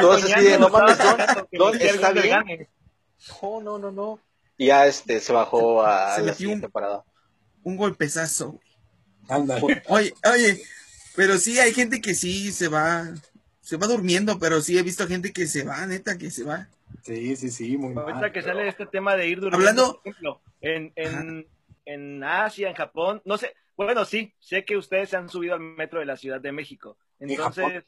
Todos 0.00 0.24
así 0.24 0.44
de, 0.44 0.58
no 0.58 0.68
mames, 0.68 0.98
Don, 1.52 1.80
¿está 1.80 2.12
bien? 2.12 2.28
Gane. 2.30 2.68
No, 3.42 3.60
no, 3.60 3.78
no, 3.78 3.90
no. 3.90 4.20
Y 4.56 4.66
ya 4.66 4.86
este 4.86 5.20
se 5.20 5.32
bajó 5.32 5.84
a 5.84 6.14
Se 6.16 6.20
la 6.20 6.26
metió 6.26 6.38
siguiente 6.38 6.66
un- 6.66 6.72
parada. 6.72 7.04
un 7.62 7.76
golpezazo. 7.76 8.58
Ándale. 9.28 9.82
Oye, 9.88 10.14
oye, 10.30 10.62
pero 11.16 11.38
sí 11.38 11.58
hay 11.58 11.72
gente 11.72 12.00
que 12.00 12.14
sí 12.14 12.52
se 12.52 12.68
va, 12.68 13.08
se 13.60 13.76
va 13.76 13.86
durmiendo, 13.86 14.38
pero 14.38 14.60
sí 14.60 14.76
he 14.78 14.82
visto 14.82 15.06
gente 15.06 15.32
que 15.32 15.46
se 15.46 15.62
va, 15.64 15.86
neta, 15.86 16.18
que 16.18 16.30
se 16.30 16.44
va. 16.44 16.68
Sí, 17.04 17.36
sí, 17.36 17.50
sí, 17.50 17.76
muy 17.76 17.94
Ahorita 17.96 18.20
mal. 18.20 18.32
que 18.32 18.42
sale 18.42 18.68
este 18.68 18.86
tema 18.86 19.14
de 19.16 19.28
ir 19.28 19.40
durmiendo, 19.40 19.56
Hablando- 19.70 20.00
por 20.02 20.08
ejemplo, 20.10 20.40
en, 20.60 20.92
en, 20.96 21.46
en 21.86 22.24
Asia, 22.24 22.68
en 22.68 22.74
Japón, 22.74 23.22
no 23.24 23.38
sé, 23.38 23.54
bueno, 23.86 24.04
sí, 24.04 24.34
sé 24.38 24.64
que 24.64 24.76
ustedes 24.76 25.10
se 25.10 25.16
han 25.16 25.28
subido 25.28 25.54
al 25.54 25.60
metro 25.60 26.00
de 26.00 26.06
la 26.06 26.16
Ciudad 26.16 26.40
de 26.40 26.52
México. 26.52 26.98
¿En 27.18 27.30
Entonces, 27.30 27.84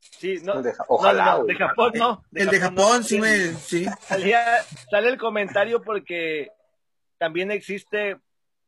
sí, 0.00 0.38
no, 0.42 0.54
El 0.58 0.62
de 0.64 0.72
Ojalá, 0.88 1.24
no, 1.24 1.30
no, 1.38 1.42
güey. 1.44 1.48
de 1.56 1.64
Japón 1.66 1.92
no. 1.96 2.24
El 2.32 2.48
de 2.48 2.60
Japón 2.60 2.96
no. 2.98 3.02
sí 3.02 3.20
me, 3.20 3.36
sí. 3.54 3.86
Salía- 4.00 4.62
sale 4.90 5.08
el 5.08 5.18
comentario 5.18 5.82
porque 5.82 6.50
también 7.18 7.50
existe, 7.50 8.18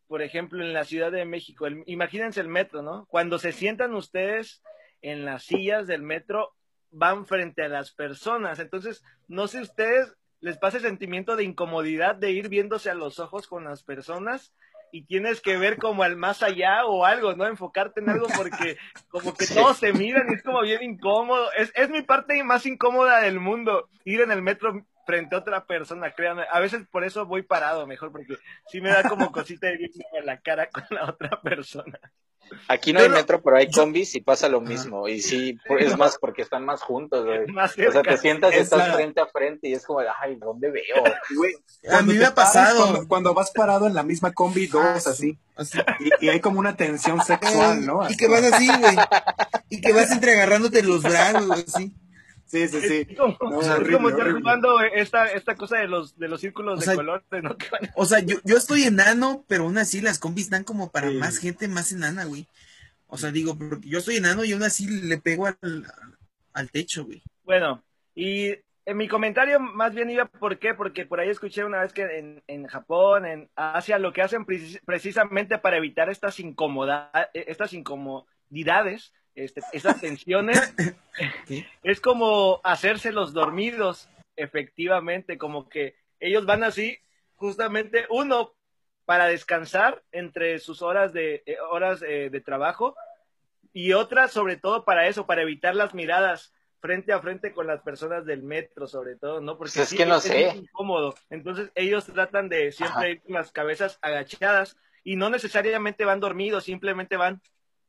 por 0.07 0.23
ejemplo, 0.23 0.63
en 0.65 0.73
la 0.73 0.85
Ciudad 0.85 1.13
de 1.13 1.25
México, 1.25 1.67
el- 1.67 1.83
imagínense 1.87 2.41
el 2.41 2.49
metro, 2.49 2.83
¿no? 2.83 3.07
Cuando 3.07 3.39
se 3.39 3.53
sientan 3.53 3.95
ustedes 3.95 4.63
en 5.03 5.25
las 5.25 5.45
sillas 5.45 5.87
del 5.87 6.03
metro, 6.03 6.55
van 6.91 7.27
frente 7.27 7.63
a 7.65 7.69
las 7.69 7.93
personas. 7.93 8.59
Entonces, 8.59 9.03
no 9.29 9.47
sé 9.47 9.61
ustedes, 9.61 10.15
les 10.41 10.57
pasa 10.59 10.79
el 10.79 10.85
sentimiento 10.85 11.37
de 11.37 11.45
incomodidad 11.45 12.15
de 12.15 12.31
ir 12.31 12.49
viéndose 12.49 12.89
a 12.91 12.95
los 12.95 13.19
ojos 13.19 13.47
con 13.47 13.65
las 13.65 13.83
personas 13.83 14.55
y 14.93 15.05
tienes 15.05 15.41
que 15.41 15.57
ver 15.57 15.77
como 15.79 16.03
al 16.03 16.17
más 16.17 16.43
allá 16.43 16.85
o 16.87 17.05
algo, 17.05 17.35
¿no? 17.35 17.47
Enfocarte 17.47 18.01
en 18.01 18.09
algo 18.11 18.27
porque 18.37 18.77
como 19.09 19.35
que 19.35 19.45
Sí. 19.47 19.55
todos 19.55 19.77
se 19.79 19.93
miran 19.93 20.29
y 20.31 20.35
es 20.35 20.43
como 20.43 20.63
bien 20.63 20.83
incómodo. 20.83 21.51
Es, 21.53 21.73
es 21.75 21.91
mi 21.91 22.03
parte 22.03 22.43
más 22.45 22.67
incómoda 22.67 23.21
del 23.21 23.41
mundo, 23.41 23.89
ir 24.05 24.21
en 24.21 24.31
el 24.31 24.43
metro 24.43 24.87
frente 25.07 25.35
a 25.35 25.39
otra 25.39 25.65
persona, 25.65 26.13
créanme. 26.13 26.45
A 26.51 26.61
veces 26.61 26.87
por 26.91 27.03
eso 27.03 27.25
voy 27.25 27.43
parado 27.43 27.87
mejor, 27.87 28.13
porque 28.13 28.37
sí 28.67 28.81
me 28.81 28.91
da 28.91 29.09
como 29.09 29.33
cosita 29.33 29.67
de 29.69 29.91
a 30.21 30.25
la 30.25 30.39
cara 30.41 30.69
con 30.69 30.85
la 30.91 31.05
otra 31.07 31.41
persona. 31.41 31.99
Aquí 32.69 32.93
no 32.93 33.01
hay 33.01 33.09
metro, 33.09 33.41
pero 33.43 33.57
hay 33.57 33.71
combis 33.71 34.15
y 34.15 34.21
pasa 34.21 34.49
lo 34.49 34.61
mismo. 34.61 35.09
Y 35.09 35.21
sí, 35.21 35.59
es 35.79 35.97
más 35.97 36.19
porque 36.21 36.43
están 36.43 36.65
más 36.65 36.83
juntos, 36.83 37.25
güey. 37.25 37.47
Más 37.53 37.73
O 37.79 37.93
sea, 37.93 38.03
te 38.03 38.17
sientas 38.19 38.53
y 38.53 38.57
Es 38.57 38.63
estás 38.65 38.89
la- 38.89 38.95
frente 38.95 39.21
a 39.21 39.27
frente 39.27 39.69
y 39.69 39.73
es 39.75 39.85
como, 39.87 40.01
de, 40.01 40.09
ay, 40.23 40.37
¿dónde 40.37 40.71
veo? 40.71 41.03
Güey, 41.37 41.55
A 41.87 41.91
cuando 41.91 42.13
mí 42.13 42.19
me 42.19 42.25
ha 42.27 42.35
pasado. 42.35 42.81
Cuando, 42.83 43.09
cuando 43.09 43.35
vas 43.35 43.51
parado 43.53 43.87
en 43.87 43.95
la 43.95 44.03
misma 44.03 44.33
combi, 44.33 44.67
dos, 44.67 44.85
Ah, 44.85 45.11
así. 45.11 45.39
así. 45.57 45.79
Y, 46.21 46.27
y 46.27 46.29
hay 46.29 46.41
como 46.41 46.59
una 46.61 46.77
tensión 46.77 47.23
sexual, 47.25 47.85
¿no? 47.87 48.09
Y 48.11 48.17
que 48.17 48.29
vas 48.29 48.43
así, 48.45 48.67
güey. 48.69 48.97
Y 49.71 49.81
que 49.83 49.93
vas 49.93 50.11
entre 50.11 50.33
agarrándote 50.33 50.83
los 50.83 51.03
brazos, 51.03 51.47
güey, 51.47 51.65
así. 51.67 51.93
Sí, 52.49 52.67
sí, 52.67 52.81
sí. 52.81 53.07
Es 53.11 53.17
como, 53.19 53.37
No, 53.51 53.61
es 53.61 53.69
horrible, 53.69 53.93
como 53.97 54.09
estar 54.09 54.23
horrible. 54.23 54.41
jugando 54.41 54.81
esta, 54.81 55.27
esta 55.27 55.55
cosa 55.55 55.77
de 55.79 55.87
los, 55.87 56.19
de 56.19 56.29
los 56.29 56.41
círculos 56.41 56.79
O 56.79 56.81
de 56.81 56.85
sea, 56.87 56.95
colores, 56.97 57.25
¿no? 57.43 57.57
O 57.95 58.07
sea, 58.07 58.21
yo, 58.21 58.37
yo 58.45 58.57
estoy 58.57 58.83
enano, 58.85 59.45
pero 59.49 59.65
aún 59.65 59.79
así 59.79 60.01
las 60.01 60.19
combis 60.19 60.45
están 60.45 60.65
como 60.65 60.91
para 60.91 61.11
Sí. 61.11 61.15
más 61.17 61.39
gente 61.39 61.69
más 61.69 61.93
enana, 61.93 62.25
güey. 62.25 62.47
O 63.07 63.19
sea, 63.19 63.31
digo, 63.31 63.57
porque 63.57 63.89
yo 63.89 64.01
soy 64.01 64.17
enano 64.17 64.45
y 64.45 64.53
aún 64.53 64.63
así 64.63 64.87
le 64.89 65.19
pego 65.19 65.47
al, 65.47 65.57
al 66.53 66.71
techo, 66.71 67.05
güey. 67.05 67.23
Bueno, 67.45 67.83
y 68.15 68.55
en 68.87 68.97
mi 68.97 69.09
comentario 69.09 69.61
más 69.61 69.95
bien 69.95 70.09
iba, 70.11 70.25
¿por 70.27 70.59
qué? 70.59 70.73
Porque 70.75 71.05
por 71.07 71.21
ahí 71.21 71.29
escuché 71.29 71.65
una 71.65 71.81
vez 71.83 71.93
que 71.93 72.03
en, 72.19 72.43
en 72.47 72.67
Japón, 72.67 73.27
en 73.27 73.51
Asia, 73.57 73.99
lo 73.99 74.13
que 74.15 74.23
hacen 74.23 74.47
precis- 74.47 74.81
precisamente 74.87 75.59
para 75.59 75.77
evitar 75.77 76.09
estas, 76.11 76.41
incomoda 76.41 77.11
estas 77.35 77.73
incomodidades, 77.75 79.13
este, 79.45 79.63
estas 79.73 80.01
tensiones, 80.01 80.75
es 81.83 82.01
como 82.01 82.61
hacerse 82.65 83.13
los 83.13 83.33
dormidos, 83.33 84.09
efectivamente, 84.37 85.39
como 85.39 85.69
que 85.69 85.97
ellos 86.21 86.47
van 86.47 86.65
así, 86.65 86.99
justamente 87.35 88.07
uno 88.11 88.55
para 89.05 89.27
descansar 89.27 90.03
entre 90.13 90.59
sus 90.59 90.83
horas 90.83 91.13
de 91.13 91.43
eh, 91.47 91.57
horas 91.71 92.03
eh, 92.03 92.29
de 92.31 92.41
trabajo 92.41 92.95
y 93.73 93.93
otra 93.93 94.29
sobre 94.29 94.57
todo 94.57 94.85
para 94.85 95.07
eso, 95.07 95.27
para 95.27 95.43
evitar 95.43 95.75
las 95.75 95.95
miradas 95.95 96.53
frente 96.81 97.13
a 97.13 97.21
frente 97.21 97.53
con 97.53 97.67
las 97.67 97.81
personas 97.83 98.25
del 98.25 98.43
metro, 98.43 98.87
sobre 98.87 99.17
todo, 99.17 99.41
¿no? 99.41 99.57
Porque 99.57 99.73
Pues 99.75 99.85
es 99.85 99.89
sí, 99.89 99.97
que 99.97 100.07
no 100.07 100.17
es 100.17 100.23
sé. 100.25 100.51
incómodo. 100.57 101.15
Entonces 101.31 101.71
ellos 101.75 102.07
tratan 102.07 102.49
de 102.49 102.71
siempre 102.73 102.97
Ajá. 102.99 103.09
ir 103.09 103.23
con 103.23 103.35
las 103.35 103.51
cabezas 103.51 103.99
agachadas 104.03 104.77
y 105.05 105.17
no 105.17 105.31
necesariamente 105.31 106.05
van 106.05 106.21
dormidos, 106.21 106.65
simplemente 106.65 107.17
van 107.17 107.41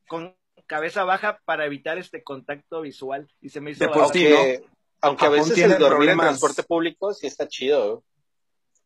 con 0.07 0.35
cabeza 0.69 1.03
baja 1.03 1.41
para 1.43 1.65
evitar 1.65 1.97
este 1.97 2.23
contacto 2.23 2.81
visual. 2.81 3.27
Y 3.41 3.49
se 3.49 3.59
me 3.59 3.71
hizo 3.71 3.91
por 3.91 4.13
sí, 4.13 4.25
Aunque, 4.27 4.63
aunque 5.01 5.25
a 5.25 5.29
veces 5.29 5.53
tiene 5.55 5.73
el 5.73 5.79
dormir 5.79 6.09
en 6.09 6.15
problemas. 6.15 6.25
transporte 6.27 6.63
público 6.63 7.13
sí 7.13 7.27
está 7.27 7.47
chido. 7.47 8.03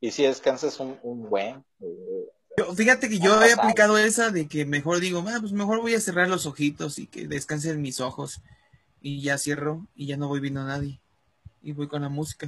Y 0.01 0.11
si 0.11 0.23
descansas 0.23 0.79
un, 0.79 0.97
un 1.03 1.29
buen. 1.29 1.63
eh, 1.81 2.25
Yo- 2.57 2.73
fíjate 2.73 3.09
que 3.09 3.19
yo 3.19 3.41
he 3.43 3.53
aplicado 3.53 3.97
esa 3.97 4.31
de 4.31 4.47
que 4.47 4.65
mejor 4.65 4.99
digo, 4.99 5.23
ah, 5.27 5.37
pues 5.39 5.51
mejor 5.51 5.81
voy 5.81 5.93
a 5.95 5.99
cerrar 5.99 6.27
los 6.29 6.45
ojitos 6.45 6.97
y 6.99 7.07
que 7.07 7.27
descansen 7.27 7.81
mis 7.81 7.99
ojos. 7.99 8.41
Y 9.01 9.21
ya 9.21 9.37
cierro 9.37 9.85
y 9.95 10.05
ya 10.07 10.17
no 10.17 10.27
voy 10.29 10.39
viendo 10.39 10.61
a 10.61 10.65
nadie. 10.65 10.99
Y 11.61 11.73
voy 11.73 11.87
con 11.87 12.01
la 12.01 12.09
música. 12.09 12.47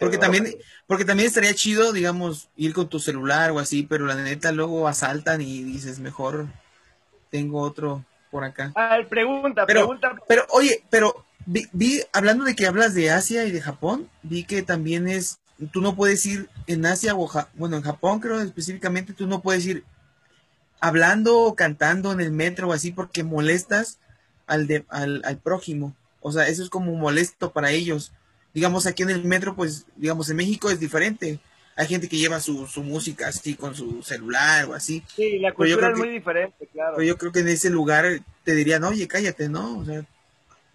Porque 0.00 0.18
también, 0.18 0.54
porque 0.86 1.04
también 1.06 1.28
estaría 1.28 1.54
chido, 1.54 1.92
digamos, 1.92 2.48
ir 2.56 2.74
con 2.74 2.88
tu 2.88 2.98
celular 2.98 3.50
o 3.52 3.58
así, 3.58 3.82
pero 3.82 4.04
la 4.06 4.14
neta 4.16 4.52
luego 4.52 4.86
asaltan 4.88 5.40
y 5.40 5.62
dices, 5.62 5.98
mejor 5.98 6.46
tengo 7.30 7.60
otro 7.62 8.04
por 8.32 8.42
acá. 8.44 8.72
A 8.74 8.96
ver, 8.96 9.08
pregunta, 9.08 9.64
Pero- 9.66 9.80
pregunta. 9.82 10.16
Pero, 10.26 10.44
oye, 10.50 10.82
pero 10.90 11.24
vi, 11.46 11.68
vi- 11.72 12.02
hablando 12.12 12.44
de 12.44 12.56
que 12.56 12.66
hablas 12.66 12.94
de 12.94 13.10
Asia 13.12 13.44
y 13.44 13.52
de 13.52 13.60
Japón, 13.60 14.08
vi 14.24 14.42
que 14.44 14.62
también 14.62 15.06
es, 15.06 15.38
tú 15.70 15.80
no 15.82 15.94
puedes 15.94 16.26
ir 16.26 16.48
en 16.66 16.84
Asia 16.86 17.14
o, 17.14 17.26
Ja- 17.28 17.48
bueno, 17.54 17.76
en 17.76 17.82
Japón 17.82 18.18
creo 18.18 18.40
específicamente, 18.40 19.12
tú 19.12 19.26
no 19.28 19.40
puedes 19.42 19.64
ir 19.66 19.84
hablando 20.80 21.38
o 21.40 21.54
cantando 21.54 22.10
en 22.12 22.20
el 22.20 22.32
metro 22.32 22.68
o 22.68 22.72
así 22.72 22.90
porque 22.90 23.22
molestas 23.22 23.98
al, 24.46 24.66
de, 24.66 24.84
al, 24.88 25.22
al 25.24 25.38
prójimo. 25.38 25.94
O 26.20 26.32
sea, 26.32 26.48
eso 26.48 26.62
es 26.62 26.70
como 26.70 26.92
molesto 26.96 27.52
para 27.52 27.70
ellos. 27.70 28.12
Digamos, 28.54 28.86
aquí 28.86 29.02
en 29.02 29.10
el 29.10 29.24
metro, 29.24 29.54
pues, 29.54 29.86
digamos, 29.96 30.28
en 30.30 30.36
México 30.36 30.70
es 30.70 30.80
diferente. 30.80 31.38
Hay 31.76 31.86
gente 31.86 32.08
que 32.08 32.16
lleva 32.18 32.38
su, 32.40 32.66
su 32.66 32.82
música 32.82 33.28
así 33.28 33.54
con 33.54 33.74
su 33.74 34.02
celular 34.02 34.66
o 34.66 34.74
así. 34.74 35.02
Sí, 35.06 35.38
la 35.38 35.52
cultura 35.54 35.88
es 35.88 35.94
que- 35.94 35.98
muy 36.00 36.08
diferente, 36.10 36.66
claro. 36.66 36.96
Pero 36.96 37.06
yo 37.08 37.16
creo 37.16 37.32
que 37.32 37.40
en 37.40 37.48
ese 37.48 37.70
lugar 37.70 38.04
te 38.44 38.54
dirían, 38.54 38.84
oye, 38.84 39.08
cállate, 39.08 39.48
¿no? 39.48 39.78
O 39.78 39.84
sea, 39.84 40.04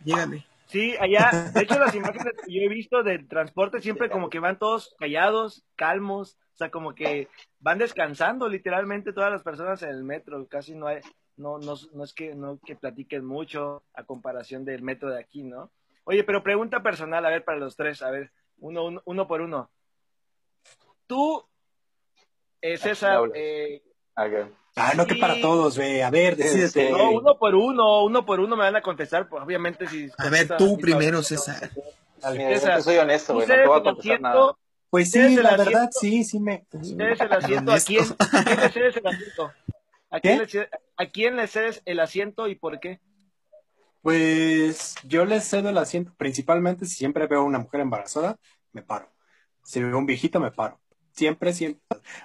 llégale. 0.03 0.45
Sí, 0.67 0.95
allá, 0.99 1.51
de 1.53 1.61
hecho 1.61 1.79
las 1.79 1.95
imágenes 1.95 2.33
que 2.45 2.53
yo 2.53 2.61
he 2.61 2.67
visto 2.67 3.03
del 3.03 3.27
transporte 3.27 3.81
siempre 3.81 4.09
como 4.09 4.29
que 4.29 4.39
van 4.39 4.59
todos 4.59 4.95
callados, 4.99 5.63
calmos, 5.75 6.37
o 6.53 6.57
sea, 6.57 6.71
como 6.71 6.93
que 6.95 7.29
van 7.59 7.77
descansando 7.77 8.49
literalmente 8.49 9.13
todas 9.13 9.31
las 9.31 9.43
personas 9.43 9.81
en 9.83 9.89
el 9.89 10.03
metro, 10.03 10.45
casi 10.47 10.73
no 10.75 10.87
hay, 10.87 10.99
no, 11.37 11.59
no, 11.59 11.75
no 11.93 12.03
es 12.03 12.13
que 12.13 12.35
no 12.35 12.59
que 12.65 12.75
platiquen 12.75 13.23
mucho 13.23 13.83
a 13.93 14.03
comparación 14.03 14.65
del 14.65 14.81
metro 14.81 15.09
de 15.11 15.19
aquí, 15.19 15.43
¿no? 15.43 15.71
Oye, 16.03 16.23
pero 16.23 16.43
pregunta 16.43 16.81
personal, 16.81 17.25
a 17.25 17.29
ver, 17.29 17.43
para 17.45 17.59
los 17.59 17.75
tres, 17.75 18.01
a 18.01 18.09
ver, 18.11 18.31
uno, 18.59 18.85
uno, 18.85 19.01
uno 19.05 19.27
por 19.27 19.41
uno. 19.41 19.69
Tú, 21.07 21.43
eh, 22.61 22.77
César, 22.77 23.21
eh. 23.33 23.81
Ah, 24.75 24.93
no 24.95 25.05
que 25.07 25.15
Sí. 25.15 25.19
para 25.21 25.39
todos, 25.41 25.77
ve. 25.77 26.03
A 26.03 26.09
ver, 26.09 26.35
decídete. 26.35 26.91
No, 26.91 27.11
uno 27.11 27.37
por 27.37 27.55
uno, 27.55 28.03
uno 28.03 28.25
por 28.25 28.39
uno 28.39 28.55
me 28.55 28.63
van 28.63 28.75
a 28.75 28.81
contestar, 28.81 29.27
pues 29.27 29.43
obviamente 29.43 29.87
si... 29.87 30.09
A 30.17 30.29
ver, 30.29 30.55
tú 30.57 30.77
primero, 30.77 31.23
César. 31.23 31.71
César, 32.21 32.83
soy 32.83 32.97
honesto, 32.97 33.33
güey. 33.33 33.47
No 33.47 33.53
te 33.55 33.67
voy 33.67 33.79
a 33.79 33.83
contestar 33.83 34.21
nada. 34.21 34.53
Pues 34.89 35.11
sí, 35.11 35.19
la 35.35 35.49
asiento. 35.49 35.65
verdad, 35.65 35.89
sí, 35.91 36.23
sí 36.23 36.39
me. 36.39 36.65
cedes 36.71 37.19
el 37.19 37.33
asiento, 37.33 37.71
¿a 37.73 37.79
quién, 37.79 38.05
¿a 38.19 38.43
quién 38.43 38.55
le 38.55 38.69
cedes 38.69 38.97
el 38.97 39.07
asiento? 39.07 39.51
¿A 40.09 40.19
quién, 40.19 40.39
le 40.39 40.47
cedes, 40.47 40.69
¿A 40.95 41.05
quién 41.07 41.35
le 41.35 41.47
cedes 41.47 41.81
el 41.85 41.99
asiento 41.99 42.47
y 42.47 42.55
por 42.55 42.79
qué? 42.79 42.99
Pues 44.01 44.95
yo 45.03 45.25
les 45.25 45.43
cedo 45.49 45.69
el 45.69 45.77
asiento, 45.77 46.13
principalmente 46.17 46.85
si 46.85 46.95
siempre 46.95 47.27
veo 47.27 47.41
a 47.41 47.43
una 47.43 47.59
mujer 47.59 47.81
embarazada, 47.81 48.37
me 48.71 48.81
paro. 48.81 49.11
Si 49.63 49.83
veo 49.83 49.93
a 49.95 49.97
un 49.97 50.05
viejito, 50.05 50.39
me 50.39 50.51
paro. 50.51 50.79
Siempre, 51.17 51.51
siempre. 51.51 51.81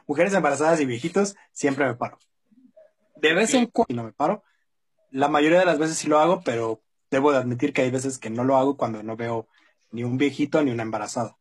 Mujeres 0.07 0.35
embarazadas 0.35 0.79
y 0.81 0.85
viejitos, 0.85 1.35
siempre 1.51 1.87
me 1.87 1.95
paro. 1.95 2.19
De 3.17 3.33
vez 3.33 3.55
en 3.55 3.67
cuando 3.67 3.95
no 3.95 4.05
me 4.05 4.13
paro. 4.13 4.45
La 5.11 5.29
mayoría 5.29 5.61
de 5.61 5.65
las 5.65 5.79
veces 5.79 5.97
sí 5.97 6.09
lo 6.09 6.19
hago, 6.19 6.43
pero 6.45 6.83
debo 7.11 7.33
de 7.33 7.39
admitir 7.39 7.73
que 7.73 7.83
hay 7.83 7.91
veces 7.91 8.19
que 8.19 8.29
no 8.29 8.45
lo 8.45 8.57
hago 8.57 8.77
cuando 8.77 9.03
no 9.03 9.17
veo 9.17 9.49
ni 9.93 10.05
un 10.05 10.19
viejito 10.19 10.63
ni 10.63 10.71
una 10.73 10.83
embarazada. 10.83 11.37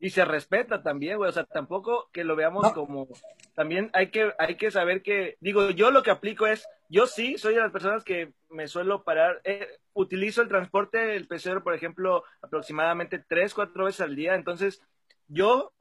Y 0.00 0.10
se 0.10 0.24
respeta 0.24 0.82
también, 0.82 1.16
güey, 1.16 1.30
o 1.30 1.32
sea, 1.32 1.44
tampoco 1.44 2.08
que 2.12 2.24
lo 2.24 2.34
veamos 2.36 2.64
No. 2.64 2.74
como... 2.74 3.08
También 3.54 3.90
hay 3.94 4.10
que, 4.10 4.32
hay 4.38 4.56
que 4.56 4.70
saber 4.70 5.02
que, 5.02 5.36
digo, 5.40 5.70
yo 5.70 5.90
lo 5.90 6.02
que 6.02 6.10
aplico 6.10 6.46
es, 6.46 6.66
yo 6.88 7.06
sí 7.06 7.38
soy 7.38 7.54
de 7.54 7.60
las 7.60 7.72
personas 7.72 8.04
que 8.04 8.32
me 8.50 8.68
suelo 8.68 9.04
parar, 9.04 9.40
eh, 9.44 9.66
utilizo 9.94 10.42
el 10.42 10.48
transporte, 10.48 11.16
el 11.16 11.26
pecero, 11.26 11.62
por 11.62 11.74
ejemplo, 11.74 12.24
aproximadamente 12.42 13.24
tres, 13.26 13.54
cuatro 13.54 13.84
veces 13.84 14.02
al 14.02 14.14
día, 14.16 14.34
entonces 14.34 14.82
yo 15.28 15.72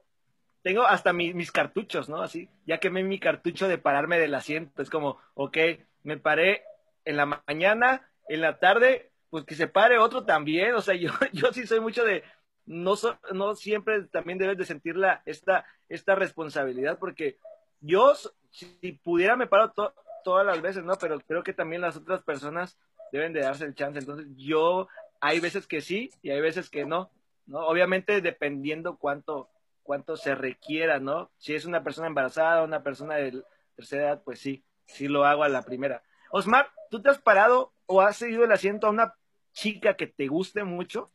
tengo 0.65 0.81
hasta 0.87 1.13
mi- 1.13 1.31
mis 1.35 1.51
cartuchos, 1.51 2.09
¿no? 2.09 2.23
Así, 2.23 2.49
ya 2.65 2.79
quemé 2.79 3.03
mi 3.03 3.19
cartucho 3.19 3.67
de 3.67 3.77
pararme 3.77 4.17
del 4.17 4.33
asiento. 4.33 4.81
Es 4.81 4.89
como, 4.89 5.19
ok, 5.35 5.57
me 6.01 6.17
paré 6.17 6.63
en 7.05 7.17
la 7.17 7.27
ma- 7.27 7.43
mañana, 7.45 8.09
en 8.27 8.41
la 8.41 8.57
tarde, 8.57 9.11
pues 9.29 9.45
que 9.45 9.53
se 9.53 9.67
pare 9.67 9.99
otro 9.99 10.25
también. 10.25 10.73
O 10.73 10.81
sea, 10.81 10.95
yo, 10.95 11.11
yo 11.33 11.53
sí 11.53 11.67
soy 11.67 11.79
mucho 11.81 12.03
de, 12.03 12.23
no, 12.65 12.95
so- 12.95 13.19
no 13.31 13.53
siempre 13.53 14.05
también 14.05 14.39
debes 14.39 14.57
de 14.57 14.65
sentir 14.65 14.95
la, 14.97 15.21
esta, 15.27 15.67
esta 15.87 16.15
responsabilidad, 16.15 16.97
porque 16.97 17.37
yo, 17.79 18.13
si 18.49 18.91
pudiera, 19.03 19.35
me 19.35 19.45
paro 19.45 19.71
to- 19.71 19.93
todas 20.23 20.47
las 20.47 20.63
veces, 20.63 20.83
¿no? 20.83 20.95
Pero 20.95 21.19
creo 21.19 21.43
que 21.43 21.53
también 21.53 21.83
las 21.83 21.95
otras 21.95 22.23
personas 22.23 22.79
deben 23.11 23.33
de 23.33 23.41
darse 23.41 23.65
el 23.65 23.75
chance. 23.75 23.99
Entonces, 23.99 24.25
yo, 24.35 24.87
hay 25.21 25.39
veces 25.39 25.67
que 25.67 25.81
sí 25.81 26.09
y 26.23 26.31
hay 26.31 26.41
veces 26.41 26.71
que 26.71 26.85
no, 26.87 27.11
¿no? 27.45 27.59
Obviamente 27.67 28.19
dependiendo 28.21 28.97
cuánto, 28.97 29.51
cuánto 29.85 30.17
se 30.17 30.33
requiera, 30.33 30.99
¿no? 30.99 31.31
Si 31.37 31.53
es 31.53 31.63
una 31.65 31.83
persona 31.83 32.07
embarazada, 32.07 32.63
una 32.63 32.81
persona 32.81 33.15
de 33.15 33.43
tercera 33.75 34.03
edad, 34.07 34.23
pues 34.23 34.39
sí, 34.39 34.65
sí 34.87 35.07
lo 35.07 35.25
hago 35.25 35.43
a 35.43 35.49
la 35.49 35.61
primera. 35.61 36.01
Osmar, 36.31 36.69
¿tú 36.89 37.01
te 37.01 37.09
has 37.09 37.19
parado 37.19 37.71
o 37.85 38.01
has 38.01 38.17
seguido 38.17 38.43
el 38.43 38.51
asiento 38.51 38.87
a 38.87 38.89
una 38.89 39.13
chica 39.53 39.95
que 39.95 40.07
te 40.07 40.27
guste 40.27 40.63
mucho? 40.63 41.11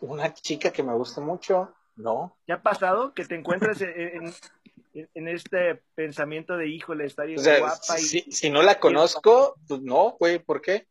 Una 0.00 0.32
chica 0.32 0.70
que 0.70 0.82
me 0.84 0.94
gusta 0.94 1.20
mucho, 1.20 1.74
no. 1.96 2.36
¿Te 2.46 2.52
ha 2.52 2.62
pasado 2.62 3.12
que 3.14 3.24
te 3.24 3.34
encuentres 3.34 3.80
en, 3.82 4.26
en- 4.94 5.08
en 5.14 5.26
este 5.28 5.82
pensamiento 5.94 6.56
de, 6.56 6.68
híjole, 6.68 7.06
está 7.06 7.24
bien 7.24 7.38
O 7.38 7.42
sea, 7.42 7.58
guapa? 7.58 7.98
Y... 7.98 8.02
si, 8.02 8.20
si 8.30 8.50
no 8.50 8.62
la 8.62 8.78
conozco, 8.78 9.56
pues 9.66 9.80
no, 9.80 10.12
güey, 10.20 10.38
¿por 10.38 10.60
qué? 10.60 10.86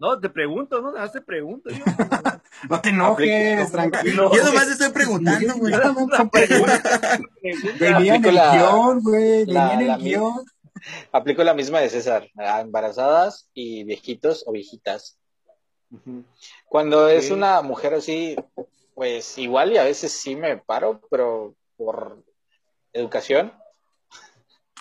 No, 0.00 0.18
te 0.18 0.28
pregunto, 0.28 0.82
¿no? 0.82 0.96
Haz 0.96 1.12
te 1.12 1.20
pregunto. 1.22 1.70
Yo. 1.70 1.84
No 2.68 2.80
te 2.80 2.88
enojes, 2.90 3.72
tranquilo. 3.72 4.30
Yo 4.34 4.44
nomás 4.44 4.68
estoy 4.68 4.90
preguntando, 4.90 5.54
güey. 5.56 5.72
Venía 7.78 7.88
en 7.88 7.94
Aplico 7.94 8.28
el 8.28 8.34
la- 8.34 8.52
guion, 8.56 9.00
güey. 9.02 9.44
Venía 9.44 9.72
en 9.74 9.80
el 9.90 9.96
guion. 9.98 10.44
Aplico 11.12 11.42
la 11.44 11.54
misma 11.54 11.80
de 11.80 11.88
César, 11.88 12.28
a 12.36 12.60
embarazadas 12.60 13.48
y 13.54 13.84
viejitos 13.84 14.44
o 14.46 14.52
viejitas. 14.52 15.18
Cuando 16.66 17.08
es 17.08 17.30
una 17.30 17.62
mujer 17.62 17.94
así, 17.94 18.36
pues 18.94 19.38
igual 19.38 19.72
y 19.72 19.78
a 19.78 19.84
veces 19.84 20.12
sí 20.12 20.34
me 20.36 20.56
paro, 20.58 21.00
pero 21.10 21.54
por 21.76 22.22
educación, 22.92 23.52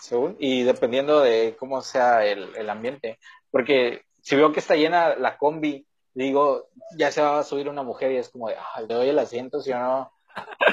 según, 0.01 0.35
y 0.39 0.63
dependiendo 0.63 1.21
de 1.21 1.55
cómo 1.57 1.81
sea 1.81 2.25
el, 2.25 2.55
el 2.55 2.69
ambiente. 2.69 3.19
Porque 3.51 4.01
si 4.21 4.35
veo 4.35 4.51
que 4.51 4.59
está 4.59 4.75
llena 4.75 5.15
la 5.15 5.37
combi, 5.37 5.85
digo, 6.13 6.69
ya 6.97 7.11
se 7.11 7.21
va 7.21 7.39
a 7.39 7.43
subir 7.43 7.69
una 7.69 7.83
mujer 7.83 8.11
y 8.11 8.17
es 8.17 8.29
como 8.29 8.49
de, 8.49 8.55
"Ay, 8.75 8.85
le 8.87 8.93
doy 8.93 9.09
el 9.09 9.19
asiento, 9.19 9.61
si 9.61 9.71
o 9.71 9.79
no. 9.79 10.13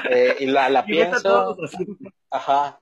Eh, 0.09 0.35
y 0.39 0.45
la, 0.47 0.69
Y 0.87 0.91
pienso. 0.91 1.57
Ajá. 2.29 2.79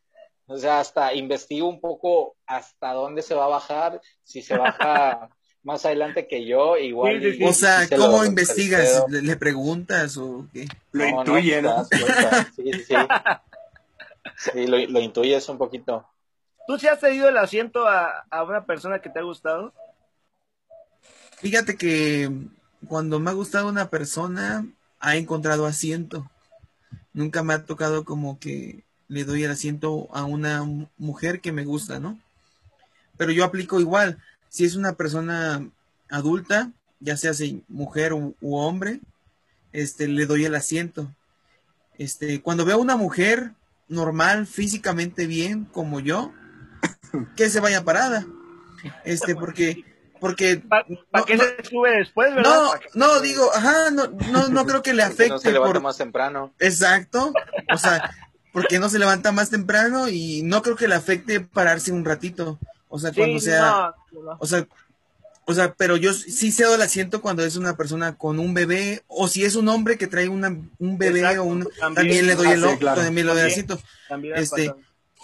O 0.47 0.57
sea, 0.57 0.79
hasta 0.79 1.13
investigo 1.13 1.67
un 1.67 1.79
poco 1.79 2.35
hasta 2.47 2.93
dónde 2.93 3.21
se 3.21 3.35
va 3.35 3.45
a 3.45 3.49
bajar, 3.49 4.01
si 4.23 4.41
se 4.41 4.57
baja 4.57 5.29
más 5.63 5.85
adelante 5.85 6.27
que 6.27 6.45
yo, 6.45 6.75
igual. 6.77 7.21
Sí, 7.21 7.33
sí, 7.33 7.43
O 7.45 7.53
sea, 7.53 7.85
se 7.85 7.95
¿cómo 7.95 8.25
investigas? 8.25 9.05
¿Le, 9.09 9.21
le 9.21 9.35
preguntas 9.35 10.17
o 10.17 10.47
qué? 10.51 10.65
Lo 10.91 11.03
No, 11.05 11.19
intuye, 11.19 11.61
¿no? 11.61 11.85
cuenta. 11.87 12.45
Sí, 12.55 12.73
sí, 12.73 12.83
sí. 12.85 12.95
Sí, 14.37 14.67
lo, 14.67 14.77
lo 14.77 14.99
intuyes 15.01 15.47
un 15.49 15.57
poquito. 15.57 16.07
¿Tú 16.65 16.77
sí 16.77 16.87
has 16.87 16.99
cedido 16.99 17.27
el 17.27 17.37
asiento 17.37 17.85
a, 17.87 18.25
a 18.29 18.43
una 18.43 18.65
persona 18.65 19.01
que 19.01 19.09
te 19.09 19.19
ha 19.19 19.23
gustado? 19.23 19.73
Fíjate 21.41 21.75
que 21.75 22.31
cuando 22.87 23.19
me 23.19 23.29
ha 23.29 23.33
gustado 23.33 23.69
una 23.69 23.89
persona, 23.89 24.65
ha 24.99 25.15
encontrado 25.15 25.65
asiento. 25.65 26.29
Nunca 27.13 27.43
me 27.43 27.53
ha 27.53 27.65
tocado 27.65 28.03
como 28.05 28.39
que 28.39 28.83
le 29.07 29.23
doy 29.23 29.43
el 29.43 29.51
asiento 29.51 30.07
a 30.13 30.25
una 30.25 30.63
mu- 30.63 30.87
mujer 30.97 31.41
que 31.41 31.51
me 31.51 31.65
gusta, 31.65 31.99
¿no? 31.99 32.19
Pero 33.17 33.31
yo 33.31 33.43
aplico 33.43 33.79
igual. 33.79 34.17
Si 34.49 34.65
es 34.65 34.75
una 34.75 34.93
persona 34.93 35.67
adulta, 36.09 36.71
ya 36.99 37.17
sea 37.17 37.31
mujer 37.67 38.13
u, 38.13 38.35
u 38.41 38.57
hombre, 38.57 38.99
este, 39.71 40.07
le 40.07 40.25
doy 40.25 40.45
el 40.45 40.55
asiento. 40.55 41.13
Este, 41.97 42.41
cuando 42.41 42.65
veo 42.65 42.75
a 42.77 42.81
una 42.81 42.97
mujer 42.97 43.53
normal, 43.87 44.45
físicamente 44.47 45.27
bien, 45.27 45.65
como 45.65 45.99
yo, 45.99 46.31
que 47.35 47.49
se 47.49 47.59
vaya 47.59 47.83
parada. 47.83 48.25
Este, 49.03 49.35
porque, 49.35 49.83
porque 50.19 50.57
¿Para 50.57 50.85
No, 51.13 51.25
qué 51.25 51.37
no. 51.37 51.43
se 51.43 51.63
sube 51.69 51.91
después, 51.97 52.33
verdad? 52.35 52.51
no, 52.93 53.07
no, 53.07 53.19
digo, 53.21 53.49
ajá, 53.53 53.91
no, 53.91 54.07
no, 54.31 54.49
no 54.49 54.65
creo 54.65 54.81
que 54.83 54.93
le 54.93 55.03
Que 55.17 55.29
no 55.29 55.39
se 55.39 55.49
afecte 55.49 55.51
levanta 55.51 55.73
por... 55.73 55.81
más 55.83 55.97
temprano. 55.97 56.53
Exacto. 56.59 57.33
O 57.73 57.77
sea, 57.77 58.11
porque 58.53 58.79
no 58.79 58.89
se 58.89 58.99
levanta 58.99 59.31
más 59.31 59.49
temprano 59.49 60.09
y 60.09 60.41
no 60.43 60.61
creo 60.61 60.75
que 60.75 60.87
le 60.87 60.95
afecte 60.95 61.39
pararse 61.39 61.91
un 61.91 62.03
ratito. 62.05 62.59
O 62.87 62.97
sea, 62.99 63.11
Sí, 63.11 63.17
cuando 63.17 63.39
sea, 63.39 63.93
no, 64.11 64.21
no. 64.23 64.37
o 64.39 64.45
sea, 64.47 64.67
o 65.45 65.53
sea, 65.53 65.73
pero 65.73 65.97
yo 65.97 66.13
sí 66.13 66.51
cedo 66.51 66.75
el 66.75 66.81
asiento 66.81 67.21
cuando 67.21 67.43
es 67.43 67.55
una 67.55 67.75
persona 67.75 68.15
con 68.17 68.39
un 68.39 68.53
bebé 68.53 69.03
o 69.07 69.27
si 69.27 69.43
es 69.45 69.55
un 69.55 69.67
hombre 69.67 69.97
que 69.97 70.05
trae 70.07 70.27
una, 70.29 70.55
un 70.79 70.97
bebé 70.99 71.19
Exacto, 71.21 71.41
o 71.43 71.45
un 71.45 71.63
también. 71.79 71.95
también, 71.95 72.27
le 72.27 72.35
doy 72.35 72.47
Ah, 72.47 72.53
el 72.53 72.61
sí, 72.61 72.65
o- 72.67 72.77
claro. 72.77 73.01
también 73.01 73.25
le 73.27 73.33
doy 73.33 73.41
el 73.41 73.47
También. 73.47 73.51
asiento 73.73 73.81
También 74.07 74.33
ha 74.35 74.37
este. 74.39 74.73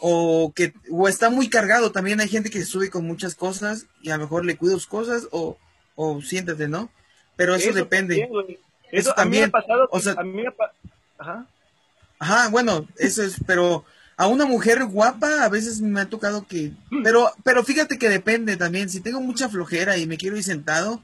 O 0.02 0.52
que 0.56 0.74
o 0.91 1.08
está 1.08 1.30
muy 1.30 1.50
cargado 1.50 1.91
también 1.91 2.20
hay 2.20 2.28
gente 2.28 2.50
que 2.50 2.60
se 2.60 2.66
sube 2.66 2.89
con 2.89 3.06
muchas 3.08 3.36
cosas 3.36 3.86
y 4.02 4.10
a 4.10 4.18
lo 4.18 4.24
mejor 4.24 4.46
le 4.46 4.58
cuido 4.58 4.76
sus 4.76 4.88
cosas 4.88 5.28
o 5.32 5.58
o 5.96 6.22
siéntate 6.22 6.68
no 6.68 6.89
pero 7.38 7.56
eso, 7.56 7.72
depende 7.74 8.28
también. 8.28 8.58
Eso 8.91 9.12
Eso, 9.12 9.20
a 9.20 9.26
mí 9.26 9.32
me 9.39 9.43
ha 9.43 9.50
también, 9.50 9.52
pasado. 9.52 9.88
o 9.91 10.00
sea- 10.00 10.14
a 10.18 10.24
mí 10.24 10.34
me 10.41 10.48
ha 10.48 10.54
Ajá. 11.18 11.46
ajá 12.20 12.50
bueno 12.50 12.88
eso 12.98 13.24
es 13.24 13.36
pero 13.48 13.86
a 14.18 14.28
una 14.28 14.46
mujer 14.46 14.86
guapa 14.86 15.43
a 15.43 15.50
veces 15.50 15.82
me 15.82 16.02
ha 16.02 16.06
tocado 16.10 16.46
que 16.48 16.72
pero 17.04 17.32
pero 17.43 17.64
fíjate 17.64 17.98
que 17.98 18.10
depende 18.10 18.58
también 18.58 18.89
si 18.89 19.00
tengo 19.00 19.22
mucha 19.22 19.50
flojera 19.50 19.98
y 19.98 20.06
me 20.08 20.18
quiero 20.18 20.36
ir 20.38 20.43
sentado 20.43 21.02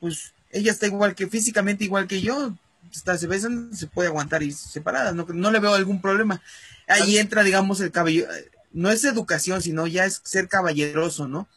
pues 0.00 0.32
ella 0.50 0.72
está 0.72 0.86
igual 0.86 1.14
que 1.14 1.26
físicamente 1.28 1.84
igual 1.84 2.06
que 2.08 2.20
yo 2.22 2.54
hasta 2.94 3.18
se 3.18 3.26
besan 3.26 3.74
se 3.74 3.86
puede 3.86 4.08
aguantar 4.08 4.42
y 4.42 4.52
separada 4.52 5.12
no 5.12 5.26
no 5.32 5.50
le 5.50 5.58
veo 5.60 5.74
algún 5.74 6.00
problema 6.00 6.42
ahí 6.88 7.18
entra 7.18 7.42
digamos 7.42 7.80
el 7.80 7.90
cabello 7.92 8.26
no 8.72 8.90
es 8.90 9.04
educación 9.04 9.62
sino 9.62 9.86
ya 9.86 10.04
es 10.06 10.20
ser 10.24 10.48
caballeroso 10.48 11.28
no 11.28 11.48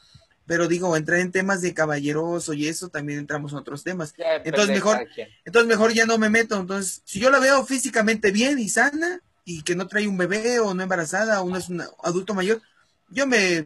pero 0.46 0.68
digo 0.68 0.96
entrar 0.98 1.20
en 1.20 1.32
temas 1.32 1.62
de 1.62 1.74
caballeroso 1.74 2.54
y 2.54 2.68
eso 2.68 2.90
también 2.90 3.20
entramos 3.20 3.54
en 3.54 3.60
otros 3.60 3.84
temas 3.84 4.14
Ya 4.18 4.36
Entonces, 4.44 4.70
mejor- 4.76 4.98
entonces 5.46 5.68
mejor 5.70 5.94
ya 5.94 6.06
no 6.06 6.18
me 6.18 6.30
meto. 6.30 6.60
Entonces, 6.60 7.02
si 7.06 7.20
yo 7.20 7.32
la 7.32 7.40
veo 7.40 7.66
físicamente 7.66 8.32
bien 8.32 8.60
y 8.60 8.68
sana 8.70 9.22
y 9.46 9.62
que 9.64 9.76
no 9.76 9.88
trae 9.88 10.08
un 10.08 10.18
bebé 10.18 10.60
o 10.60 10.74
no 10.74 10.84
embarazada 10.84 11.42
o 11.42 11.50
no 11.50 11.58
es 11.58 11.70
un 11.70 11.82
adulto 12.04 12.34
mayor, 12.34 12.62
yo 13.10 13.26
me, 13.26 13.66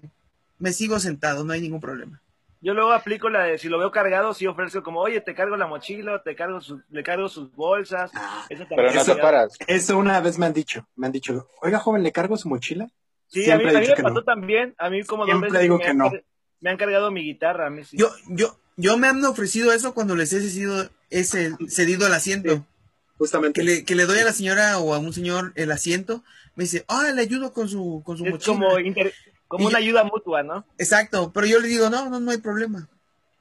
me 0.60 0.72
sigo 0.74 1.00
sentado, 1.00 1.44
no 1.44 1.54
hay 1.54 1.62
ningún 1.62 1.82
problema. 1.82 2.22
Yo 2.62 2.74
luego 2.74 2.92
aplico 2.92 3.30
la 3.30 3.44
de 3.44 3.58
si 3.60 3.70
lo 3.70 3.78
veo 3.78 3.92
cargado, 3.92 4.34
sí 4.34 4.48
ofrezco 4.48 4.82
como, 4.84 5.00
oye, 5.00 5.22
te 5.22 5.36
cargo 5.36 5.56
la 5.58 5.68
mochila, 5.68 6.24
te 6.24 6.36
cargo 6.36 6.60
su- 6.60 6.82
le 6.90 7.04
cargo 7.04 7.30
sus 7.30 7.52
bolsas. 7.56 8.10
Ah, 8.16 8.46
Eso 8.50 8.66
Pero 8.68 8.92
no 8.92 9.04
se 9.04 9.16
te 9.16 9.22
paras. 9.22 9.58
Eso 9.68 9.98
una 9.98 10.20
vez 10.22 10.40
me 10.40 10.48
han 10.48 10.54
dicho. 10.54 10.88
Me 10.96 11.06
han 11.08 11.14
dicho, 11.14 11.50
oiga, 11.62 11.78
joven, 11.80 12.02
¿le 12.04 12.12
cargo 12.12 12.36
su 12.38 12.50
mochila? 12.50 12.90
Sí, 13.28 13.42
a 13.52 13.58
mí, 13.58 13.62
Siempre 13.64 13.70
a 13.78 13.80
mí 13.82 13.88
me 13.88 13.94
que 13.96 14.02
pasó 14.04 14.16
no. 14.16 14.24
también. 14.24 14.74
A 14.78 14.90
mí 14.90 15.04
como 15.04 15.26
dos 15.26 15.40
veces 15.42 15.60
digo 15.62 15.78
me, 15.78 15.84
que 15.84 15.90
han, 15.92 15.98
no. 15.98 16.10
car- 16.10 16.24
me 16.62 16.70
han 16.72 16.78
cargado 16.78 17.12
mi 17.12 17.22
guitarra. 17.24 17.68
A 17.68 17.70
mí 17.70 17.84
sí. 17.84 17.96
Yo, 17.98 18.10
yo, 18.30 18.58
yo 18.76 18.98
me 18.98 19.08
han 19.08 19.24
ofrecido 19.26 19.72
eso 19.72 19.94
cuando 19.94 20.16
les 20.16 20.34
he 20.34 20.42
cedido, 20.42 20.90
ese, 21.10 21.52
cedido 21.70 22.08
el 22.08 22.14
asiento. 22.14 22.66
Justamente. 23.18 23.62
Que 23.62 23.66
le, 23.66 23.86
que 23.86 23.96
le 23.96 24.06
doy 24.06 24.20
a 24.20 24.26
la 24.26 24.34
señora 24.34 24.78
o 24.80 24.94
a 24.94 25.00
un 25.00 25.12
señor 25.14 25.52
el 25.56 25.72
asiento, 25.72 26.24
me 26.56 26.64
dice, 26.66 26.86
ah, 26.88 27.12
le 27.14 27.22
ayudo 27.22 27.52
con 27.54 27.68
su, 27.70 28.02
con 28.06 28.18
su 28.18 28.26
es 28.26 28.32
mochila. 28.32 28.54
como, 28.56 28.80
inter- 28.80 29.14
como 29.48 29.64
Y 29.64 29.68
una 29.68 29.80
yo- 29.80 29.86
ayuda 29.86 30.04
mutua, 30.04 30.44
¿no? 30.44 30.66
Exacto, 30.78 31.32
pero 31.34 31.46
yo 31.48 31.60
le 31.60 31.68
digo, 31.68 31.90
no, 31.90 32.10
no, 32.10 32.20
no 32.20 32.32
hay 32.32 32.38
problema. 32.38 32.90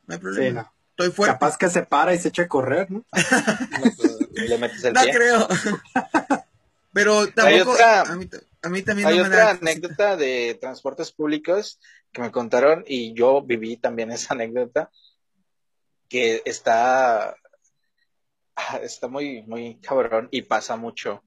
No 0.06 0.14
hay 0.14 0.20
problema. 0.20 0.60
Sí, 0.62 0.66
no. 0.68 0.72
Estoy 0.90 1.10
fuerte. 1.10 1.34
Capaz 1.34 1.58
que 1.58 1.68
se 1.68 1.82
para 1.82 2.14
y 2.14 2.18
se 2.18 2.28
echa 2.28 2.42
a 2.44 2.48
correr, 2.48 2.90
¿no? 2.90 3.04
Y 4.36 4.48
le 4.48 4.58
metes 4.58 4.84
el 4.84 4.92
No 4.94 5.02
pie. 5.02 5.12
creo. 5.12 5.48
Pero 6.92 7.28
tampoco. 7.28 7.72
otra- 7.72 8.02
a, 8.02 8.16
mí, 8.16 8.28
a 8.62 8.68
mí 8.68 8.82
también 8.82 9.08
Hay 9.08 9.16
no 9.18 9.22
me 9.24 9.28
otra 9.28 9.44
da. 9.44 9.50
anécdota 9.50 10.16
de 10.16 10.56
transportes 10.60 11.12
públicos 11.12 11.78
que 12.12 12.22
me 12.22 12.30
contaron 12.30 12.84
y 12.86 13.12
yo 13.12 13.42
viví 13.42 13.76
también 13.76 14.10
esa 14.10 14.32
anécdota 14.34 14.90
que 16.08 16.40
está, 16.46 17.36
ah, 18.56 18.78
está 18.82 19.08
muy, 19.08 19.42
muy 19.42 19.76
cabrón 19.80 20.28
y 20.30 20.42
pasa 20.42 20.76
mucho. 20.76 21.22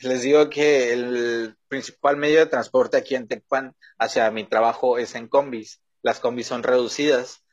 Les 0.00 0.22
digo 0.22 0.48
que 0.48 0.92
el 0.92 1.56
principal 1.68 2.16
medio 2.16 2.38
de 2.38 2.46
transporte 2.46 2.96
aquí 2.96 3.14
en 3.14 3.26
Tecpan 3.26 3.74
hacia 3.98 4.30
mi 4.30 4.44
trabajo 4.44 4.98
es 4.98 5.14
en 5.14 5.28
combis. 5.28 5.80
Las 6.02 6.20
combis 6.20 6.46
son 6.46 6.62
reducidas 6.62 7.44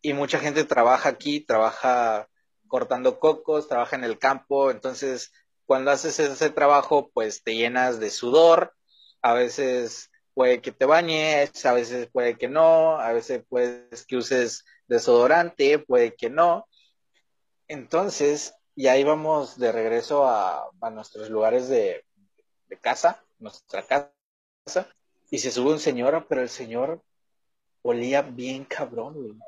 y 0.00 0.14
mucha 0.14 0.38
gente 0.38 0.64
trabaja 0.64 1.10
aquí, 1.10 1.40
trabaja 1.40 2.28
cortando 2.66 3.20
cocos, 3.20 3.68
trabaja 3.68 3.96
en 3.96 4.04
el 4.04 4.18
campo, 4.18 4.70
entonces 4.70 5.32
cuando 5.66 5.90
haces 5.90 6.18
ese 6.18 6.50
trabajo, 6.50 7.10
pues 7.14 7.42
te 7.42 7.54
llenas 7.54 8.00
de 8.00 8.10
sudor, 8.10 8.74
a 9.22 9.34
veces 9.34 10.10
puede 10.34 10.60
que 10.60 10.72
te 10.72 10.86
bañes, 10.86 11.64
a 11.64 11.72
veces 11.72 12.08
puede 12.10 12.36
que 12.36 12.48
no, 12.48 12.98
a 12.98 13.12
veces 13.12 13.42
puedes 13.48 14.04
que 14.06 14.16
uses 14.16 14.64
desodorante, 14.86 15.78
puede 15.78 16.14
que 16.14 16.30
no. 16.30 16.66
Entonces, 17.68 18.54
ya 18.76 18.96
íbamos 18.96 19.58
de 19.58 19.72
regreso 19.72 20.26
a, 20.26 20.68
a 20.80 20.90
nuestros 20.90 21.30
lugares 21.30 21.68
de, 21.68 22.04
de 22.68 22.78
casa, 22.78 23.22
nuestra 23.38 23.82
casa, 23.82 24.88
y 25.30 25.38
se 25.38 25.50
sube 25.50 25.72
un 25.72 25.78
señor, 25.78 26.26
pero 26.28 26.42
el 26.42 26.48
señor 26.48 27.02
olía 27.82 28.22
bien 28.22 28.64
cabrón, 28.64 29.14
güey. 29.14 29.38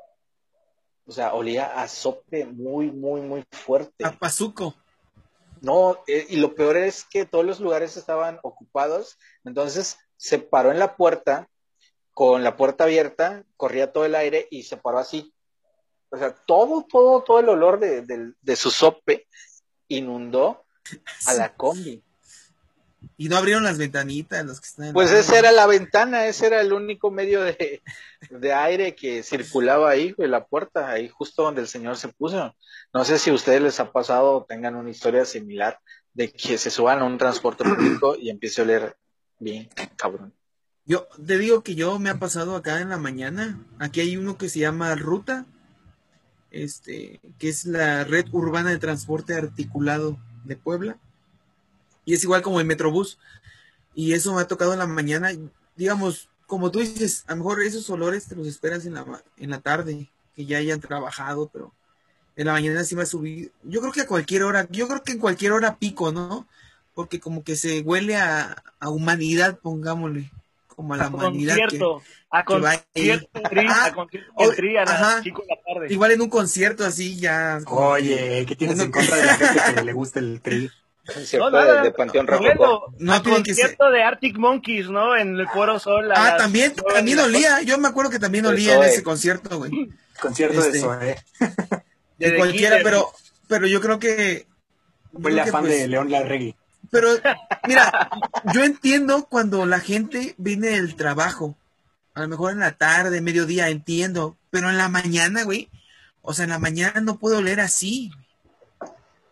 O 1.07 1.13
sea, 1.13 1.35
olía 1.35 1.81
a 1.81 1.87
sope 1.89 2.47
muy, 2.47 2.91
muy, 2.91 3.21
muy 3.21 3.45
fuerte. 3.51 4.05
A 4.05 4.13
Pazuco. 4.13 4.75
No, 5.61 5.99
eh, 6.07 6.27
y 6.29 6.37
lo 6.37 6.55
peor 6.55 6.77
es 6.77 7.05
que 7.05 7.27
todos 7.27 7.45
los 7.45 7.61
lugares 7.61 7.97
estaban 7.97 8.39
ocupados, 8.43 9.19
entonces 9.45 9.99
se 10.17 10.39
paró 10.39 10.71
en 10.71 10.79
la 10.79 10.97
puerta, 10.97 11.49
con 12.13 12.45
la 12.45 12.57
puerta 12.57 12.85
abierta, 12.85 13.45
corría 13.57 13.93
todo 13.93 14.05
el 14.05 14.15
aire 14.15 14.47
y 14.51 14.65
se 14.65 14.77
paró 14.77 14.99
así. 14.99 15.35
O 16.15 16.19
sea, 16.19 16.33
todo, 16.35 16.87
todo, 16.89 17.23
todo 17.23 17.41
el 17.41 17.49
olor 17.49 17.81
de, 17.81 18.03
de- 18.03 18.33
de 18.41 18.57
su 18.57 18.71
sope 18.71 19.27
inundó 19.89 20.65
a 21.27 21.35
la 21.35 21.55
combi. 21.55 22.03
Y 23.17 23.29
no 23.29 23.37
abrieron 23.37 23.63
las 23.65 23.79
ventanitas, 23.79 24.45
los 24.45 24.61
que 24.61 24.67
están 24.67 24.93
Pues 24.93 25.11
esa 25.13 25.39
era 25.39 25.53
la 25.53 25.67
ventana, 25.67 26.27
ese 26.27 26.47
era 26.47 26.61
el 26.61 26.73
único 26.73 27.11
medio 27.11 27.43
de, 27.43 27.83
de 28.31 28.53
aire 28.53 28.95
que 28.97 29.23
circulaba 29.23 29.91
ahí, 29.91 30.13
güey, 30.13 30.29
la 30.29 30.47
puerta, 30.47 30.89
ahí 30.91 31.09
justo 31.09 31.43
donde 31.43 31.61
el 31.61 31.69
señor 31.69 31.97
se 31.97 32.09
puso. 32.09 32.57
No 32.93 33.05
sé 33.05 33.19
si 33.19 33.31
a 33.31 33.35
ustedes 33.35 33.61
les 33.63 33.79
ha 33.79 33.93
pasado 33.93 34.39
o 34.39 34.45
tengan 34.45 34.75
una 34.75 34.91
historia 34.91 35.25
similar 35.25 35.79
de 36.13 36.33
que 36.33 36.59
se 36.59 36.71
suban 36.71 37.01
a 37.01 37.05
un 37.05 37.19
transporte 37.19 37.63
público 37.65 38.17
y 38.17 38.31
empiece 38.31 38.61
a 38.63 38.65
oler 38.65 38.97
bien, 39.39 39.69
cabrón. 39.97 40.33
Yo 40.87 41.07
te 41.25 41.39
digo 41.39 41.63
que 41.63 41.75
yo 41.75 41.99
me 41.99 42.11
ha 42.11 42.19
pasado 42.19 42.57
acá 42.57 42.81
en 42.81 42.89
la 42.89 42.99
mañana. 42.99 43.59
Aquí 43.79 44.01
hay 44.01 44.17
uno 44.17 44.37
que 44.39 44.49
se 44.49 44.59
llama 44.61 44.95
Ruta, 44.97 45.47
este, 46.55 47.21
que 47.39 47.49
es 47.49 47.67
la 47.67 48.05
red 48.05 48.27
urbana 48.33 48.71
de 48.71 48.79
transporte 48.79 49.35
articulado 49.35 50.19
de 50.45 50.57
Puebla. 50.57 50.97
Y 52.05 52.15
es 52.15 52.23
igual 52.23 52.43
como 52.43 52.61
el 52.61 52.67
Metrobús. 52.67 53.19
Y 53.95 54.13
eso 54.13 54.35
me 54.35 54.41
ha 54.41 54.47
tocado 54.47 54.73
en 54.73 54.79
la 54.79 54.87
mañana. 54.87 55.31
Digamos, 55.77 56.29
como 56.47 56.71
tú 56.71 56.79
dices, 56.79 57.25
a 57.27 57.33
lo 57.33 57.39
mejor 57.39 57.63
esos 57.63 57.89
olores 57.91 58.27
te 58.27 58.37
los 58.37 58.47
esperas 58.47 58.87
en 58.87 58.95
la, 58.95 59.25
en 59.37 59.51
la 59.51 59.61
tarde, 59.61 60.11
que 60.37 60.47
ya 60.47 60.59
hayan 60.59 60.81
trabajado, 60.81 61.49
pero 61.53 61.73
en 62.37 62.47
la 62.47 62.53
mañana 62.53 62.85
sí 62.85 62.95
me 62.95 63.03
ha 63.03 63.07
subido. 63.07 63.51
Yo 63.65 63.81
creo 63.81 63.93
que 63.93 64.03
a 64.03 64.07
cualquier 64.07 64.45
hora, 64.45 64.69
yo 64.71 64.87
creo 64.87 65.03
que 65.03 65.13
en 65.13 65.19
cualquier 65.19 65.53
hora 65.53 65.77
pico, 65.79 66.13
¿no? 66.13 66.47
Porque 66.95 67.19
como 67.19 67.43
que 67.43 67.57
se 67.57 67.81
huele 67.81 68.17
a, 68.17 68.63
a 68.79 68.91
humanidad, 68.91 69.59
pongámosle. 69.59 70.31
Como 70.77 70.95
a 70.95 70.97
la 70.97 71.05
A 71.05 71.09
humanidad. 71.09 71.55
que- 71.55 71.61
concierto. 71.63 72.03
A 72.31 72.45
que 72.45 72.59
va 72.59 72.73
concierto 72.93 73.29
en 73.35 73.43
tri, 73.45 73.67
a 73.69 73.93
concierto 73.95 74.33
O- 74.35 74.45
en 74.51 74.57
tri, 74.57 74.77
a 74.77 74.85
las 74.85 75.23
cinco 75.23 75.43
de 75.43 75.49
la 75.49 75.75
tarde. 75.75 75.87
igual 75.95 76.11
en 76.13 76.21
un 76.21 76.29
concierto 76.31 76.85
así 76.85 77.17
ya. 77.19 77.61
Oye, 77.67 78.45
¿qué 78.47 78.57
tienes 78.57 78.79
en 78.81 78.91
contra 78.91 79.17
de 79.17 79.25
la 79.27 79.35
gente 79.37 79.75
que 79.77 79.83
le 79.83 79.93
gusta 79.93 80.19
el 80.19 80.41
tri? 80.41 80.71
¿Cierto? 81.25 81.51
No, 81.51 81.63
de, 81.65 81.83
de 81.83 81.91
Panteón. 81.93 82.27
Bueno, 82.27 82.81
No 82.99 83.13
a 83.15 83.23
que 83.23 83.31
concierto 83.31 83.91
de 83.91 84.03
Arctic 84.03 84.37
Monkeys, 84.39 84.89
¿no? 84.89 85.15
En 85.17 85.37
el 85.39 85.47
Foro 85.49 85.79
Sol. 85.79 86.11
a 86.11 86.15
Ah, 86.17 86.29
las 86.31 86.39
también, 86.39 86.75
también 86.75 87.19
olía. 87.21 87.61
Yo 87.63 87.77
me 87.79 87.89
acuerdo 87.89 88.11
que 88.11 88.19
también 88.19 88.47
olía 88.47 88.77
en 88.77 88.85
ese 88.85 89.03
concierto, 89.03 89.59
güey. 89.59 89.71
Concierto 90.21 90.61
Este, 90.61 90.73
de 90.73 90.81
Zoé. 90.81 91.17
noche. 91.41 91.85
De 92.19 92.37
cualquiera, 92.37 92.79
pero, 92.83 93.11
pero 93.49 93.67
yo 93.67 93.81
creo 93.81 93.99
que. 93.99 94.47
Fue 95.21 95.31
la 95.33 95.45
que, 95.45 95.51
fan 95.53 95.63
pues, 95.65 95.79
de 95.79 95.89
León 95.89 96.11
Larregui. 96.11 96.57
Pero, 96.95 97.09
mira, 97.67 98.09
yo 98.53 98.63
entiendo 98.63 99.27
cuando 99.29 99.67
la 99.67 99.81
gente 99.81 100.37
viene 100.39 100.69
del 100.69 100.95
trabajo. 100.95 101.57
A 102.15 102.21
lo 102.21 102.29
mejor 102.29 102.53
en 102.53 102.61
la 102.61 102.77
tarde, 102.77 103.21
mediodía, 103.21 103.69
entiendo. 103.69 104.37
Pero 104.51 104.71
en 104.71 104.79
la 104.79 104.89
mañana, 104.89 105.43
güey. 105.43 105.69
O 106.23 106.33
sea, 106.35 106.45
en 106.45 106.51
la 106.51 106.61
mañana 106.61 107.01
no 107.01 107.19
puedo 107.19 107.39
oler 107.39 107.59
así. 107.59 108.13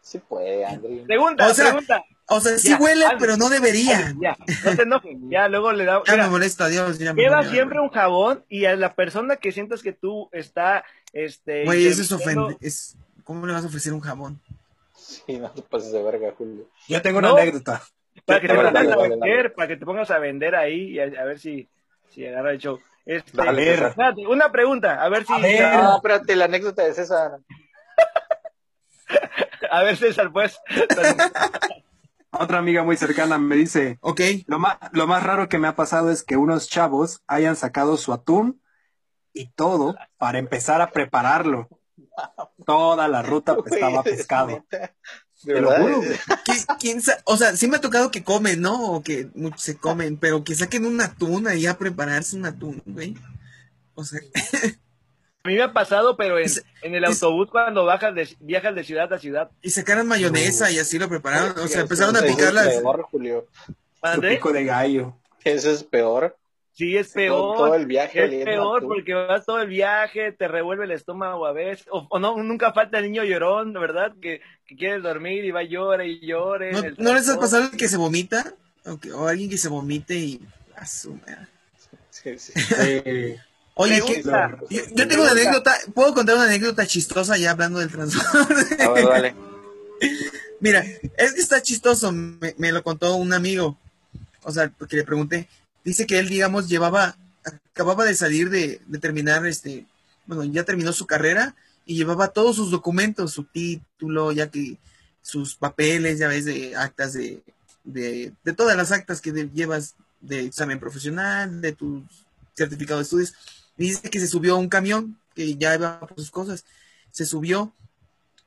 Sí 0.01 0.19
puede, 0.19 0.67
Andri. 0.67 1.05
Pregunta, 1.07 1.47
O 1.47 1.55
sea, 1.55 1.67
pregunta. 1.67 2.05
O 2.27 2.41
sea, 2.41 2.59
sí 2.59 2.71
Ya, 2.71 2.79
huele, 2.79 3.05
André, 3.05 3.19
pero 3.21 3.37
no 3.37 3.49
debería. 3.49 4.13
Ya, 4.21 4.37
no 4.65 4.77
te 4.77 4.83
enojes. 4.83 5.17
Ya, 5.31 5.47
luego 5.47 5.73
le 5.73 5.85
da. 5.85 6.03
Ya 6.05 6.13
me 6.15 6.19
mira, 6.19 6.31
molesta, 6.31 6.67
Dios. 6.67 6.99
Ya 6.99 7.15
me 7.15 7.23
Lleva 7.23 7.49
siempre 7.49 7.79
un 7.79 7.91
jabón 7.91 8.45
y 8.49 8.65
a 8.65 8.75
la 8.75 8.97
persona 8.97 9.37
que 9.37 9.53
sientas 9.53 9.83
que 9.83 9.93
tú 9.93 10.29
está, 10.33 10.85
este. 11.13 11.65
Güey, 11.65 11.87
eso 11.87 12.03
es 12.03 12.11
ofender. 12.11 12.57
Es... 12.61 12.97
¿Cómo 13.23 13.47
le 13.47 13.53
vas 13.53 13.63
a 13.63 13.69
ofrecer 13.69 13.93
un 13.93 14.01
jabón? 14.01 14.41
Sí, 15.27 15.39
no 15.39 15.51
te 15.51 15.63
pases 15.63 15.93
de 15.93 16.03
verga, 16.03 16.33
Julio. 16.37 16.69
Yo 16.89 17.03
tengo 17.03 17.19
una 17.19 17.29
No. 17.29 17.37
anécdota. 17.37 17.83
Para 18.25 18.41
que 18.41 18.49
te 18.49 18.55
Dale, 18.57 18.69
pongas 18.69 18.75
dale, 18.75 18.93
a 18.93 18.97
dale, 18.97 19.09
vender, 19.09 19.37
dale. 19.37 19.51
para 19.51 19.69
que 19.69 19.77
te 19.77 19.85
pongas 19.87 20.11
a 20.11 20.19
vender 20.19 20.55
ahí 20.55 20.91
y 20.93 21.01
a, 21.01 21.05
a 21.05 21.25
ver 21.25 21.39
si, 21.39 21.69
si 22.11 22.27
agarra 22.27 22.53
el 22.53 22.59
show. 22.59 22.79
Este, 23.05 23.33
Dale, 23.37 23.65
ver. 23.65 23.83
espérate, 23.85 24.27
una 24.29 24.53
pregunta, 24.53 25.03
a 25.03 25.09
ver 25.09 25.25
si. 25.27 25.33
A 25.33 25.39
ver. 25.39 25.63
Ah, 25.65 25.93
espérate, 25.97 26.37
la 26.37 26.45
anécdota 26.45 26.83
de 26.85 26.95
César. 26.95 27.33
A 29.71 29.83
ver, 29.83 29.97
César, 29.97 30.31
pues. 30.33 30.59
Otra 32.31 32.59
amiga 32.59 32.83
muy 32.83 32.97
cercana 32.97 33.39
me 33.39 33.57
dice, 33.57 33.99
Ok. 34.01 34.21
lo 34.47 34.59
más, 34.59 34.77
lo 34.93 35.07
más 35.07 35.23
raro 35.23 35.49
que 35.49 35.59
me 35.59 35.69
ha 35.69 35.75
pasado 35.75 36.11
es 36.11 36.23
que 36.23 36.37
unos 36.37 36.69
chavos 36.69 37.23
hayan 37.27 37.57
sacado 37.57 37.97
su 37.97 38.13
atún 38.13 38.63
y 39.33 39.51
todo 39.53 39.95
para 40.19 40.39
empezar 40.39 40.81
a 40.81 40.91
prepararlo. 40.91 41.69
Toda 42.67 43.09
la 43.09 43.23
ruta 43.23 43.57
estaba 43.67 43.99
es 43.99 44.17
pescado. 44.17 44.65
De 45.45 45.55
Te 45.55 45.61
lo 45.61 45.71
verdad. 45.71 45.83
juro, 45.83 45.97
güey. 45.99 46.11
¿Qui- 46.45 46.77
quién 46.79 47.03
o 47.25 47.37
sea, 47.37 47.57
sí 47.57 47.67
me 47.67 47.77
ha 47.77 47.81
tocado 47.81 48.11
que 48.11 48.23
comen, 48.23 48.61
¿no? 48.61 48.93
O 48.93 49.03
que 49.03 49.29
se 49.57 49.77
comen, 49.77 50.17
pero 50.17 50.45
que 50.45 50.55
saquen 50.55 50.87
un 50.87 51.01
atún 51.01 51.49
ahí 51.49 51.67
a 51.67 51.77
prepararse 51.79 52.37
un 52.37 52.47
atún, 52.47 52.81
güey. 52.87 53.17
O 53.95 54.05
sea, 54.05 54.21
A 55.45 55.49
mí 55.49 55.57
me 55.57 55.63
ha 55.63 55.73
pasado, 55.73 56.17
pero 56.17 56.39
en, 56.39 56.45
Es- 56.45 56.63
en 56.83 56.95
el 56.95 57.03
es- 57.03 57.21
autobús 57.21 57.49
cuando 57.51 57.85
bajas 57.85 58.15
de, 58.15 58.29
viajas 58.39 58.77
de 58.77 58.85
ciudad 58.85 59.13
a 59.13 59.19
ciudad. 59.19 59.51
y 59.61 59.71
sacaran 59.71 60.07
mayonesa 60.07 60.71
y 60.71 60.79
así 60.79 61.01
lo 61.01 61.09
prepararon. 61.09 61.59
O 61.59 61.67
sea, 61.67 61.81
empezaron 61.81 62.15
a 62.15 62.21
Eso 62.21 62.29
es 62.29 62.37
picar 62.37 62.55
las. 62.55 62.69
peor, 62.69 63.03
Julio. 63.11 63.47
Su 63.67 63.73
¿Mande? 64.03 64.31
pico 64.37 64.53
de 64.53 64.65
gallo. 64.65 65.17
Eso 65.43 65.71
es 65.73 65.83
peor. 65.83 66.37
Sí, 66.75 66.97
es 66.97 67.11
peor. 67.13 67.57
todo 67.57 67.75
el 67.75 67.85
viaje 67.87 68.25
Es 68.25 68.45
peor 68.47 68.83
porque 68.87 69.13
vas 69.13 69.45
todo 69.45 69.61
el 69.61 69.69
viaje, 69.69 70.33
te 70.33 70.49
revuelve 70.49 70.85
el 70.87 70.91
estómago 70.93 71.45
a 71.47 71.53
veces, 71.53 71.87
o, 71.91 72.07
o 72.09 72.19
no, 72.19 72.37
nunca 72.43 72.73
falta 72.73 72.99
el 72.99 73.05
niño 73.05 73.25
llorón, 73.25 73.75
¿verdad? 73.75 74.13
Que, 74.23 74.41
que 74.67 74.77
quiere 74.77 74.99
dormir 75.01 75.45
y 75.45 75.51
va 75.51 75.63
y 75.63 75.69
llora 75.69 76.05
y 76.07 76.19
llora. 76.27 76.69
en 76.71 76.73
¿No, 76.75 76.83
¿no 76.97 77.15
les 77.15 77.29
ha 77.29 77.39
pasado 77.39 77.65
el 77.65 77.77
que 77.77 77.89
se 77.89 77.99
vomita? 77.99 78.55
O, 78.87 78.99
que- 78.99 79.13
o 79.13 79.29
alguien 79.29 79.51
que 79.51 79.59
se 79.59 79.69
vomite 79.69 80.15
y. 80.17 80.41
a 80.75 80.87
su 80.87 81.13
madre. 81.15 81.47
Sí, 82.11 82.39
sí. 82.39 82.53
Eh, 82.81 83.37
Oye. 83.75 84.01
¿qué- 84.07 84.23
yo, 84.23 84.81
yo 84.95 85.09
tengo 85.09 85.23
una 85.23 85.33
anécdota. 85.33 85.75
¿Puedo 85.95 86.15
contar 86.15 86.37
una 86.37 86.45
anécdota 86.45 86.87
chistosa 86.87 87.37
ya 87.37 87.51
hablando 87.51 87.79
del 87.81 87.91
transporte? 87.91 88.83
A 88.83 88.89
ver, 88.91 89.05
dale. 89.07 89.35
Mira, 90.61 90.81
es 91.17 91.33
que 91.35 91.41
está 91.41 91.61
chistoso, 91.63 92.13
me, 92.13 92.55
me 92.57 92.73
lo 92.73 92.83
contó 92.83 93.15
un 93.17 93.33
amigo, 93.33 93.77
o 94.43 94.53
sea, 94.53 94.71
porque 94.79 94.97
le 94.97 95.05
pregunté, 95.05 95.49
dice 95.85 96.07
que 96.07 96.19
él, 96.19 96.29
digamos, 96.29 96.69
llevaba, 96.69 97.17
acababa 97.45 98.05
de 98.05 98.15
salir 98.15 98.51
de, 98.51 98.81
de 98.87 98.99
terminar, 98.99 99.47
este, 99.47 99.87
bueno, 100.27 100.45
ya 100.45 100.65
terminó 100.65 100.93
su 100.93 101.07
carrera 101.07 101.55
y 101.87 101.97
llevaba 101.97 102.29
todos 102.29 102.57
sus 102.57 102.71
documentos, 102.71 103.33
su 103.33 103.45
título, 103.45 104.33
ya 104.33 104.51
que 104.51 104.79
sus 105.23 105.55
papeles, 105.57 106.19
ya 106.19 106.29
ves, 106.29 106.45
de 106.45 106.77
actas 106.77 107.13
de, 107.13 107.43
de, 107.85 108.33
de 108.45 108.53
todas 108.53 108.77
las 108.77 108.93
actas 108.93 109.21
que 109.21 109.33
llevas 109.53 109.95
de 110.21 110.41
examen 110.41 110.79
profesional, 110.79 111.61
de 111.61 111.73
tu 111.73 112.05
certificado 112.55 112.99
de 112.99 113.05
estudios, 113.05 113.35
dice 113.77 114.11
que 114.11 114.21
se 114.21 114.29
subió 114.29 114.55
a 114.55 114.59
un 114.59 114.69
camión, 114.69 115.19
que 115.35 115.57
ya 115.57 115.75
iba 115.75 116.01
por 116.01 116.15
sus 116.17 116.31
cosas, 116.31 116.65
se 117.11 117.27
subió 117.27 117.73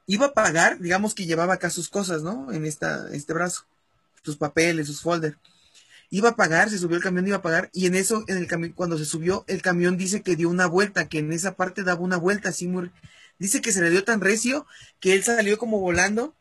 iba 0.08 0.28
a 0.28 0.34
pagar, 0.34 0.80
digamos 0.80 1.14
que 1.14 1.26
llevaba 1.26 1.56
acá 1.56 1.70
sus 1.70 1.90
cosas, 1.90 2.22
¿no? 2.22 2.52
En 2.52 2.66
esta, 2.66 3.10
este 3.12 3.34
brazo, 3.34 3.64
sus 4.24 4.38
papeles, 4.38 4.88
sus 4.88 5.02
folders. 5.02 5.38
Iba 6.16 6.30
a 6.30 6.36
pagar, 6.38 6.70
se 6.70 6.78
subió 6.78 6.95
el 6.95 7.03
camión, 7.03 7.28
iba 7.28 7.36
a 7.36 7.41
pagar, 7.41 7.70
y 7.74 7.88
en 7.88 7.95
eso, 7.95 8.24
en 8.30 8.38
el 8.38 8.47
camión, 8.47 8.72
cuando 8.72 8.97
se 8.97 9.03
subió, 9.03 9.43
el 9.49 9.61
camión 9.61 9.97
dice 9.97 10.22
que 10.22 10.38
dio 10.38 10.49
una 10.49 10.66
vuelta, 10.66 11.09
que 11.09 11.20
en 11.20 11.34
esa 11.34 11.57
parte 11.57 11.84
daba 11.84 11.99
una 11.99 12.16
vuelta 12.16 12.47
así 12.47 12.68
muy, 12.70 12.89
dice 13.38 13.59
que 13.59 13.74
se 13.74 13.82
le 13.82 13.89
dio 13.89 14.05
tan 14.05 14.22
recio 14.22 14.66
que 15.01 15.13
él 15.13 15.26
salió 15.26 15.57
como 15.57 15.82
volando 15.82 16.34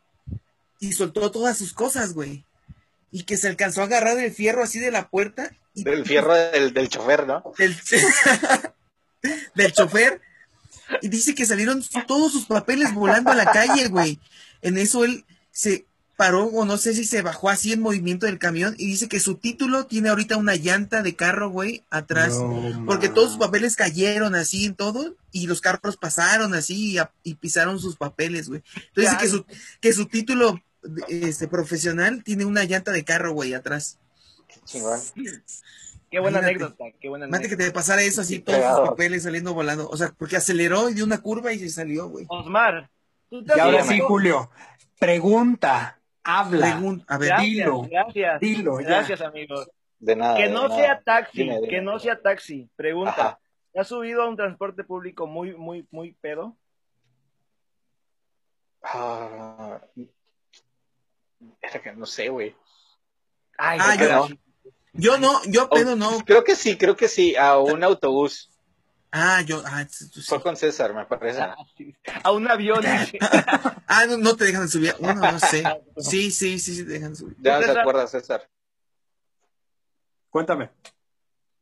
y 0.78 0.92
soltó 0.92 1.32
todas 1.32 1.58
sus 1.58 1.72
cosas, 1.72 2.12
güey. 2.12 2.44
Y 3.10 3.24
que 3.24 3.36
se 3.36 3.48
alcanzó 3.48 3.80
a 3.80 3.86
agarrar 3.86 4.16
el 4.20 4.30
fierro 4.30 4.62
así 4.62 4.78
de 4.78 4.92
la 4.92 5.08
puerta 5.08 5.50
y 5.74 5.82
Del 5.82 6.06
fierro 6.06 6.34
del, 6.34 6.72
del 6.72 6.88
chofer, 6.88 7.26
¿no? 7.26 7.42
del, 7.58 7.76
del 9.56 9.72
chofer 9.72 10.20
y 11.02 11.08
dice 11.08 11.34
que 11.34 11.46
salieron 11.46 11.82
todos 12.06 12.30
sus 12.30 12.46
papeles 12.46 12.94
volando 12.94 13.32
a 13.32 13.34
la 13.34 13.50
calle, 13.50 13.88
güey. 13.88 14.20
En 14.62 14.78
eso 14.78 15.04
él 15.04 15.24
se 15.50 15.84
paró 16.24 16.46
o 16.46 16.64
no 16.64 16.78
sé 16.78 16.94
si 16.94 17.04
se 17.04 17.20
bajó 17.22 17.50
así 17.50 17.72
en 17.72 17.82
movimiento 17.82 18.24
del 18.26 18.38
camión 18.38 18.74
y 18.78 18.86
dice 18.86 19.08
que 19.08 19.20
su 19.20 19.34
título 19.36 19.84
tiene 19.86 20.08
ahorita 20.08 20.36
una 20.38 20.54
llanta 20.56 21.02
de 21.02 21.14
carro, 21.14 21.50
güey, 21.50 21.82
atrás. 21.90 22.38
no, 22.40 22.84
Porque 22.86 23.08
todos 23.10 23.30
sus 23.30 23.38
papeles 23.38 23.76
cayeron 23.76 24.34
así 24.34 24.64
en 24.64 24.74
todo 24.74 25.16
y 25.32 25.46
los 25.46 25.60
carros 25.60 25.96
pasaron 25.98 26.54
así 26.54 26.92
y, 26.92 26.98
a- 26.98 27.12
y 27.22 27.34
pisaron 27.34 27.78
sus 27.78 27.96
papeles, 27.96 28.48
güey. 28.48 28.62
Entonces 28.88 29.12
dice 29.12 29.16
que 29.18 29.28
su, 29.28 29.44
que 29.80 29.92
su 29.92 30.06
título 30.06 30.58
este, 31.08 31.46
profesional 31.46 32.22
tiene 32.24 32.44
una 32.46 32.64
llanta 32.64 32.90
de 32.92 33.04
carro, 33.04 33.32
güey, 33.32 33.52
atrás. 33.54 33.98
Qué 34.48 34.60
chingón. 34.64 35.00
Qué 36.10 36.20
buena 36.20 36.38
Imagínate. 36.38 36.64
anécdota, 36.64 36.84
qué 37.00 37.08
buena 37.08 37.26
Imagínate 37.26 37.48
que 37.48 37.54
anécdota. 37.54 37.70
te 37.72 37.74
pasara 37.74 38.02
eso 38.02 38.20
así, 38.22 38.38
todos 38.38 38.56
sus 38.58 38.64
cagado. 38.64 38.84
papeles 38.86 39.24
saliendo 39.24 39.52
volando. 39.52 39.88
O 39.90 39.96
sea, 39.96 40.14
porque 40.16 40.36
aceleró 40.36 40.88
y 40.88 40.94
dio 40.94 41.04
una 41.04 41.18
curva 41.20 41.52
y 41.52 41.58
se 41.58 41.68
salió, 41.68 42.08
güey. 42.08 42.24
Osmar, 42.28 42.88
tú 43.28 43.42
Y 43.44 43.58
ahora 43.60 43.84
sí, 43.84 43.98
Julio, 44.00 44.48
pregunta, 45.00 46.00
habla, 46.24 46.66
Pregun- 46.78 47.04
a 47.06 47.18
ver, 47.18 47.28
Gracias, 47.28 47.46
dilo, 47.50 47.82
gracias. 47.82 48.40
dilo, 48.40 48.80
ya. 48.80 48.86
Gracias, 48.88 49.20
amigos. 49.20 49.70
De 49.98 50.16
nada. 50.16 50.36
Que 50.36 50.44
de 50.44 50.48
no 50.50 50.68
nada. 50.68 50.76
sea 50.76 51.02
taxi, 51.02 51.38
Dime, 51.42 51.56
dime. 51.56 51.68
que 51.68 51.80
no 51.80 51.98
sea 51.98 52.20
taxi. 52.20 52.68
Pregunta, 52.76 53.10
Ajá. 53.12 53.40
¿te 53.72 53.80
has 53.80 53.88
subido 53.88 54.22
a 54.22 54.28
un 54.28 54.36
transporte 54.36 54.84
público 54.84 55.26
muy, 55.26 55.54
muy, 55.56 55.86
muy 55.90 56.12
pedo? 56.20 56.56
Ah, 58.82 59.80
era 61.62 61.82
que 61.82 61.92
no 61.92 62.06
sé, 62.06 62.28
güey. 62.28 62.54
Ay, 63.56 63.78
Ah, 63.80 63.94
qué 63.98 64.04
yo- 64.94 65.18
no, 65.18 65.40
yo 65.46 65.64
Oh, 65.64 65.74
pedo 65.74 65.96
no. 65.96 66.20
Creo 66.24 66.44
que 66.44 66.54
sí, 66.54 66.76
creo 66.76 66.96
que 66.96 67.08
sí. 67.08 67.34
A 67.36 67.58
un 67.58 67.82
autobús. 67.82 68.50
Ah, 69.16 69.42
yo, 69.42 69.62
ah, 69.64 69.86
sí. 69.88 70.06
Fue 70.26 70.42
con 70.42 70.56
César, 70.56 70.92
me 70.92 71.06
parece. 71.06 71.40
Ah. 71.40 71.54
A 72.24 72.32
un 72.32 72.50
avión. 72.50 72.82
Ah, 73.86 74.06
no, 74.08 74.16
no 74.16 74.34
te 74.34 74.46
dejan 74.46 74.68
subir. 74.68 74.92
Bueno, 74.98 75.20
no 75.20 75.38
sé. 75.38 75.62
Sí, 75.98 76.32
sí, 76.32 76.58
sí, 76.58 76.74
sí, 76.74 76.84
te 76.84 76.94
dejan 76.94 77.14
subir. 77.14 77.36
Ya 77.40 77.54
no 77.56 77.60
se 77.60 77.66
César. 77.66 77.80
acuerda, 77.80 78.06
César. 78.08 78.50
Cuéntame. 80.30 80.70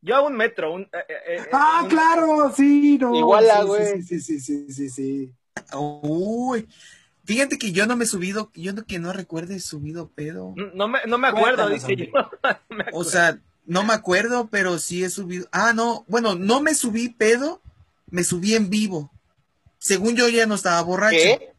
Yo 0.01 0.15
a 0.15 0.21
un 0.21 0.33
metro. 0.35 0.73
Un, 0.73 0.81
eh, 0.83 0.87
eh, 1.07 1.15
eh, 1.27 1.49
Ah, 1.51 1.81
un- 1.83 1.89
claro, 1.89 2.51
sí, 2.55 2.97
no. 2.99 3.13
Iguala, 3.15 3.61
sí, 3.61 3.67
güey. 3.67 4.01
Sí, 4.01 4.19
sí, 4.19 4.19
sí, 4.19 4.39
sí, 4.39 4.71
sí, 4.73 4.89
sí. 4.89 5.33
Uy, 5.75 6.67
fíjate 7.23 7.57
que 7.59 7.71
yo 7.71 7.85
no 7.85 7.95
me 7.95 8.05
he 8.05 8.07
subido, 8.07 8.51
yo 8.55 8.73
no 8.73 8.83
que 8.85 8.97
no 8.99 9.13
recuerde 9.13 9.59
subido 9.59 10.09
pedo. 10.09 10.53
No 10.73 10.87
me, 10.87 10.99
no 11.05 11.17
me 11.19 11.27
acuerdo, 11.27 11.69
dice 11.69 11.95
yo. 11.95 12.05
No 12.69 12.75
me 12.77 12.85
O 12.93 13.03
sea, 13.03 13.37
no 13.65 13.83
me 13.83 13.93
acuerdo, 13.93 14.47
pero 14.51 14.77
sí 14.79 15.03
he 15.03 15.09
subido. 15.09 15.47
Ah, 15.51 15.73
no, 15.73 16.05
bueno, 16.07 16.35
no 16.35 16.61
me 16.61 16.75
subí 16.75 17.09
pedo, 17.09 17.61
me 18.09 18.23
subí 18.23 18.53
en 18.55 18.69
vivo. 18.69 19.11
Según 19.79 20.15
yo 20.15 20.27
ya 20.29 20.45
no 20.45 20.55
estaba 20.55 20.81
borracho. 20.81 21.15
¿Qué? 21.17 21.53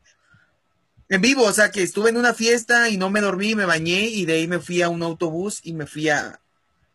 En 1.11 1.21
vivo, 1.21 1.45
o 1.45 1.53
sea, 1.53 1.71
que 1.71 1.83
estuve 1.83 2.11
en 2.11 2.17
una 2.17 2.33
fiesta 2.35 2.89
y 2.89 2.97
no 2.97 3.11
me 3.11 3.21
dormí, 3.21 3.55
me 3.55 3.67
bañé 3.67 4.07
y 4.09 4.25
de 4.25 4.35
ahí 4.35 4.49
me 4.49 4.59
fui 4.59 4.81
a 4.83 4.89
un 4.89 5.03
autobús 5.03 5.61
y 5.63 5.73
me 5.75 5.87
fui 5.87 6.09
a, 6.09 6.41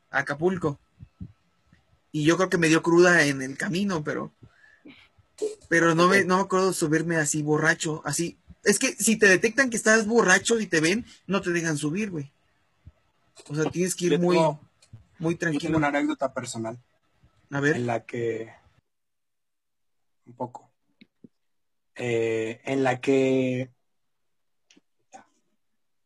a 0.10 0.20
Acapulco. 0.20 0.80
Y 2.12 2.24
yo 2.24 2.36
creo 2.38 2.49
que 2.49 2.57
me 2.57 2.68
dio 2.70 2.82
cruda 2.82 3.26
en 3.26 3.41
el 3.43 3.55
camino, 3.57 4.03
pero 4.03 4.32
pero 5.70 5.93
no 5.95 6.07
me 6.10 6.26
no 6.26 6.38
me 6.38 6.41
acuerdo 6.41 6.74
subirme 6.74 7.18
así 7.18 7.43
borracho, 7.43 8.01
así. 8.03 8.38
Es 8.64 8.78
que 8.80 8.93
si 8.95 9.16
te 9.16 9.28
detectan 9.28 9.70
que 9.70 9.78
estás 9.78 10.05
borracho 10.07 10.60
y 10.60 10.66
te 10.68 10.82
ven, 10.82 11.05
no 11.28 11.41
te 11.41 11.51
dejan 11.51 11.78
subir, 11.78 12.10
güey. 12.10 12.32
O 13.47 13.55
sea, 13.55 13.70
tienes 13.72 13.95
que 13.95 14.05
ir 14.05 14.12
Yo 14.14 14.20
muy 14.20 14.36
tengo- 14.36 14.60
muy 15.20 15.34
Yo 15.36 15.39
tengo 15.39 15.51
tranquilo. 15.51 15.78
una 15.78 15.88
anécdota 15.88 16.34
personal 16.34 16.78
A 17.51 17.59
ver. 17.59 17.76
en 17.76 17.88
la 17.88 18.05
que 18.05 18.53
un 20.26 20.34
poco 20.34 20.72
eh, 21.95 22.61
en 22.65 22.84
la 22.84 23.01
que 23.01 23.72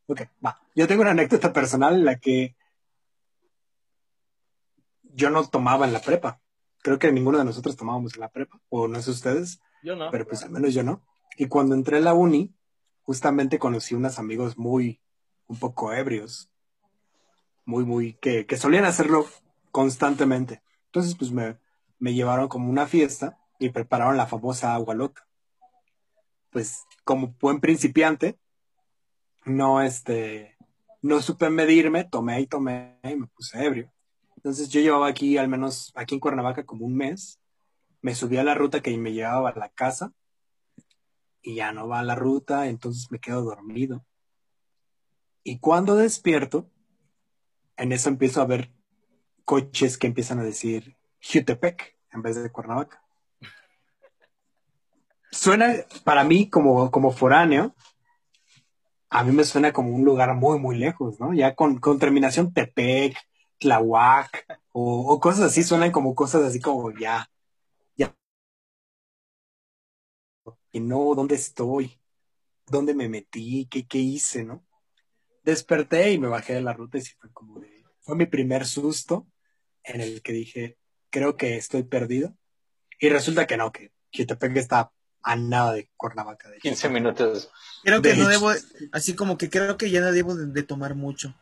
ok 0.08 0.22
va 0.46 0.60
yo 0.76 0.88
tengo 0.88 1.02
una 1.02 1.12
anécdota 1.12 1.54
personal 1.54 1.96
en 1.96 2.06
la 2.06 2.18
que 2.20 2.56
yo 5.04 5.30
no 5.30 5.48
tomaba 5.48 5.86
en 5.86 5.94
la 5.94 6.00
prepa 6.02 6.42
creo 6.82 6.98
que 7.00 7.12
ninguno 7.12 7.38
de 7.38 7.46
nosotros 7.46 7.76
tomábamos 7.78 8.16
en 8.16 8.22
la 8.22 8.30
prepa 8.30 8.60
o 8.70 8.88
no 8.88 9.02
sé 9.02 9.12
ustedes 9.12 9.60
Yo 9.84 9.96
no. 9.96 10.10
pero 10.12 10.26
pues 10.28 10.44
al 10.44 10.50
menos 10.52 10.74
yo 10.74 10.84
no 10.84 11.06
y 11.38 11.48
cuando 11.48 11.76
entré 11.76 11.98
a 11.98 12.02
la 12.02 12.14
uni 12.14 12.54
justamente 13.04 13.60
conocí 13.60 13.94
unos 13.96 14.18
amigos 14.20 14.58
muy 14.58 15.02
un 15.48 15.60
poco 15.60 15.94
ebrios 15.94 16.50
muy 17.66 17.86
muy 17.86 18.14
que, 18.16 18.46
que 18.46 18.58
solían 18.58 18.86
hacerlo 18.86 19.28
constantemente. 19.72 20.62
Entonces 20.86 21.16
pues 21.16 21.32
me, 21.32 21.58
me 22.00 22.14
llevaron 22.14 22.48
como 22.48 22.70
una 22.70 22.88
fiesta 22.88 23.40
y 23.60 23.70
prepararon 23.70 24.18
la 24.18 24.28
famosa 24.28 24.74
agua 24.74 24.96
loca. 24.96 25.28
Pues 26.50 26.84
como 27.04 27.36
buen 27.40 27.60
principiante 27.60 28.38
no 29.46 29.82
este 29.82 30.58
no 31.02 31.22
supe 31.22 31.50
medirme 31.50 32.06
tomé 32.06 32.42
y 32.42 32.48
tomé 32.48 33.00
y 33.04 33.16
me 33.16 33.28
puse 33.28 33.64
ebrio. 33.64 33.92
Entonces 34.38 34.70
yo 34.70 34.82
llevaba 34.82 35.08
aquí 35.08 35.38
al 35.38 35.48
menos 35.48 35.92
aquí 35.96 36.16
en 36.16 36.20
Cuernavaca 36.20 36.66
como 36.66 36.86
un 36.86 36.96
mes. 36.96 37.40
Me 38.02 38.16
subí 38.16 38.38
a 38.38 38.44
la 38.44 38.54
ruta 38.54 38.82
que 38.82 38.98
me 38.98 39.14
llevaba 39.14 39.50
a 39.50 39.58
la 39.58 39.70
casa 39.70 40.14
y 41.42 41.56
ya 41.56 41.72
no 41.74 41.88
va 41.88 42.04
la 42.04 42.16
ruta, 42.16 42.68
entonces 42.68 43.12
me 43.12 43.20
quedo 43.20 43.44
dormido. 43.44 44.06
Y 45.44 45.60
cuando 45.60 45.96
despierto, 45.96 46.70
en 47.78 47.92
eso 47.92 48.10
empiezo 48.10 48.42
a 48.42 48.46
ver 48.46 48.72
coches 49.46 49.98
que 49.98 50.08
empiezan 50.08 50.40
a 50.40 50.44
decir 50.44 50.98
Jutepec 51.22 51.98
en 52.12 52.22
vez 52.22 52.42
de 52.42 52.52
Cuernavaca. 52.52 53.04
Suena 55.32 55.74
para 56.04 56.24
mí 56.24 56.50
como, 56.50 56.92
como 56.92 57.12
foráneo 57.12 57.76
a 59.14 59.24
mí 59.24 59.32
me 59.32 59.44
suena 59.44 59.72
como 59.72 59.96
un 59.96 60.04
lugar 60.04 60.34
muy, 60.34 60.58
muy 60.58 60.76
lejos, 60.76 61.20
¿no? 61.20 61.36
Ya 61.36 61.54
con, 61.54 61.80
con 61.80 62.00
terminación 62.00 62.52
Tepec, 62.52 63.16
Tlahuac, 63.60 64.60
o, 64.72 65.14
o 65.14 65.20
cosas 65.20 65.52
así, 65.52 65.64
suenan 65.64 65.92
como 65.92 66.16
cosas 66.16 66.42
así 66.44 66.60
como 66.60 66.90
ya, 66.98 67.30
ya. 67.96 68.16
Y 70.72 70.80
no, 70.80 71.14
¿dónde 71.14 71.36
estoy? 71.36 72.00
¿Dónde 72.66 72.96
me 72.96 73.08
metí? 73.08 73.68
¿Qué, 73.70 73.86
qué 73.86 74.00
hice, 74.00 74.44
no? 74.44 74.64
Desperté 75.44 76.12
y 76.12 76.18
me 76.18 76.28
bajé 76.28 76.54
de 76.54 76.62
la 76.62 76.74
ruta 76.74 76.98
y 76.98 77.02
sí 77.02 77.14
fue 77.20 77.32
como 77.34 77.60
de, 77.60 77.84
fue 78.02 78.16
mi 78.16 78.26
primer 78.26 78.66
susto 78.66 79.28
en 79.84 80.02
el 80.02 80.22
que 80.22 80.32
dije, 80.34 80.78
creo 81.10 81.36
que 81.36 81.58
estoy 81.58 81.84
perdido. 81.84 82.36
Y 83.00 83.10
resulta 83.10 83.46
que 83.46 83.58
no, 83.58 83.72
que 83.72 83.92
Jutepec 84.16 84.56
está 84.58 84.92
a 85.22 85.36
nada 85.36 85.74
de 85.74 85.90
Cuernavaca. 85.98 86.50
De 86.50 86.60
15 86.60 86.90
minutos. 86.90 87.50
Creo 87.84 88.02
que 88.02 88.10
De 88.10 88.16
no 88.18 88.30
hecho. 88.30 88.30
debo, 88.50 88.52
así 88.94 89.14
como 89.16 89.38
que 89.38 89.50
creo 89.50 89.78
que 89.78 89.90
ya 89.90 90.00
no 90.00 90.12
debo 90.12 90.36
de, 90.36 90.48
de 90.48 90.64
tomar 90.64 90.96
mucho. 90.96 91.34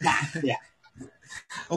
Ya. 0.42 0.58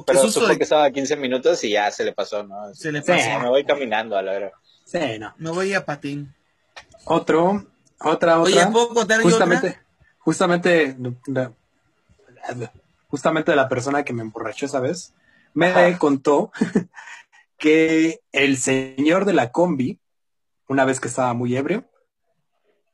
Pero 0.05 0.19
susto 0.21 0.41
supo 0.41 0.47
de 0.51 0.57
que 0.57 0.63
estaba 0.63 0.83
a 0.85 0.91
15 0.91 1.15
minutos 1.15 1.63
y 1.63 1.71
ya 1.71 1.89
se 1.89 2.03
le 2.03 2.11
pasó, 2.13 2.43
¿no? 2.43 2.73
se 2.73 2.91
le 2.91 3.01
Sí. 3.01 3.07
pasa. 3.07 3.39
Me 3.39 3.47
voy 3.49 3.63
caminando 3.65 4.17
a 4.17 4.21
la 4.21 4.33
hora. 4.33 4.51
Sí, 4.85 4.99
no. 5.19 5.33
Me 5.37 5.49
voy 5.51 5.73
a 5.73 5.85
patín. 5.85 6.33
Otro, 7.05 7.65
otra, 7.99 8.39
otra. 8.39 8.39
Oye, 8.41 8.67
¿puedo 8.71 8.89
contar 8.89 9.19
yo 9.19 9.29
justamente, 9.29 9.67
otra? 9.69 9.85
justamente, 10.19 10.97
la- 11.27 11.53
justamente 13.07 13.55
la 13.55 13.69
persona 13.69 14.03
que 14.03 14.13
me 14.13 14.21
emborrachó 14.21 14.65
esa 14.65 14.79
vez 14.79 15.13
me 15.53 15.67
Ajá. 15.67 15.97
contó 15.97 16.51
que 17.57 18.19
el 18.31 18.57
señor 18.57 19.25
de 19.25 19.33
la 19.33 19.51
combi, 19.51 19.99
una 20.67 20.85
vez 20.85 20.99
que 20.99 21.07
estaba 21.07 21.33
muy 21.33 21.55
ebrio, 21.55 21.89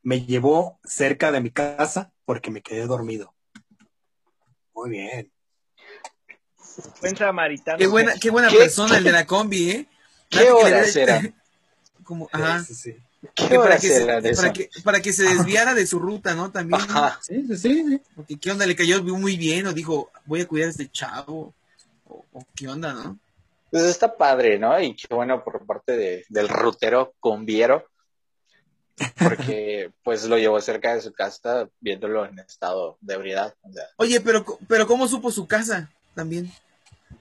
me 0.03 0.25
llevó 0.25 0.79
cerca 0.83 1.31
de 1.31 1.41
mi 1.41 1.51
casa 1.51 2.11
porque 2.25 2.51
me 2.51 2.61
quedé 2.61 2.85
dormido. 2.87 3.33
Muy 4.73 4.89
bien. 4.91 5.31
Buen 7.01 7.15
samaritano. 7.17 7.77
Qué 7.77 7.87
buena, 7.87 8.13
qué 8.19 8.29
buena 8.29 8.49
¿Qué- 8.49 8.57
persona 8.57 8.97
el 8.97 9.03
de 9.03 9.11
la 9.11 9.25
combi, 9.25 9.71
¿eh? 9.71 9.87
¿Qué 10.29 10.39
dé- 10.39 11.01
eran? 11.01 11.35
Como, 12.03 12.29
ajá. 12.31 12.59
Sí, 12.63 12.73
sí, 12.73 12.93
sí. 12.93 13.03
¿Qué 13.35 13.55
para, 13.55 13.77
que 13.77 13.87
se, 13.87 14.05
para, 14.05 14.51
que, 14.53 14.69
para 14.83 14.99
que 15.01 15.13
se 15.13 15.23
desviara 15.23 15.73
de 15.75 15.85
su 15.85 15.99
ruta, 15.99 16.33
¿no? 16.33 16.51
También. 16.51 16.81
¿no? 16.87 16.97
Ajá. 16.97 17.19
Sí, 17.21 17.45
sí, 17.49 17.57
sí. 17.57 18.01
Porque 18.15 18.37
qué 18.39 18.51
onda, 18.51 18.65
le 18.65 18.75
cayó 18.75 19.03
muy 19.03 19.37
bien, 19.37 19.67
o 19.67 19.73
dijo, 19.73 20.11
voy 20.25 20.41
a 20.41 20.47
cuidar 20.47 20.67
a 20.67 20.71
este 20.71 20.89
chavo. 20.89 21.53
O, 22.07 22.25
o 22.33 22.45
qué 22.55 22.67
onda, 22.67 22.93
¿no? 22.93 23.19
Pues 23.69 23.83
está 23.83 24.17
padre, 24.17 24.57
¿no? 24.59 24.79
Y 24.81 24.95
qué 24.95 25.07
bueno 25.13 25.43
por 25.43 25.65
parte 25.65 25.95
de, 25.95 26.25
del 26.29 26.49
rutero 26.49 27.13
combiero, 27.19 27.87
porque 29.17 29.91
pues 30.03 30.25
lo 30.25 30.37
llevó 30.37 30.59
cerca 30.59 30.93
de 30.95 31.01
su 31.01 31.13
casa 31.13 31.69
viéndolo 31.79 32.25
en 32.25 32.39
estado 32.39 32.97
de 33.01 33.13
ebriedad. 33.13 33.53
O 33.61 33.71
sea, 33.71 33.83
Oye, 33.97 34.19
pero, 34.19 34.43
pero 34.67 34.87
¿cómo 34.87 35.07
supo 35.07 35.31
su 35.31 35.47
casa? 35.47 35.89
También. 36.15 36.51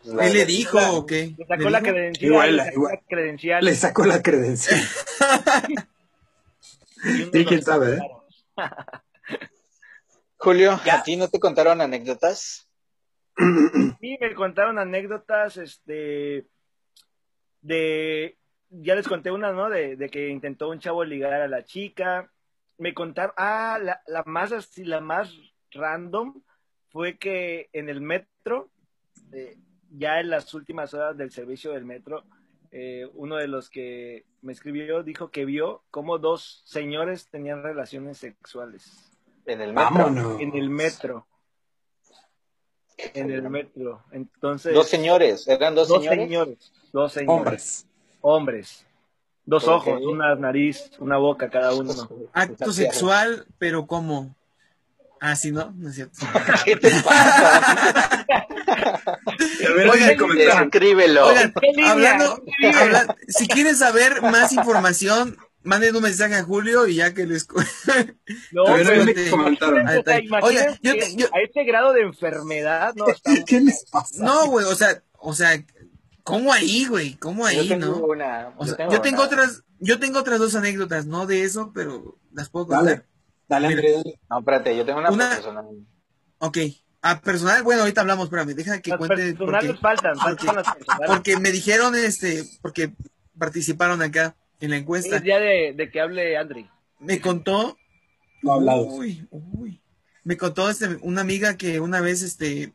pues, 0.02 0.26
¿Él 0.26 0.32
le 0.32 0.46
dijo 0.46 0.80
la- 0.80 0.92
o 0.92 1.06
qué? 1.06 1.34
Le 1.38 1.46
sacó 1.46 1.62
¿Le 1.64 1.70
la 1.70 1.82
credencial. 1.82 2.24
Igual, 2.32 2.56
Le 3.60 3.74
sacó 3.76 4.04
la 4.06 4.22
credencial. 4.22 4.80
y 5.60 5.72
uno 5.74 5.84
Sí, 7.02 7.44
quién 7.46 7.62
sabe, 7.62 7.96
¿eh? 7.96 8.00
Julio, 10.36 10.80
Ya. 10.84 10.96
¿a 11.00 11.02
ti 11.02 11.16
no 11.16 11.28
te 11.28 11.38
contaron 11.38 11.80
anécdotas? 11.80 12.68
Sí, 14.00 14.18
me 14.20 14.34
contaron 14.34 14.78
anécdotas, 14.78 15.56
este, 15.56 16.46
de, 17.62 18.36
ya 18.70 18.94
les 18.94 19.06
conté 19.08 19.30
una, 19.30 19.52
¿no? 19.52 19.68
De, 19.70 19.96
de 19.96 20.08
que 20.08 20.28
intentó 20.28 20.68
un 20.70 20.78
chavo 20.78 21.04
ligar 21.04 21.40
a 21.40 21.48
la 21.48 21.64
chica. 21.64 22.30
Me 22.78 22.94
contaron, 22.94 23.34
ah, 23.36 23.78
la, 23.80 24.02
la 24.06 24.22
más 24.26 24.52
así, 24.52 24.84
la 24.84 25.00
más 25.00 25.34
random 25.72 26.42
fue 26.90 27.18
que 27.18 27.68
en 27.72 27.88
el 27.88 28.00
metro, 28.00 28.70
eh, 29.32 29.56
ya 29.90 30.20
en 30.20 30.30
las 30.30 30.52
últimas 30.54 30.92
horas 30.94 31.16
del 31.16 31.30
servicio 31.30 31.72
del 31.72 31.84
metro, 31.84 32.24
eh, 32.72 33.08
uno 33.14 33.36
de 33.36 33.48
los 33.48 33.68
que 33.70 34.24
me 34.42 34.52
escribió 34.52 35.02
dijo 35.02 35.30
que 35.30 35.44
vio 35.44 35.82
cómo 35.90 36.18
dos 36.18 36.62
señores 36.64 37.28
tenían 37.28 37.62
relaciones 37.62 38.18
sexuales 38.18 39.10
En 39.46 39.60
el 39.60 39.72
metro. 39.72 39.90
Vámonos. 39.94 40.40
en 40.40 40.56
el 40.56 40.70
metro. 40.70 41.26
En 43.14 43.30
el 43.30 43.48
metro. 43.48 44.04
Entonces. 44.12 44.74
Dos 44.74 44.88
señores, 44.88 45.48
eran 45.48 45.74
dos, 45.74 45.88
Dos 45.88 46.02
señores. 46.04 46.20
señores. 46.28 46.72
Dos 46.92 47.12
señores. 47.12 47.36
Hombres. 47.36 47.86
Hombres. 48.20 48.86
Dos 49.46 49.66
ojos, 49.66 50.00
una 50.02 50.34
nariz, 50.36 50.92
una 50.98 51.16
boca 51.16 51.48
cada 51.50 51.74
uno. 51.74 51.92
Acto 52.32 52.72
sexual, 52.72 53.46
pero 53.58 53.86
¿cómo? 53.86 54.36
Ah, 55.18 55.34
sí, 55.34 55.50
¿no? 55.50 55.72
No 55.76 55.88
es 55.88 55.96
cierto. 55.96 56.18
¿Qué 56.64 56.76
te 56.76 56.90
pasa? 57.02 58.26
A 58.70 59.72
ver, 59.74 59.88
Oigan. 59.88 60.10
Escríbelo. 60.64 61.26
Oigan, 61.26 61.54
si 63.28 63.46
quieren 63.48 63.76
saber 63.76 64.22
más 64.22 64.52
información, 64.52 65.36
manden 65.62 65.94
un 65.96 66.02
mensaje 66.02 66.34
a 66.36 66.42
Julio 66.42 66.86
y 66.86 66.96
ya 66.96 67.12
que 67.14 67.26
les... 67.26 67.46
No, 68.52 68.64
pero- 68.64 68.76
déjenme 68.78 69.10
este, 69.12 69.30
comentar. 69.30 69.68
a 69.78 69.82
o 69.82 69.86
sea, 69.86 69.92
detalle. 69.92 70.26
imagínense 70.26 70.68
Oiga, 70.68 70.78
yo 70.82 70.92
te- 70.94 71.16
yo- 71.16 71.26
a 71.34 71.40
este 71.42 71.64
grado 71.64 71.92
de 71.92 72.02
enfermedad, 72.02 72.94
no, 72.96 73.08
estamos- 73.08 73.40
¿Qué 73.46 73.60
les 73.60 73.84
pasa? 73.90 74.24
No, 74.24 74.46
güey, 74.46 74.66
o 74.66 74.74
sea, 74.74 75.02
o 75.18 75.34
sea, 75.34 75.50
¿cómo 76.22 76.52
ahí, 76.52 76.86
güey? 76.86 77.14
¿Cómo 77.14 77.42
yo 77.50 77.60
ahí, 77.60 77.68
tengo 77.68 77.86
no? 77.86 77.96
una. 78.06 78.54
O 78.56 78.66
sea, 78.66 78.88
yo 78.88 79.00
tengo 79.00 79.18
una. 79.18 79.26
otras, 79.26 79.62
yo 79.78 79.98
tengo 79.98 80.18
otras 80.20 80.38
dos 80.38 80.54
anécdotas, 80.54 81.06
no 81.06 81.26
de 81.26 81.42
eso, 81.44 81.72
pero 81.74 82.18
las 82.32 82.48
puedo 82.48 82.68
contar. 82.68 82.84
Dale, 82.86 83.04
dale, 83.48 83.68
Mira. 83.68 83.80
André, 83.80 83.92
dale. 83.96 84.20
No, 84.30 84.38
espérate, 84.38 84.76
yo 84.76 84.84
tengo 84.86 84.98
una, 85.00 85.10
Una- 85.10 85.30
persona. 85.30 85.62
Ok. 86.38 86.58
A 87.02 87.20
personal, 87.20 87.62
bueno, 87.62 87.80
ahorita 87.82 88.02
hablamos, 88.02 88.24
espérame, 88.26 88.54
deja 88.54 88.80
que 88.80 88.90
las 88.90 88.98
cuente 88.98 89.16
personales 89.34 89.66
porque, 89.70 89.80
faltan, 89.80 90.12
porque- 90.18 90.44
faltan 90.44 90.56
las 90.56 90.74
personales. 90.74 91.06
porque 91.10 91.36
me 91.38 91.50
dijeron, 91.50 91.94
este, 91.94 92.44
porque 92.60 92.92
participaron 93.38 94.02
acá 94.02 94.36
en 94.60 94.70
la 94.70 94.76
encuesta. 94.76 95.16
Es 95.16 95.22
ya 95.24 95.38
de, 95.38 95.72
de 95.74 95.90
que 95.90 96.00
hable 96.00 96.36
Andri. 96.36 96.68
Me 96.98 97.20
contó, 97.20 97.78
No 98.42 98.52
hablados. 98.52 98.86
uy, 98.90 99.26
uy, 99.30 99.80
me 100.24 100.36
contó 100.36 100.68
este, 100.68 100.98
una 101.00 101.22
amiga 101.22 101.56
que 101.56 101.80
una 101.80 102.02
vez, 102.02 102.20
este, 102.20 102.74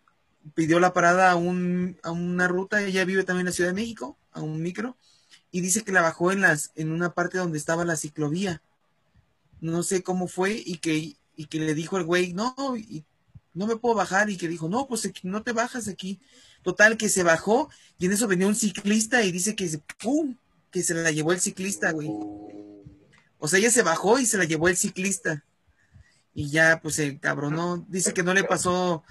pidió 0.55 0.79
la 0.79 0.91
parada 0.93 1.29
a 1.29 1.35
un, 1.35 1.99
a 2.01 2.09
una 2.11 2.47
ruta, 2.47 2.81
ella 2.81 3.05
vive 3.05 3.23
también 3.23 3.41
en 3.41 3.45
la 3.47 3.51
Ciudad 3.51 3.69
de 3.69 3.75
México, 3.75 4.17
a 4.31 4.41
un 4.41 4.59
micro, 4.63 4.97
y 5.51 5.61
dice 5.61 5.83
que 5.83 5.91
la 5.91 6.01
bajó 6.01 6.31
en 6.31 6.41
las, 6.41 6.71
en 6.75 6.91
una 6.91 7.13
parte 7.13 7.37
donde 7.37 7.59
estaba 7.59 7.85
la 7.85 7.95
ciclovía. 7.95 8.63
No 9.61 9.83
sé 9.83 10.01
cómo 10.01 10.27
fue, 10.27 10.53
y 10.65 10.77
que, 10.79 11.13
y 11.35 11.45
que 11.45 11.59
le 11.59 11.75
dijo 11.75 11.97
el 11.97 12.03
güey, 12.05 12.33
no, 12.33 12.55
y 12.75 13.05
no 13.55 13.65
me 13.65 13.77
puedo 13.77 13.95
bajar, 13.95 14.29
y 14.29 14.37
que 14.37 14.47
dijo, 14.47 14.69
no, 14.69 14.87
pues 14.87 15.11
no 15.23 15.41
te 15.41 15.53
bajas 15.53 15.87
aquí. 15.87 16.19
Total, 16.61 16.97
que 16.97 17.09
se 17.09 17.23
bajó, 17.23 17.69
y 17.97 18.05
en 18.05 18.11
eso 18.11 18.27
venía 18.27 18.47
un 18.47 18.55
ciclista 18.55 19.23
y 19.23 19.31
dice 19.31 19.55
que 19.55 19.67
se, 19.67 19.79
¡pum! 20.01 20.35
que 20.75 20.83
se 20.83 20.93
la 20.93 21.09
llevó 21.09 21.31
el 21.31 21.39
ciclista, 21.39 21.91
güey. 21.91 22.09
O 23.39 23.47
sea, 23.47 23.59
ella 23.59 23.71
se 23.71 23.81
bajó 23.81 24.19
y 24.19 24.25
se 24.25 24.37
la 24.37 24.43
llevó 24.43 24.67
el 24.67 24.75
ciclista. 24.75 25.41
Y 26.33 26.49
ya, 26.49 26.81
pues 26.83 26.95
se 26.95 27.17
cabronó. 27.17 27.85
Dice 27.87 28.13
que 28.13 28.23
no 28.23 28.33
le 28.33 28.43
pasó. 28.43 29.01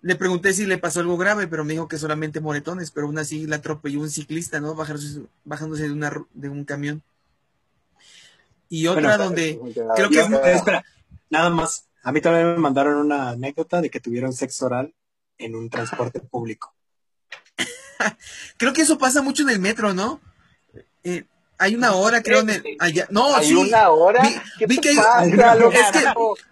Le 0.00 0.16
pregunté 0.16 0.52
si 0.52 0.66
le 0.66 0.78
pasó 0.78 0.98
algo 0.98 1.16
grave, 1.16 1.46
pero 1.46 1.64
me 1.64 1.74
dijo 1.74 1.86
que 1.86 1.96
solamente 1.96 2.40
moretones, 2.40 2.90
pero 2.90 3.06
aún 3.06 3.18
así 3.18 3.46
la 3.46 3.56
atropelló 3.56 4.00
un 4.00 4.10
ciclista, 4.10 4.58
¿no? 4.58 4.74
Bajándose, 4.74 5.22
bajándose 5.44 5.84
de, 5.84 5.92
una, 5.92 6.12
de 6.34 6.48
un 6.48 6.64
camión. 6.64 7.02
Y 8.68 8.88
otra 8.88 9.16
Bueno, 9.16 9.24
donde. 9.24 9.60
creo 9.94 10.10
que 10.10 10.52
espera, 10.54 10.84
nada 11.30 11.50
más. 11.50 11.84
A 12.02 12.12
mí 12.12 12.20
también 12.20 12.52
me 12.52 12.58
mandaron 12.58 12.96
una 12.96 13.30
anécdota 13.30 13.80
de 13.80 13.90
que 13.90 14.00
tuvieron 14.00 14.32
sexo 14.32 14.66
oral 14.66 14.94
en 15.38 15.54
un 15.54 15.70
transporte 15.70 16.20
público. 16.20 16.74
Creo 18.56 18.72
que 18.72 18.82
eso 18.82 18.98
pasa 18.98 19.22
mucho 19.22 19.42
en 19.42 19.50
el 19.50 19.58
metro, 19.60 19.94
¿no? 19.94 20.20
Eh, 21.04 21.24
hay 21.58 21.76
una 21.76 21.92
hora, 21.92 22.22
creo, 22.22 22.40
en 22.40 22.50
el. 22.50 22.64
Allá, 22.80 23.06
no, 23.10 23.36
¿Hay 23.36 23.46
sí. 23.46 23.54
una 23.54 23.88
hora? 23.90 24.20
Vi- 24.22 24.34
¿Qué 24.58 24.66
vi 24.66 24.76
te 24.76 24.80
que 24.80 24.88
hay- 24.90 24.96
pasa, 24.96 25.18
hay 25.20 25.32
una- 25.32 25.54
loco? 25.54 25.72
es 25.72 25.90
que- 25.92 26.04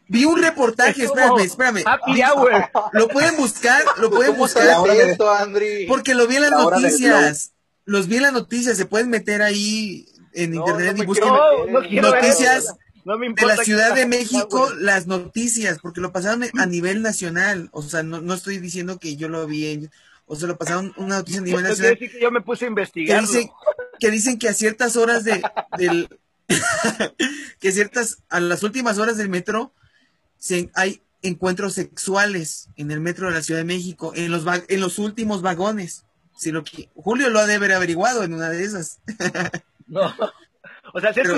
Vi 0.08 0.24
un 0.24 0.40
reportaje, 0.42 0.90
Es 1.04 1.10
espérame, 1.10 1.40
espérame. 1.40 1.82
Happy 1.86 2.20
hour. 2.22 2.68
Lo 2.92 3.08
pueden 3.08 3.36
buscar, 3.36 3.82
lo 3.98 4.10
pueden 4.10 4.32
¿Cómo 4.32 4.44
buscar. 4.44 4.62
sabes 4.64 4.78
hora 4.78 4.94
de- 4.94 5.10
esto, 5.12 5.30
Andri? 5.32 5.86
Porque 5.86 6.14
lo 6.14 6.26
vi 6.28 6.36
en 6.36 6.42
las 6.42 6.50
La 6.52 6.58
noticias. 6.58 7.52
Los 7.84 8.06
vi 8.08 8.16
en 8.16 8.22
las 8.22 8.32
noticias. 8.32 8.76
Se 8.76 8.86
pueden 8.86 9.08
meter 9.10 9.42
ahí 9.42 10.06
en 10.32 10.52
No, 10.52 10.60
internet 10.66 10.96
no 10.96 11.02
y 11.02 11.06
busquen 11.06 11.28
quiero 11.28 11.66
No, 11.66 11.80
no 11.80 11.88
quiero 11.88 12.10
ver 12.12 12.22
noticias. 12.22 12.74
No 13.04 13.16
me 13.18 13.32
de 13.32 13.46
la 13.46 13.56
Ciudad 13.56 13.94
de 13.94 14.06
México, 14.06 14.70
las 14.78 15.06
noticias, 15.06 15.78
porque 15.80 16.00
lo 16.00 16.12
pasaron 16.12 16.44
a 16.58 16.66
nivel 16.66 17.02
nacional. 17.02 17.68
O 17.72 17.82
sea, 17.82 18.02
no, 18.02 18.20
no 18.20 18.34
estoy 18.34 18.58
diciendo 18.58 18.98
que 18.98 19.16
yo 19.16 19.28
lo 19.28 19.46
vi. 19.46 19.66
en- 19.68 19.90
o 20.26 20.36
sea, 20.36 20.46
lo 20.46 20.56
pasaron 20.58 20.92
una 20.96 21.16
noticia 21.16 21.40
a 21.40 21.44
nivel 21.44 21.64
nacional 21.64 21.94
decir 21.94 22.12
que 22.12 22.20
yo 22.20 22.30
me 22.30 22.40
puse 22.40 22.64
a 22.64 22.66
que 22.66 22.68
investigar. 22.68 23.24
que 23.98 24.10
dicen 24.12 24.38
que 24.38 24.48
a 24.48 24.54
ciertas 24.54 24.96
horas 24.96 25.24
de, 25.24 25.42
del, 25.76 26.08
que 27.58 27.72
ciertas, 27.72 28.18
a 28.28 28.38
las 28.40 28.62
últimas 28.62 28.98
horas 28.98 29.16
del 29.16 29.28
metro, 29.28 29.72
se, 30.38 30.70
hay 30.74 31.02
encuentros 31.22 31.74
sexuales 31.74 32.68
en 32.76 32.90
el 32.90 33.00
metro 33.00 33.26
de 33.28 33.34
la 33.34 33.42
Ciudad 33.42 33.60
de 33.60 33.64
México, 33.64 34.12
en 34.14 34.30
los, 34.30 34.44
en 34.68 34.80
los 34.80 34.98
últimos 34.98 35.42
vagones. 35.42 36.04
Si 36.38 36.52
lo 36.52 36.64
que, 36.64 36.88
Julio 36.94 37.28
lo 37.28 37.40
ha 37.40 37.46
de 37.46 37.56
haber 37.56 37.72
averiguado 37.72 38.22
en 38.22 38.32
una 38.32 38.48
de 38.50 38.62
esas. 38.64 39.00
No. 39.86 40.14
O 40.92 40.98
sea, 41.00 41.14
sí 41.14 41.20
he 41.20 41.22
Pero- 41.22 41.34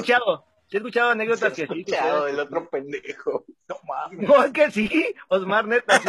escuchado. 0.79 0.79
he 0.79 0.79
escuchado 0.79 1.11
anécdotas 1.11 1.53
que 1.53 1.67
sí. 1.67 1.85
el 2.29 2.41
otro 2.41 2.69
pendejo. 2.69 3.45
No 3.69 3.77
mames. 3.87 4.29
No, 4.29 4.45
es 4.45 4.53
que 4.53 4.71
sí, 4.71 5.15
Osmar, 5.29 5.67
neta, 5.67 6.01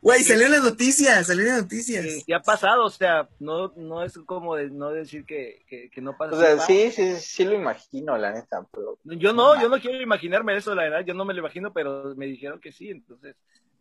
Güey, 0.00 0.24
salió 0.24 0.46
en 0.46 0.52
las 0.52 0.64
noticias, 0.64 1.26
salió 1.26 1.42
en 1.44 1.50
las 1.50 1.62
noticias. 1.62 2.24
que 2.26 2.34
ha 2.34 2.40
pasado, 2.40 2.84
o 2.84 2.90
sea, 2.90 3.28
no, 3.38 3.72
no 3.76 4.02
es 4.02 4.18
como 4.26 4.56
de 4.56 4.70
no 4.70 4.90
decir 4.90 5.24
que, 5.24 5.64
que, 5.68 5.88
que 5.90 6.00
no 6.00 6.16
pasa. 6.16 6.34
O 6.34 6.40
sea, 6.40 6.58
sí, 6.58 6.90
sí, 6.90 7.16
sí 7.16 7.44
lo 7.44 7.54
imagino, 7.54 8.16
la 8.18 8.32
neta, 8.32 8.66
pero 8.72 8.98
Yo 9.04 9.32
no, 9.32 9.60
yo 9.60 9.68
no 9.68 9.80
quiero 9.80 10.00
imaginarme 10.00 10.56
eso, 10.56 10.74
la 10.74 10.84
verdad, 10.84 11.04
yo 11.04 11.14
no 11.14 11.24
me 11.24 11.32
lo 11.32 11.40
imagino, 11.40 11.72
pero 11.72 12.14
me 12.16 12.26
dijeron 12.26 12.60
que 12.60 12.72
sí, 12.72 12.90
entonces, 12.90 13.36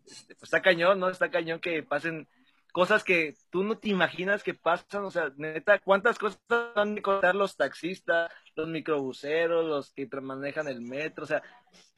este, 0.06 0.36
pues 0.36 0.44
está 0.44 0.62
cañón, 0.62 1.00
¿no? 1.00 1.10
Está 1.10 1.32
cañón 1.32 1.60
que 1.60 1.82
pasen 1.82 2.28
cosas 2.72 3.04
que 3.04 3.36
tú 3.50 3.64
no 3.64 3.78
te 3.78 3.90
imaginas 3.90 4.44
que 4.44 4.54
pasan, 4.54 5.06
o 5.06 5.10
sea, 5.10 5.32
neta, 5.38 5.80
¿cuántas 5.80 6.20
cosas 6.20 6.40
han 6.76 6.96
de 6.96 7.02
contar 7.02 7.34
los 7.34 7.56
taxistas, 7.56 8.30
los 8.56 8.68
microbuseros, 8.68 9.66
los 9.66 9.92
que 9.92 10.08
manejan 10.22 10.68
el 10.68 10.82
metro, 10.82 11.24
o 11.26 11.28
sea, 11.28 11.44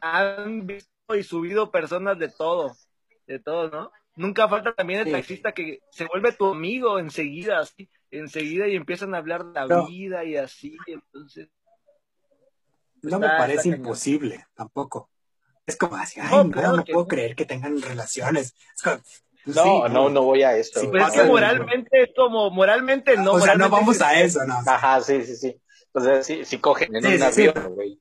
han 0.01 0.66
visto 0.66 1.16
y 1.16 1.24
subido 1.24 1.72
personas 1.72 2.18
de 2.20 2.30
todo, 2.30 2.76
de 3.28 3.39
todo, 3.39 3.70
¿no? 3.70 3.91
Nunca 4.16 4.47
falta 4.47 4.74
también 4.74 5.01
el 5.01 5.05
Sí. 5.08 5.12
taxista 5.12 5.51
que 5.51 5.80
se 5.91 6.05
vuelve 6.05 6.32
tu 6.34 6.47
amigo 6.51 6.97
enseguida, 6.99 7.60
así, 7.60 7.88
enseguida 8.10 8.68
y 8.68 8.76
empiezan 8.76 9.14
a 9.14 9.20
hablar 9.20 9.45
de 9.45 9.53
la 9.53 9.68
No. 9.68 9.88
vida 9.88 10.24
y 10.26 10.36
así, 10.36 10.76
entonces... 10.88 11.49
No 13.03 13.20
me 13.20 13.28
Está- 13.28 13.38
parece 13.38 13.70
cañón. 13.70 13.78
imposible 13.78 14.47
tampoco. 14.55 15.10
Es 15.68 15.78
como 15.78 15.97
así, 15.97 16.20
ay, 16.20 16.30
No, 16.32 16.43
no, 16.45 16.51
claro 16.51 16.78
no 16.78 16.84
que 16.84 16.93
puedo 16.93 17.05
no. 17.05 17.08
creer 17.10 17.36
que 17.36 17.45
tengan 17.45 17.80
relaciones. 17.82 18.55
Es 18.76 18.82
como, 18.82 18.97
pues 19.43 19.55
no, 19.55 19.64
sí, 19.64 19.93
no, 19.93 20.10
no 20.10 20.24
voy 20.24 20.41
a 20.43 20.58
eso. 20.58 20.80
Sí, 20.80 20.88
Pero 20.91 21.03
es 21.03 21.10
pasa 21.12 21.22
que 21.24 21.28
moralmente 21.30 22.03
es 22.03 22.10
como, 22.16 22.49
moralmente 22.49 23.16
no. 23.18 23.34
o 23.34 23.39
sea, 23.39 23.55
no 23.55 23.70
vamos 23.70 23.97
es- 23.97 24.01
a 24.01 24.20
eso, 24.20 24.39
no. 24.45 24.55
Ajá, 24.66 24.99
sí, 25.01 25.24
sí, 25.24 25.36
sí. 25.36 25.62
O 25.94 26.00
sea, 26.02 26.24
sí, 26.24 26.46
sí 26.46 26.58
cogen 26.60 26.96
en 26.96 27.02
Sí, 27.04 27.08
un 27.08 27.14
sí, 27.14 27.32
sí. 27.34 27.48
avión, 27.48 27.74
güey. 27.76 28.00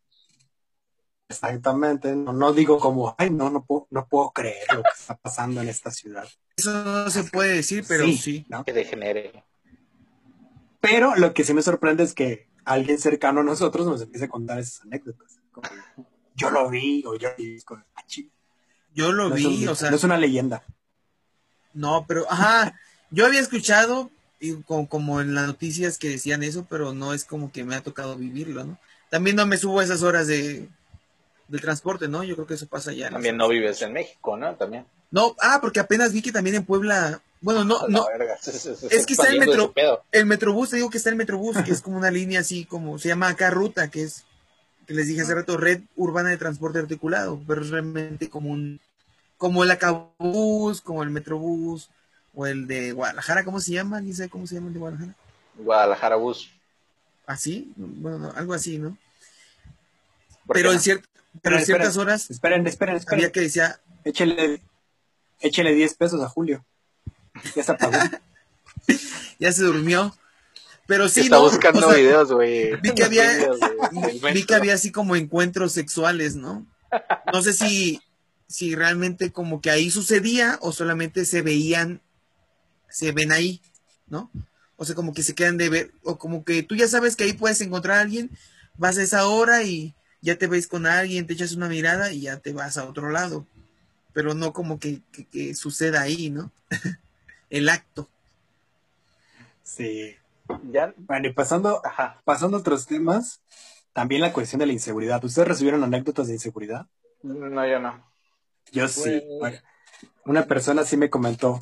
Exactamente. 1.29 2.15
No, 2.15 2.33
no 2.33 2.53
digo 2.53 2.79
como, 2.79 3.15
ay, 3.19 3.31
no, 3.31 3.51
no 3.51 3.65
puedo, 3.65 3.87
no 3.91 4.07
puedo 4.07 4.31
creer 4.31 4.67
lo 4.75 4.83
que 4.83 4.89
está 4.97 5.17
pasando 5.17 5.61
en 5.61 5.69
esta 5.69 5.91
ciudad. 5.91 6.27
Eso 6.57 6.73
no 6.85 7.11
se 7.11 7.25
puede 7.25 7.55
decir, 7.55 7.85
pero 7.89 8.07
sí. 8.13 8.47
¿no? 8.49 8.65
Que 8.65 8.73
degenere. 8.73 9.45
Pero 10.81 11.17
lo 11.17 11.35
que 11.35 11.43
sí 11.45 11.53
me 11.53 11.63
sorprende 11.63 12.05
es 12.05 12.15
que 12.15 12.49
alguien 12.65 12.99
cercano 12.99 13.41
a 13.41 13.45
nosotros 13.45 13.87
nos 13.87 14.01
empiece 14.03 14.27
a 14.27 14.29
contar 14.29 14.59
esas 14.59 14.83
anécdotas. 14.83 15.41
Como, 15.51 15.69
yo 16.35 16.51
lo 16.51 16.69
vi, 16.71 17.03
o 17.07 17.17
yo 17.17 17.29
como, 17.65 17.83
"Ah, 17.95 18.03
chi". 18.07 18.31
Yo 18.95 19.13
lo 19.13 19.29
No 19.29 19.35
vi, 19.35 19.45
un- 19.65 19.69
o 19.69 19.75
sea, 19.75 19.91
no 19.91 19.97
es 19.97 20.05
una 20.05 20.17
leyenda. 20.19 20.63
no, 21.75 22.07
pero, 22.07 22.25
ajá, 22.31 22.79
yo 23.11 23.27
había 23.27 23.41
escuchado, 23.41 24.11
y 24.41 24.55
como, 24.63 24.89
como 24.89 25.21
en 25.21 25.35
las 25.35 25.47
noticias 25.47 25.99
que 25.99 26.09
decían 26.11 26.43
eso, 26.43 26.67
pero 26.69 26.93
no 26.93 27.15
es 27.15 27.25
como 27.25 27.53
que 27.53 27.65
me 27.65 27.75
ha 27.75 27.83
tocado 27.83 28.17
vivirlo, 28.17 28.65
¿no? 28.65 28.79
También 29.11 29.37
no 29.37 29.47
me 29.47 29.57
subo 29.57 29.81
a 29.81 29.85
esas 29.85 30.03
horas 30.03 30.27
de, 30.27 30.69
de 31.49 31.59
transporte, 31.59 32.09
¿no? 32.09 32.25
Yo 32.25 32.35
creo 32.35 32.47
que 32.47 32.55
eso 32.55 32.67
pasa 32.67 32.93
ya. 32.93 33.11
También 33.11 33.37
no 33.37 33.49
vives 33.49 33.81
en 33.83 33.93
México, 33.93 34.37
¿no? 34.37 34.55
También. 34.57 34.85
No, 35.11 35.37
ah, 35.41 35.59
porque 35.61 35.81
apenas 35.81 36.13
vi 36.13 36.23
que 36.23 36.33
también 36.33 36.57
en 36.57 36.65
Puebla, 36.65 37.21
bueno, 37.41 37.65
no, 37.65 37.87
no, 37.89 38.07
verga, 38.07 38.37
se- 38.41 38.53
se- 38.53 38.75
se 38.77 38.95
es 38.95 39.07
que 39.07 39.13
está 39.13 39.29
el 39.29 39.39
metro, 39.39 39.73
el 40.13 40.27
Metrobús, 40.27 40.71
te 40.71 40.77
digo 40.77 40.91
que 40.91 40.99
está 40.99 41.11
el 41.11 41.17
Metrobús, 41.17 41.57
que 41.65 41.71
es 41.71 41.81
como 41.81 41.97
una 41.97 42.11
línea 42.11 42.41
así 42.41 42.65
como, 42.65 42.99
se 42.99 43.09
llama 43.09 43.29
acá 43.29 43.51
ruta, 43.51 43.89
que 43.89 44.03
es, 44.03 44.25
que 44.87 44.95
les 44.95 45.07
dije 45.07 45.23
hace 45.23 45.35
rato, 45.35 45.57
red 45.57 45.81
urbana 45.97 46.31
de 46.31 46.37
transporte 46.37 46.79
articulado, 46.81 47.41
pero 47.47 47.63
es 47.63 47.71
realmente 47.71 48.29
como 48.29 48.51
un, 48.51 48.81
como 49.39 49.65
el 49.65 49.71
Acabús, 49.71 50.81
como 50.81 51.03
el 51.03 51.11
Metrobús, 51.11 51.91
o 52.37 52.47
el 52.47 52.67
de 52.69 52.93
Guadalajara, 52.93 53.45
¿cómo 53.45 53.59
se 53.61 53.73
llama? 53.73 54.01
¿Quién 54.01 54.15
sabe 54.15 54.29
cómo 54.29 54.47
se 54.47 54.55
llama 54.57 54.69
el 54.69 54.75
de 54.75 54.79
Guadalajara? 54.79 55.15
Guadalajara 55.57 56.17
Bus. 56.17 56.51
¿Así? 57.27 57.73
Bueno, 57.77 58.19
no, 58.19 58.31
algo 58.33 58.53
así, 58.55 58.79
¿no? 58.79 58.97
¿Por 60.47 60.55
Pero 60.55 60.71
en, 60.73 60.79
cier- 60.79 61.03
pero 61.43 61.59
en 61.59 61.65
ciertas 61.65 61.89
esperen. 61.89 62.09
horas 62.09 62.31
Esperen, 62.31 62.67
esperen, 62.67 62.97
esperen. 62.97 63.19
había 63.21 63.33
que 63.33 63.41
decía, 63.41 63.81
Échele, 64.05 64.61
échele 65.41 65.75
10 65.75 65.95
pesos 65.95 66.23
a 66.23 66.29
Julio. 66.29 66.65
Ya 67.57 67.63
se 67.65 67.73
apagó. 67.73 67.99
ya 69.41 69.51
se 69.53 69.63
durmió. 69.65 70.17
Pero 70.87 71.09
sí, 71.09 71.23
Está 71.23 71.37
no, 71.37 71.43
buscando 71.43 71.85
o 71.89 71.91
sea, 71.91 71.99
videos, 72.01 72.31
güey. 72.31 72.77
vi 72.81 72.95
que 72.95 73.03
había- 73.03 73.49
vi 74.33 74.45
que 74.45 74.55
había 74.55 74.75
así 74.75 74.93
como 74.93 75.17
encuentros 75.17 75.73
sexuales, 75.73 76.37
¿no? 76.37 76.65
No 77.33 77.43
sé 77.43 77.53
si, 77.55 78.01
si 78.47 78.77
realmente 78.77 79.33
como 79.33 79.61
que 79.61 79.71
ahí 79.71 79.91
sucedía 79.91 80.59
o 80.63 80.71
solamente 80.71 81.25
se 81.25 81.43
veían, 81.43 82.01
se 82.89 83.13
ven 83.13 83.33
ahí, 83.33 83.61
¿no? 84.09 84.31
O 84.77 84.85
sea, 84.85 84.95
como 84.95 85.15
que 85.15 85.23
se 85.23 85.35
quedan 85.35 85.57
de 85.57 85.69
ver, 85.69 85.93
o 86.03 86.19
como 86.19 86.45
que 86.45 86.63
tú 86.63 86.75
ya 86.77 86.89
sabes 86.89 87.17
que 87.17 87.25
ahí 87.25 87.33
puedes 87.33 87.61
encontrar 87.61 87.99
a 87.99 88.01
alguien, 88.03 88.31
vas 88.77 88.99
a 88.99 89.03
esa 89.03 89.27
hora 89.27 89.63
y 89.63 89.95
ya 90.21 90.37
te 90.37 90.47
ves 90.47 90.67
con 90.67 90.87
alguien, 90.87 91.27
te 91.27 91.35
echas 91.35 91.53
una 91.53 91.69
mirada 91.69 92.13
y 92.13 92.23
ya 92.23 92.39
te 92.39 92.53
vas 92.53 92.77
a 92.79 92.85
otro 92.85 93.11
lado. 93.11 93.47
Pero 94.13 94.35
no 94.35 94.53
como 94.53 94.79
que, 94.79 95.01
que, 95.13 95.25
que 95.27 95.55
suceda 95.55 96.03
ahí, 96.03 96.31
¿no? 96.31 96.51
El 97.51 97.69
acto. 97.69 98.09
Sí. 99.63 100.17
Ya, 100.71 100.95
Bueno, 100.97 101.29
y 101.29 101.33
pasando, 101.33 101.85
ajá. 101.85 102.21
pasando 102.25 102.57
a 102.57 102.61
otros 102.61 102.87
temas, 102.87 103.41
también 103.93 104.21
la 104.21 104.33
cuestión 104.33 104.61
de 104.61 104.67
la 104.67 104.73
inseguridad. 104.73 105.25
¿Ustedes 105.25 105.49
recibieron 105.49 105.83
anécdotas 105.83 106.29
de 106.29 106.35
inseguridad? 106.35 106.87
No, 107.23 107.67
yo 107.67 107.79
no. 107.81 108.05
Yo 108.73 108.89
sí. 108.89 109.03
Pues- 109.03 109.25
Bueno, 109.41 109.59
Una 110.25 110.47
persona 110.47 110.85
sí 110.85 110.97
me 110.97 111.11
comentó 111.11 111.59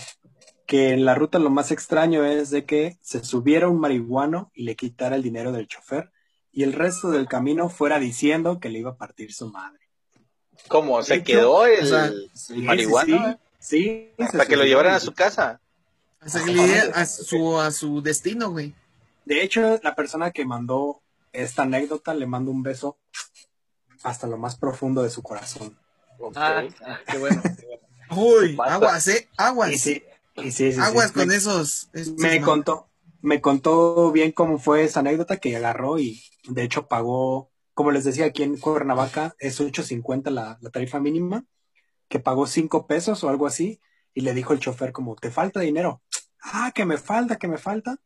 que 0.67 0.91
en 0.91 1.05
la 1.05 1.15
ruta 1.15 1.39
lo 1.39 1.51
más 1.51 1.71
extraño 1.71 2.25
es 2.25 2.51
de 2.51 2.65
que 2.65 2.99
se 3.03 3.25
subiera 3.25 3.69
un 3.69 3.81
marihuano 3.81 4.51
y 4.55 4.65
le 4.65 4.77
quitara 4.77 5.17
el 5.17 5.23
dinero 5.23 5.53
del 5.53 5.69
chofer 5.69 6.11
y 6.53 6.62
el 6.62 6.73
resto 6.73 7.11
del 7.11 7.29
camino 7.29 7.69
fuera 7.69 7.99
diciendo 7.99 8.61
que 8.61 8.69
le 8.69 8.79
iba 8.79 8.93
a 8.93 8.97
partir 8.97 9.33
su 9.33 9.51
madre. 9.51 9.81
¿Cómo? 10.69 11.03
¿Se 11.03 11.17
hecho, 11.17 11.25
quedó 11.25 11.67
el, 11.67 11.85
o 11.85 11.87
sea, 11.87 12.07
el 12.07 12.31
Sí, 12.33 12.62
marihuana? 12.62 13.39
Sí, 13.59 14.12
sí, 14.17 14.23
Hasta 14.23 14.47
que 14.47 14.57
lo 14.57 14.65
llevaran 14.65 14.95
a 14.95 15.01
su 15.01 15.12
casa. 15.12 15.61
Hasta 16.21 16.45
que 16.45 16.53
le 16.53 16.67
llegue 16.67 16.81
a 16.95 17.07
su, 17.07 17.61
a 17.61 17.71
su 17.71 18.01
destino, 18.03 18.51
güey. 18.51 18.75
De 19.25 19.43
hecho, 19.43 19.81
la 19.83 19.95
persona 19.95 20.31
que 20.31 20.45
mandó 20.45 21.03
esta 21.33 21.62
anécdota 21.62 22.15
le 22.15 22.27
mando 22.27 22.51
un 22.51 22.62
beso 22.62 22.99
hasta 24.03 24.27
lo 24.27 24.39
más 24.39 24.57
profundo 24.57 25.03
de 25.03 25.11
su 25.11 25.23
corazón. 25.23 25.77
Ah, 26.37 26.62
ah, 26.87 27.01
qué 27.11 27.19
bueno. 27.19 27.43
qué 27.43 27.67
bueno. 27.67 27.83
Uy, 28.11 28.57
aguas, 28.65 29.09
¿eh? 29.09 29.29
Aguas. 29.37 29.87
Y 29.87 30.03
sí, 30.37 30.72
sí, 30.72 30.80
aguas 30.80 31.09
sí. 31.09 31.14
con 31.14 31.28
me, 31.28 31.37
esos. 31.37 31.89
estos 31.93 32.18
me 32.18 32.41
no. 32.41 32.47
contó, 32.47 32.91
me 33.22 33.41
contó 33.41 34.12
bien 34.12 34.32
cómo 34.32 34.59
fue 34.59 34.85
esa 34.85 35.01
anécdota 35.01 35.39
que 35.39 35.57
agarró 35.57 35.99
y 35.99 36.22
de 36.49 36.62
hecho 36.64 36.87
pagó, 36.89 37.51
como 37.74 37.91
les 37.91 38.05
decía, 38.05 38.26
aquí 38.26 38.43
en 38.43 38.59
Cuernavaca 38.59 39.35
es 39.39 39.61
8.50 39.61 40.30
la, 40.30 40.59
la 40.61 40.70
tarifa 40.70 41.01
mínima, 41.01 41.45
que 42.09 42.20
pagó 42.20 42.47
5 42.47 42.87
pesos 42.87 43.24
o 43.24 43.28
algo 43.28 43.47
así, 43.47 43.80
y 44.12 44.20
le 44.20 44.35
dijo 44.35 44.53
el 44.53 44.61
chofer 44.61 44.93
como, 44.93 45.16
¿te 45.16 45.30
falta 45.30 45.61
dinero? 45.61 46.03
Ah, 46.43 46.72
que 46.74 46.85
me 46.85 46.99
falta, 46.99 47.37
que 47.37 47.49
me 47.49 47.59
falta. 47.59 47.99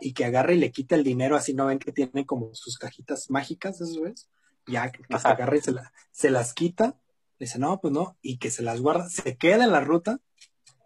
Y 0.00 0.12
que 0.12 0.24
agarre 0.24 0.56
y 0.56 0.58
le 0.58 0.72
quita 0.72 0.96
el 0.96 1.04
dinero, 1.04 1.36
así 1.36 1.54
no 1.54 1.66
ven 1.66 1.78
que 1.78 1.92
tiene 1.92 2.26
como 2.26 2.50
sus 2.54 2.76
cajitas 2.76 3.30
mágicas, 3.30 3.80
eso 3.80 4.04
es. 4.06 4.28
Ya 4.66 4.90
que 4.90 5.02
se 5.18 5.28
agarra 5.28 5.56
y 5.56 5.60
se, 5.62 5.72
la- 5.72 5.92
se 6.10 6.30
las 6.30 6.52
quita. 6.52 6.98
Dice, 7.38 7.58
no, 7.58 7.80
pues 7.80 7.92
no, 7.94 8.18
y 8.20 8.38
que 8.38 8.50
se 8.50 8.62
las 8.62 8.80
guarda, 8.80 9.08
se 9.08 9.36
queda 9.36 9.64
en 9.64 9.72
la 9.72 9.80
ruta 9.80 10.20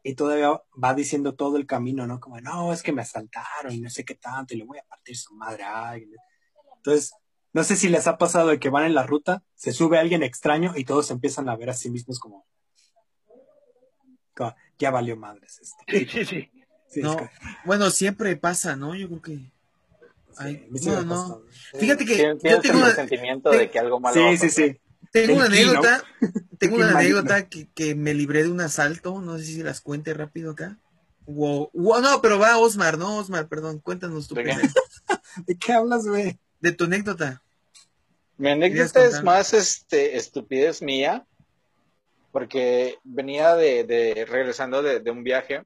y 0.09 0.15
todavía 0.15 0.51
va 0.83 0.95
diciendo 0.95 1.35
todo 1.35 1.59
el 1.59 1.67
camino, 1.67 2.07
¿no? 2.07 2.19
Como, 2.19 2.41
no, 2.41 2.73
es 2.73 2.83
que 2.83 2.93
me 2.93 3.03
asaltaron 3.03 3.73
y 3.73 3.81
no 3.81 3.91
sé 3.91 4.05
qué 4.05 4.15
tanto, 4.15 4.55
y 4.55 4.59
le 4.59 4.65
voy 4.65 4.79
a 4.79 4.85
partir 4.85 5.17
su 5.17 5.35
madre 5.35 5.65
a 5.65 5.91
alguien. 5.91 6.17
Entonces, 6.77 7.13
no 7.53 7.63
sé 7.63 7.77
si 7.77 7.89
les 7.91 8.07
ha 8.07 8.17
pasado 8.17 8.49
de 8.49 8.59
que 8.59 8.71
van 8.71 8.85
en 8.87 8.95
la 8.95 9.03
ruta, 9.03 9.43
se 9.55 9.73
sube 9.73 9.99
alguien 9.99 10.23
extraño 10.23 10.73
y 10.77 10.85
todos 10.85 11.11
empiezan 11.11 11.49
a 11.51 11.57
ver 11.57 11.69
a 11.69 11.75
sí 11.75 11.91
mismos 11.91 12.19
como, 12.21 12.47
como, 14.35 14.55
ya 14.79 14.91
valió 14.91 15.17
madres. 15.17 15.61
Este. 15.61 15.99
Sí, 15.99 16.07
sí, 16.07 16.25
sí. 16.25 16.51
Sí, 16.89 17.01
es 17.01 17.05
No, 17.05 17.17
que- 17.17 17.29
bueno, 17.67 17.91
siempre 17.91 18.35
pasa, 18.37 18.75
¿no? 18.77 18.95
Yo 18.95 19.09
creo 19.09 19.21
que. 19.21 19.53
Ay, 20.39 20.65
a 20.67 20.73
mí 20.73 20.79
sí 20.79 20.87
no, 20.87 20.93
me 20.93 20.99
ha 21.01 21.03
no. 21.03 21.09
pasado. 21.11 21.45
Fíjate 21.79 22.05
que 22.07 22.17
yo 22.17 22.39
tengo 22.39 22.87
el 22.87 22.97
te- 22.97 23.59
de 23.59 23.71
que 23.71 23.79
algo 23.79 24.01
malo 24.01 24.23
va 24.23 24.29
a 24.31 24.37
Sí, 24.37 24.49
sí, 24.49 24.51
sí. 24.51 24.81
Tengo 25.13 25.35
una 25.37 25.47
anécdota. 25.47 26.03
Tengo 26.59 26.77
una 26.77 26.99
anécdota 26.99 27.49
que, 27.49 27.69
que 27.69 27.95
me 27.95 28.15
libré 28.15 28.43
de 28.43 28.51
un 28.51 28.61
asalto. 28.61 29.21
No 29.21 29.39
sé 29.39 29.45
si 29.45 29.63
las 29.63 29.81
cuente 29.81 30.13
rápido 30.13 30.53
acá. 30.53 30.77
Wow. 31.27 31.71
Wow, 31.73 32.01
no, 32.01 32.21
pero 32.21 32.39
va 32.39 32.59
Osmar, 32.59 32.99
no, 32.99 33.19
Osmar, 33.19 33.47
perdón. 33.47 33.79
Cuéntanos 33.79 34.27
tu 34.27 34.35
¿De. 34.35 34.71
¿De 35.47 35.57
qué 35.57 35.73
hablas, 35.73 36.07
güey? 36.07 36.39
De 36.61 36.73
tu 36.73 36.85
anécdota. 36.85 37.43
Mi 38.39 38.49
¿Querías 38.49 38.97
anécdota 38.97 39.05
es 39.05 39.23
más 39.23 39.55
este, 39.55 40.17
estupidez 40.17 40.83
mía, 40.83 41.27
porque 42.33 42.99
venía 43.05 43.55
de, 43.55 43.85
de 43.85 44.25
regresando 44.25 44.83
de, 44.83 45.01
de 45.01 45.11
un 45.11 45.23
viaje 45.23 45.65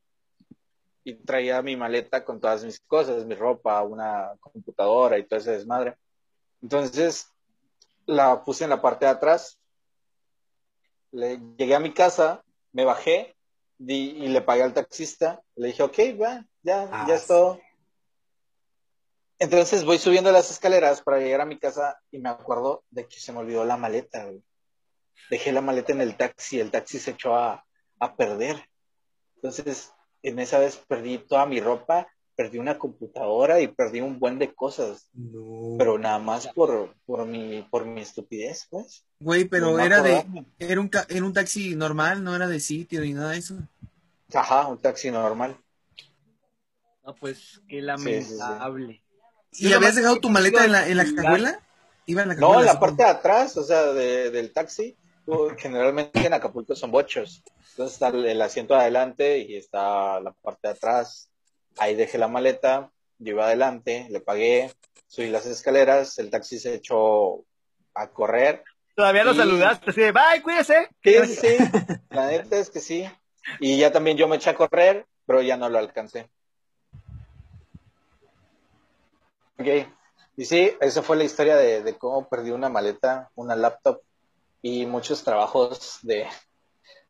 y 1.04 1.14
traía 1.14 1.62
mi 1.62 1.76
maleta 1.76 2.24
con 2.24 2.40
todas 2.40 2.64
mis 2.64 2.80
cosas, 2.80 3.24
mi 3.24 3.34
ropa, 3.34 3.82
una 3.82 4.32
computadora 4.40 5.18
y 5.18 5.24
todo 5.24 5.38
ese 5.38 5.52
desmadre. 5.52 5.96
Entonces 6.60 7.28
la 8.06 8.42
puse 8.44 8.64
en 8.64 8.70
la 8.70 8.80
parte 8.82 9.04
de 9.06 9.10
atrás, 9.12 9.58
le, 11.12 11.38
llegué 11.56 11.74
a 11.74 11.80
mi 11.80 11.92
casa, 11.92 12.42
me 12.72 12.84
bajé 12.84 13.36
di- 13.78 14.10
y 14.24 14.28
le 14.28 14.40
pagué 14.40 14.62
al 14.62 14.72
taxista. 14.74 15.42
Le 15.56 15.68
dije, 15.68 15.82
ok, 15.82 15.98
va, 16.20 16.44
ya, 16.62 16.88
Ah, 16.90 17.04
ya 17.08 17.14
es 17.14 17.26
todo. 17.26 17.60
Entonces 19.38 19.84
voy 19.84 19.98
subiendo 19.98 20.30
las 20.30 20.50
escaleras 20.50 21.02
para 21.02 21.18
llegar 21.18 21.40
a 21.40 21.46
mi 21.46 21.58
casa 21.58 21.98
y 22.10 22.18
me 22.18 22.28
acuerdo 22.28 22.84
de 22.90 23.06
que 23.08 23.18
se 23.18 23.32
me 23.32 23.40
olvidó 23.40 23.64
la 23.64 23.76
maleta. 23.76 24.24
güey. 24.24 24.42
Dejé 25.30 25.52
la 25.52 25.60
maleta 25.60 25.92
en 25.92 26.00
el 26.00 26.16
taxi, 26.16 26.60
el 26.60 26.70
taxi 26.70 26.98
se 26.98 27.12
echó 27.12 27.34
a, 27.36 27.64
a 27.98 28.16
perder. 28.16 28.68
Entonces, 29.36 29.92
en 30.22 30.38
esa 30.38 30.58
vez 30.60 30.76
perdí 30.76 31.18
toda 31.18 31.46
mi 31.46 31.60
ropa, 31.60 32.06
perdí 32.42 32.58
una 32.58 32.76
computadora 32.76 33.60
y 33.60 33.68
perdí 33.68 34.00
un 34.00 34.18
buen 34.18 34.38
de 34.38 34.52
cosas, 34.52 35.08
No. 35.14 35.76
pero 35.78 35.96
nada 35.96 36.18
más 36.18 36.48
por, 36.48 36.92
por, 37.06 37.24
mi, 37.24 37.62
por 37.70 37.84
mi 37.86 38.00
estupidez, 38.00 38.66
pues. 38.68 39.04
Güey, 39.20 39.44
pero 39.44 39.70
No 39.70 39.78
era 39.78 40.02
de, 40.02 40.24
era 40.58 40.80
un, 40.80 40.90
era 41.08 41.24
un 41.24 41.32
taxi 41.32 41.76
normal, 41.76 42.24
no 42.24 42.34
era 42.34 42.48
de 42.48 42.58
sitio 42.58 43.00
ni 43.02 43.12
nada 43.12 43.30
de 43.30 43.38
eso. 43.38 43.56
Ajá, 44.34 44.66
un 44.66 44.78
taxi 44.78 45.10
normal. 45.12 45.56
No, 47.04 47.14
pues 47.14 47.60
qué 47.68 47.76
sí, 47.76 47.80
sí. 47.80 47.80
lamentable. 47.82 49.02
¿Y 49.52 49.72
habías 49.72 49.94
dejado 49.94 50.18
tu 50.20 50.30
maleta 50.30 50.64
en 50.64 50.72
la, 50.72 50.88
en 50.88 50.96
la 50.96 51.04
cajuela? 51.04 51.60
Iba 52.06 52.22
en 52.22 52.28
la 52.28 52.34
No, 52.34 52.40
cajuela. 52.48 52.60
en 52.60 52.66
la 52.66 52.72
sí. 52.72 52.78
parte 52.80 53.02
de 53.04 53.08
atrás, 53.08 53.56
o 53.56 53.62
sea, 53.62 53.92
de- 53.92 54.30
del 54.30 54.52
taxi, 54.52 54.96
generalmente 55.58 56.26
en 56.26 56.32
Acapulco 56.34 56.74
son 56.74 56.90
bochos. 56.90 57.44
Entonces 57.70 57.94
está 57.94 58.08
el, 58.08 58.26
el 58.26 58.42
asiento 58.42 58.74
de 58.74 58.80
adelante 58.80 59.38
y 59.38 59.54
está 59.56 60.18
la 60.20 60.32
parte 60.32 60.68
de 60.68 60.74
atrás. 60.74 61.28
Ahí 61.78 61.94
dejé 61.94 62.18
la 62.18 62.28
maleta, 62.28 62.90
yo 63.18 63.32
iba 63.32 63.46
adelante, 63.46 64.06
le 64.10 64.20
pagué, 64.20 64.72
subí 65.06 65.28
las 65.28 65.46
escaleras, 65.46 66.18
el 66.18 66.30
taxi 66.30 66.58
se 66.58 66.74
echó 66.74 67.44
a 67.94 68.08
correr. 68.08 68.64
Todavía 68.94 69.24
lo 69.24 69.34
saludaste 69.34 69.90
así 69.90 70.00
de, 70.00 70.12
bye, 70.12 70.42
cuídese. 70.42 70.88
Sí, 71.02 71.14
sí, 71.24 71.36
sí, 71.36 71.56
la 72.10 72.26
neta 72.26 72.56
es 72.58 72.70
que 72.70 72.80
sí. 72.80 73.08
Y 73.58 73.78
ya 73.78 73.90
también 73.90 74.16
yo 74.16 74.28
me 74.28 74.36
eché 74.36 74.50
a 74.50 74.54
correr, 74.54 75.06
pero 75.26 75.40
ya 75.40 75.56
no 75.56 75.68
lo 75.68 75.78
alcancé. 75.78 76.30
Ok, 79.58 79.86
y 80.36 80.44
sí, 80.44 80.72
esa 80.80 81.02
fue 81.02 81.16
la 81.16 81.24
historia 81.24 81.56
de, 81.56 81.82
de 81.82 81.96
cómo 81.96 82.28
perdí 82.28 82.50
una 82.50 82.68
maleta, 82.68 83.30
una 83.34 83.54
laptop 83.54 84.02
y 84.60 84.86
muchos 84.86 85.24
trabajos 85.24 85.98
de, 86.02 86.26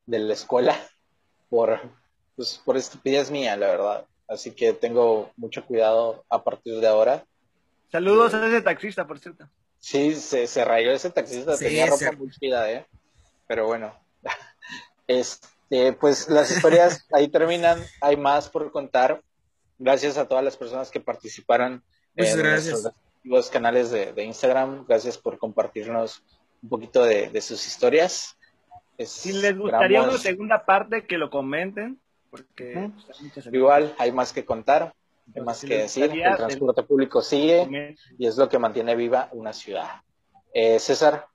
de 0.07 0.19
la 0.19 0.35
escuela 0.35 0.77
por, 1.49 1.81
pues, 2.37 2.61
por 2.65 2.77
estupidez 2.77 3.31
mía, 3.31 3.57
la 3.57 3.69
verdad. 3.69 4.07
Así 4.33 4.53
que 4.53 4.73
tengo 4.73 5.31
mucho 5.37 5.65
cuidado 5.67 6.25
a 6.29 6.43
partir 6.43 6.81
de 6.81 6.87
ahora. 6.89 7.25
Saludos 7.91 8.33
a 8.35 8.47
ese 8.47 8.63
taxista, 8.63 9.07
por 9.07 9.19
cierto. 9.19 9.49
Sí, 9.79 10.15
se, 10.15 10.47
se 10.47 10.65
rayó 10.65 10.93
ese 10.93 11.11
taxista, 11.11 11.57
Sí, 11.57 11.65
tenía 11.67 11.87
ropa 11.87 12.13
muy 12.17 12.31
chida, 12.31 12.71
¿eh? 12.71 12.87
Pero 13.47 13.67
bueno, 13.67 13.95
este, 15.07 15.93
pues 15.95 16.29
las 16.29 16.51
historias 16.51 17.07
ahí 17.13 17.29
terminan, 17.29 17.83
hay 18.01 18.17
más 18.17 18.49
por 18.49 18.71
contar. 18.73 19.23
Gracias 19.79 20.17
a 20.17 20.27
todas 20.29 20.45
las 20.45 20.57
personas 20.57 20.91
que 20.91 21.01
participaron 21.01 21.83
Muchas 22.17 22.35
en 22.35 22.39
gracias. 22.41 22.83
nuestros 23.25 23.51
canales 23.51 23.91
de, 23.91 24.13
de 24.13 24.25
Instagram. 24.25 24.85
Gracias 24.87 25.19
por 25.19 25.39
compartirnos 25.39 26.23
un 26.63 26.69
poquito 26.69 27.05
de, 27.05 27.29
de 27.31 27.41
sus 27.41 27.67
historias. 27.67 28.39
Es- 28.97 29.11
Si 29.11 29.33
les 29.33 29.59
gustaría 29.59 30.03
una 30.03 30.19
segunda 30.19 30.65
parte, 30.65 31.05
que 31.07 31.19
lo 31.19 31.31
comenten, 31.31 32.01
porque 32.33 32.91
pues, 33.35 33.47
hay 33.47 33.55
Igual, 33.55 33.95
hay 33.99 34.11
más 34.11 34.33
que 34.33 34.47
contar, 34.47 34.95
hay 35.35 35.43
más 35.43 35.61
que 35.61 35.77
decir. 35.77 36.11
El 36.11 36.37
transporte 36.37 36.83
público 36.83 37.21
sigue. 37.21 37.95
y 38.19 38.27
es 38.27 38.39
lo 38.39 38.49
que 38.49 38.59
mantiene 38.59 38.97
viva 38.97 39.29
una 39.33 39.53
ciudad. 39.53 40.01
Eh, 40.55 40.79
César, 40.79 41.29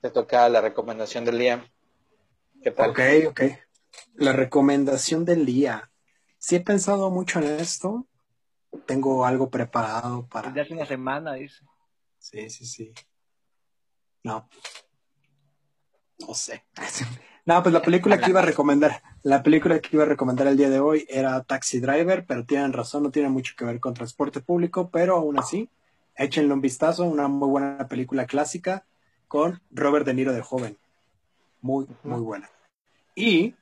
te 0.00 0.10
toca 0.10 0.48
la 0.48 0.60
recomendación 0.60 1.24
del 1.24 1.38
día. 1.38 1.68
¿Qué 2.62 2.70
tal? 2.70 2.90
Ok, 2.90 3.00
ok. 3.26 3.40
La 4.14 4.32
recomendación 4.32 5.24
del 5.24 5.44
día. 5.44 5.90
Sí 6.38 6.54
he 6.54 6.60
pensado 6.60 7.10
mucho 7.10 7.40
en 7.40 7.46
esto. 7.58 8.06
Tengo 8.86 9.26
algo 9.26 9.50
preparado 9.50 10.28
para... 10.28 10.50
Desde 10.50 10.60
hace 10.60 10.74
una 10.74 10.86
semana, 10.86 11.34
dice. 11.34 11.64
Sí, 12.18 12.48
sí, 12.50 12.66
sí. 12.66 12.92
No. 14.22 14.48
No 16.20 16.34
sé. 16.34 16.64
No, 17.46 17.62
pues 17.62 17.72
la 17.72 17.80
película 17.80 18.18
que 18.18 18.30
iba 18.30 18.40
a 18.40 18.44
recomendar, 18.44 19.02
la 19.22 19.44
película 19.44 19.78
que 19.78 19.90
iba 19.92 20.02
a 20.02 20.08
recomendar 20.08 20.48
el 20.48 20.56
día 20.56 20.68
de 20.68 20.80
hoy 20.80 21.06
era 21.08 21.44
Taxi 21.44 21.78
Driver, 21.78 22.26
pero 22.26 22.44
tienen 22.44 22.72
razón, 22.72 23.04
no 23.04 23.12
tiene 23.12 23.28
mucho 23.28 23.54
que 23.56 23.64
ver 23.64 23.78
con 23.78 23.94
transporte 23.94 24.40
público, 24.40 24.90
pero 24.90 25.14
aún 25.14 25.38
así, 25.38 25.70
échenle 26.16 26.52
un 26.52 26.60
vistazo, 26.60 27.04
una 27.04 27.28
muy 27.28 27.48
buena 27.48 27.86
película 27.86 28.26
clásica 28.26 28.84
con 29.28 29.62
Robert 29.70 30.04
De 30.04 30.14
Niro 30.14 30.32
de 30.32 30.42
joven. 30.42 30.76
Muy, 31.60 31.86
muy 32.02 32.20
buena. 32.20 32.50
Y 33.14 33.54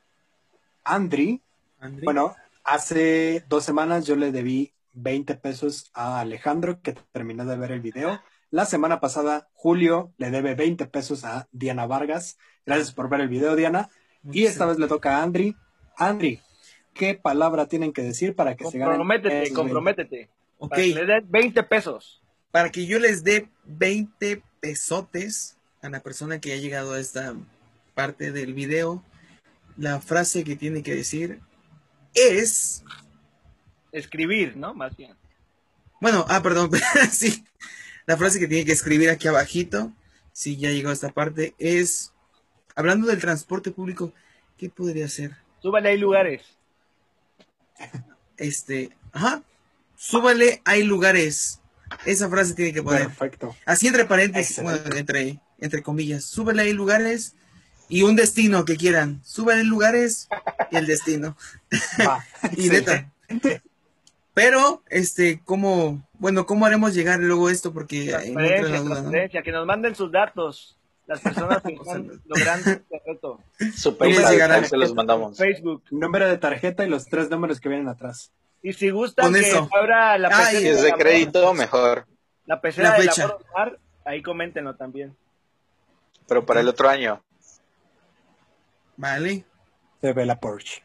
Andri, 0.83 1.43
André. 1.79 2.05
bueno, 2.07 2.35
hace 2.65 3.45
dos 3.51 3.65
semanas 3.65 4.07
yo 4.07 4.17
le 4.17 4.33
debí 4.33 4.73
20 4.95 5.35
pesos 5.35 5.91
a 5.93 6.21
Alejandro, 6.21 6.81
que 6.81 6.95
terminó 7.13 7.45
de 7.45 7.59
ver 7.59 7.73
el 7.73 7.81
video. 7.81 8.19
La 8.55 8.67
semana 8.67 9.01
pasada, 9.01 9.49
Julio 9.55 10.13
le 10.17 10.31
debe 10.31 10.55
20 10.55 10.87
pesos 10.87 11.25
a 11.25 11.49
Diana 11.51 11.89
Vargas. 11.89 12.39
Gracias 12.65 12.93
por 12.93 13.09
ver 13.09 13.23
el 13.23 13.29
video, 13.29 13.57
Diana. 13.57 13.91
Y 14.31 14.45
esta 14.45 14.65
vez 14.65 14.79
le 14.79 14.87
toca 14.87 15.19
a 15.19 15.25
Andri. 15.25 15.57
Andri, 15.97 16.41
¿qué 16.93 17.17
palabra 17.17 17.67
tienen 17.67 17.93
que 17.93 18.03
decir 18.03 18.37
para 18.37 18.55
que 18.55 18.65
se 18.67 18.79
ganen? 18.79 18.99
Comprométete, 18.99 19.43
esos 19.43 19.43
20? 19.49 19.55
comprométete. 19.57 20.31
Ok, 20.59 20.71
Para 20.71 20.83
que 20.83 20.95
le 20.95 21.05
den 21.05 21.27
20 21.29 21.63
pesos. 21.65 22.23
para 22.53 22.71
que 22.71 22.87
yo 22.87 23.01
les 23.01 23.25
dé 23.25 23.49
20 23.65 24.41
pesotes 24.61 25.59
a 25.83 25.89
la 25.89 25.99
persona 25.99 26.41
que 26.41 26.53
ha 26.53 26.57
llegado 26.57 26.93
a 26.93 27.01
esta 27.01 27.35
parte 27.97 28.31
del 28.31 28.55
video, 28.55 29.03
la 29.77 30.01
frase 30.01 30.45
que 30.45 30.55
tiene 30.55 30.85
que 30.85 30.95
decir 30.95 31.41
es... 32.15 32.85
Escribir, 33.91 34.57
¿no? 34.57 34.75
Más 34.75 34.97
bien. 34.97 35.17
Bueno, 36.01 36.25
ah, 36.29 36.41
perdón, 36.41 36.71
sí. 37.11 37.45
La 38.07 38.17
frase 38.17 38.39
que 38.39 38.49
tiene 38.49 38.65
que 38.65 38.73
escribir 38.73 39.11
aquí 39.11 39.29
abajito, 39.29 39.93
si 40.33 40.57
ya 40.57 40.71
llegó 40.71 40.91
a 40.91 40.93
esta 40.93 41.11
parte, 41.11 41.55
es, 41.59 42.13
hablando 42.75 43.07
del 43.07 43.21
transporte 43.21 43.71
público, 43.71 44.13
¿qué 44.59 44.69
podría 44.69 45.09
ser? 45.09 45.37
Súbale 45.63 45.89
ahí 45.89 45.99
lugares. 45.99 46.43
Este, 48.37 48.91
ajá, 49.13 49.43
súbale, 49.97 50.61
hay 50.65 50.83
lugares. 50.83 51.61
Esa 52.05 52.29
frase 52.29 52.55
tiene 52.55 52.73
que 52.73 52.83
poner. 52.83 53.05
Perfecto. 53.05 53.57
Así 53.65 53.87
entre 53.87 54.05
paréntesis, 54.05 54.63
bueno, 54.63 54.81
entre, 54.97 55.41
entre 55.59 55.83
comillas, 55.83 56.25
súbele 56.25 56.63
ahí 56.63 56.73
lugares 56.73 57.35
y 57.89 58.03
un 58.03 58.17
destino 58.17 58.65
que 58.65 58.77
quieran. 58.77 59.23
Súbele 59.25 59.65
lugares 59.65 60.29
y 60.71 60.77
el 60.77 60.87
destino. 60.87 61.37
Va. 62.01 62.25
Y 62.57 62.69
neta. 62.69 63.11
Pero, 64.35 64.83
este, 64.91 65.41
¿cómo, 65.45 66.03
bueno, 66.15 66.45
cómo 66.45 66.67
haremos 66.67 66.93
llegar 66.93 67.21
luego 67.21 67.49
esto? 67.51 67.73
Porque 67.73 68.07
Transparencia, 68.09 68.67
duda, 68.67 68.79
¿no? 68.81 68.91
transparencia. 68.95 69.43
Que 69.43 69.53
nos 69.53 69.67
manden 69.67 69.95
sus 69.95 70.11
datos. 70.11 70.77
Las 71.07 71.21
personas 71.21 71.63
que 71.63 71.73
están 71.81 72.11
logrando 72.27 72.71
este 72.71 73.03
reto. 73.07 73.41
Super 73.77 74.13
¿Cómo 74.15 74.29
llegará? 74.31 74.65
se 74.65 74.77
los 74.77 74.95
mandamos. 74.95 75.37
Facebook. 75.39 75.85
Número 75.91 76.27
de 76.27 76.39
tarjeta 76.39 76.85
y 76.85 76.89
los 76.89 77.05
tres 77.07 77.31
números 77.31 77.61
que 77.61 77.69
vienen 77.69 77.89
atrás. 77.89 78.33
Y 78.63 78.73
si 78.73 78.91
gustan 78.91 79.27
Con 79.27 79.35
que 79.35 79.41
eso. 79.49 79.69
abra 79.79 80.17
la 80.19 80.29
Ay, 80.33 80.57
pecera, 80.57 80.61
Si 80.61 80.67
es 80.69 80.83
de 80.83 80.89
la- 80.91 80.97
crédito, 80.97 81.55
mejor. 81.55 82.07
la 82.47 82.61
pecera 82.61 82.91
La 82.93 82.99
de 82.99 83.05
la 83.05 83.13
fecha. 83.13 83.37
Mar, 83.55 83.79
ahí 84.07 84.23
coméntenlo 84.23 84.75
también. 84.77 85.15
Pero 86.27 86.45
para 86.47 86.61
el 86.61 86.69
otro 86.69 86.89
año. 86.89 87.23
Vale. 88.97 89.45
Se 90.01 90.13
ve 90.13 90.27
la 90.27 90.41
Porsche. 90.41 90.83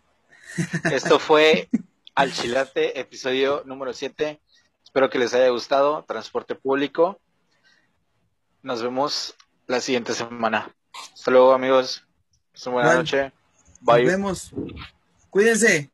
Esto 0.91 1.17
fue 1.19 1.69
Al 2.15 2.33
Chilate, 2.33 2.99
episodio 2.99 3.63
número 3.65 3.93
7. 3.93 4.39
Espero 4.83 5.09
que 5.09 5.19
les 5.19 5.33
haya 5.33 5.49
gustado. 5.49 6.03
Transporte 6.03 6.55
público. 6.55 7.19
Nos 8.61 8.81
vemos 8.81 9.35
la 9.67 9.79
siguiente 9.79 10.13
semana. 10.13 10.75
Hasta 11.13 11.31
luego, 11.31 11.53
amigos. 11.53 12.03
Pasen 12.51 12.73
buena 12.73 12.89
Igual. 12.89 13.03
noche. 13.05 13.23
Nos 13.23 13.95
Bye. 13.95 14.05
vemos. 14.05 14.51
Cuídense. 15.29 15.89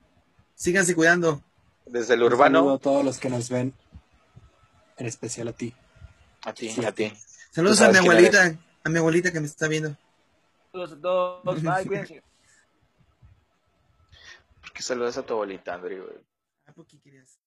Síganse 0.56 0.96
cuidando. 0.96 1.44
Desde 1.86 2.16
el 2.16 2.24
urbano, 2.24 2.74
a 2.74 2.80
todos 2.80 3.06
los 3.06 3.20
que 3.20 3.30
nos 3.30 3.50
ven, 3.50 3.72
en 4.98 5.06
especial 5.06 5.50
a 5.50 5.54
ti. 5.54 5.76
a 6.44 6.54
ti, 6.54 6.74
a 6.84 6.92
ti. 6.92 7.14
Saludos 7.52 7.80
a 7.82 7.92
mi 7.92 8.00
abuelita, 8.00 8.58
a 8.84 8.90
mi 8.90 8.98
abuelita 8.98 9.32
que 9.32 9.40
me 9.40 9.46
está 9.46 9.68
viendo. 9.68 9.96
Saludos 10.72 10.94
a 10.94 11.02
todos. 11.02 11.62
Bye, 11.62 11.86
cuídense. 11.86 12.24
¿Por 14.76 14.80
qué 14.82 14.88
saludas 14.88 15.18
a 15.18 15.26
tu 15.26 15.32
abuelita, 15.32 15.74
Andrew? 15.74 16.06
Ah, 16.66 16.74
¿por 16.74 16.86
qué 16.86 17.00
querías? 17.00 17.40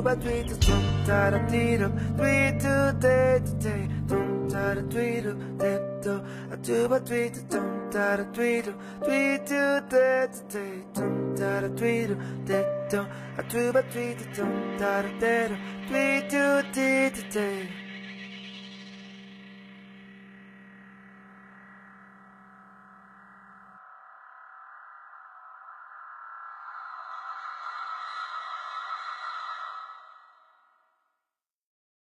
두바 0.00 0.18
트위터 0.18 0.56
동타라 0.58 1.46
뒤로 1.48 1.90
트위터 2.16 2.98
데이트데이 2.98 4.06
동타라 4.08 4.88
뒤로 4.88 5.58
데이터 5.58 6.24
두바 6.62 7.04
트위터 7.04 7.46
동타라 7.48 8.32
뒤로 8.32 8.72
트위터 9.04 9.86
데이트데이 9.88 10.92
동타라 10.94 11.74
뒤로 11.74 12.16
데이터 12.46 13.06
두바 13.48 13.88
트위터 13.90 14.24
동타라 14.32 15.18
데이터 15.18 15.54
트위터 15.86 16.72
데이트데이 16.72 17.79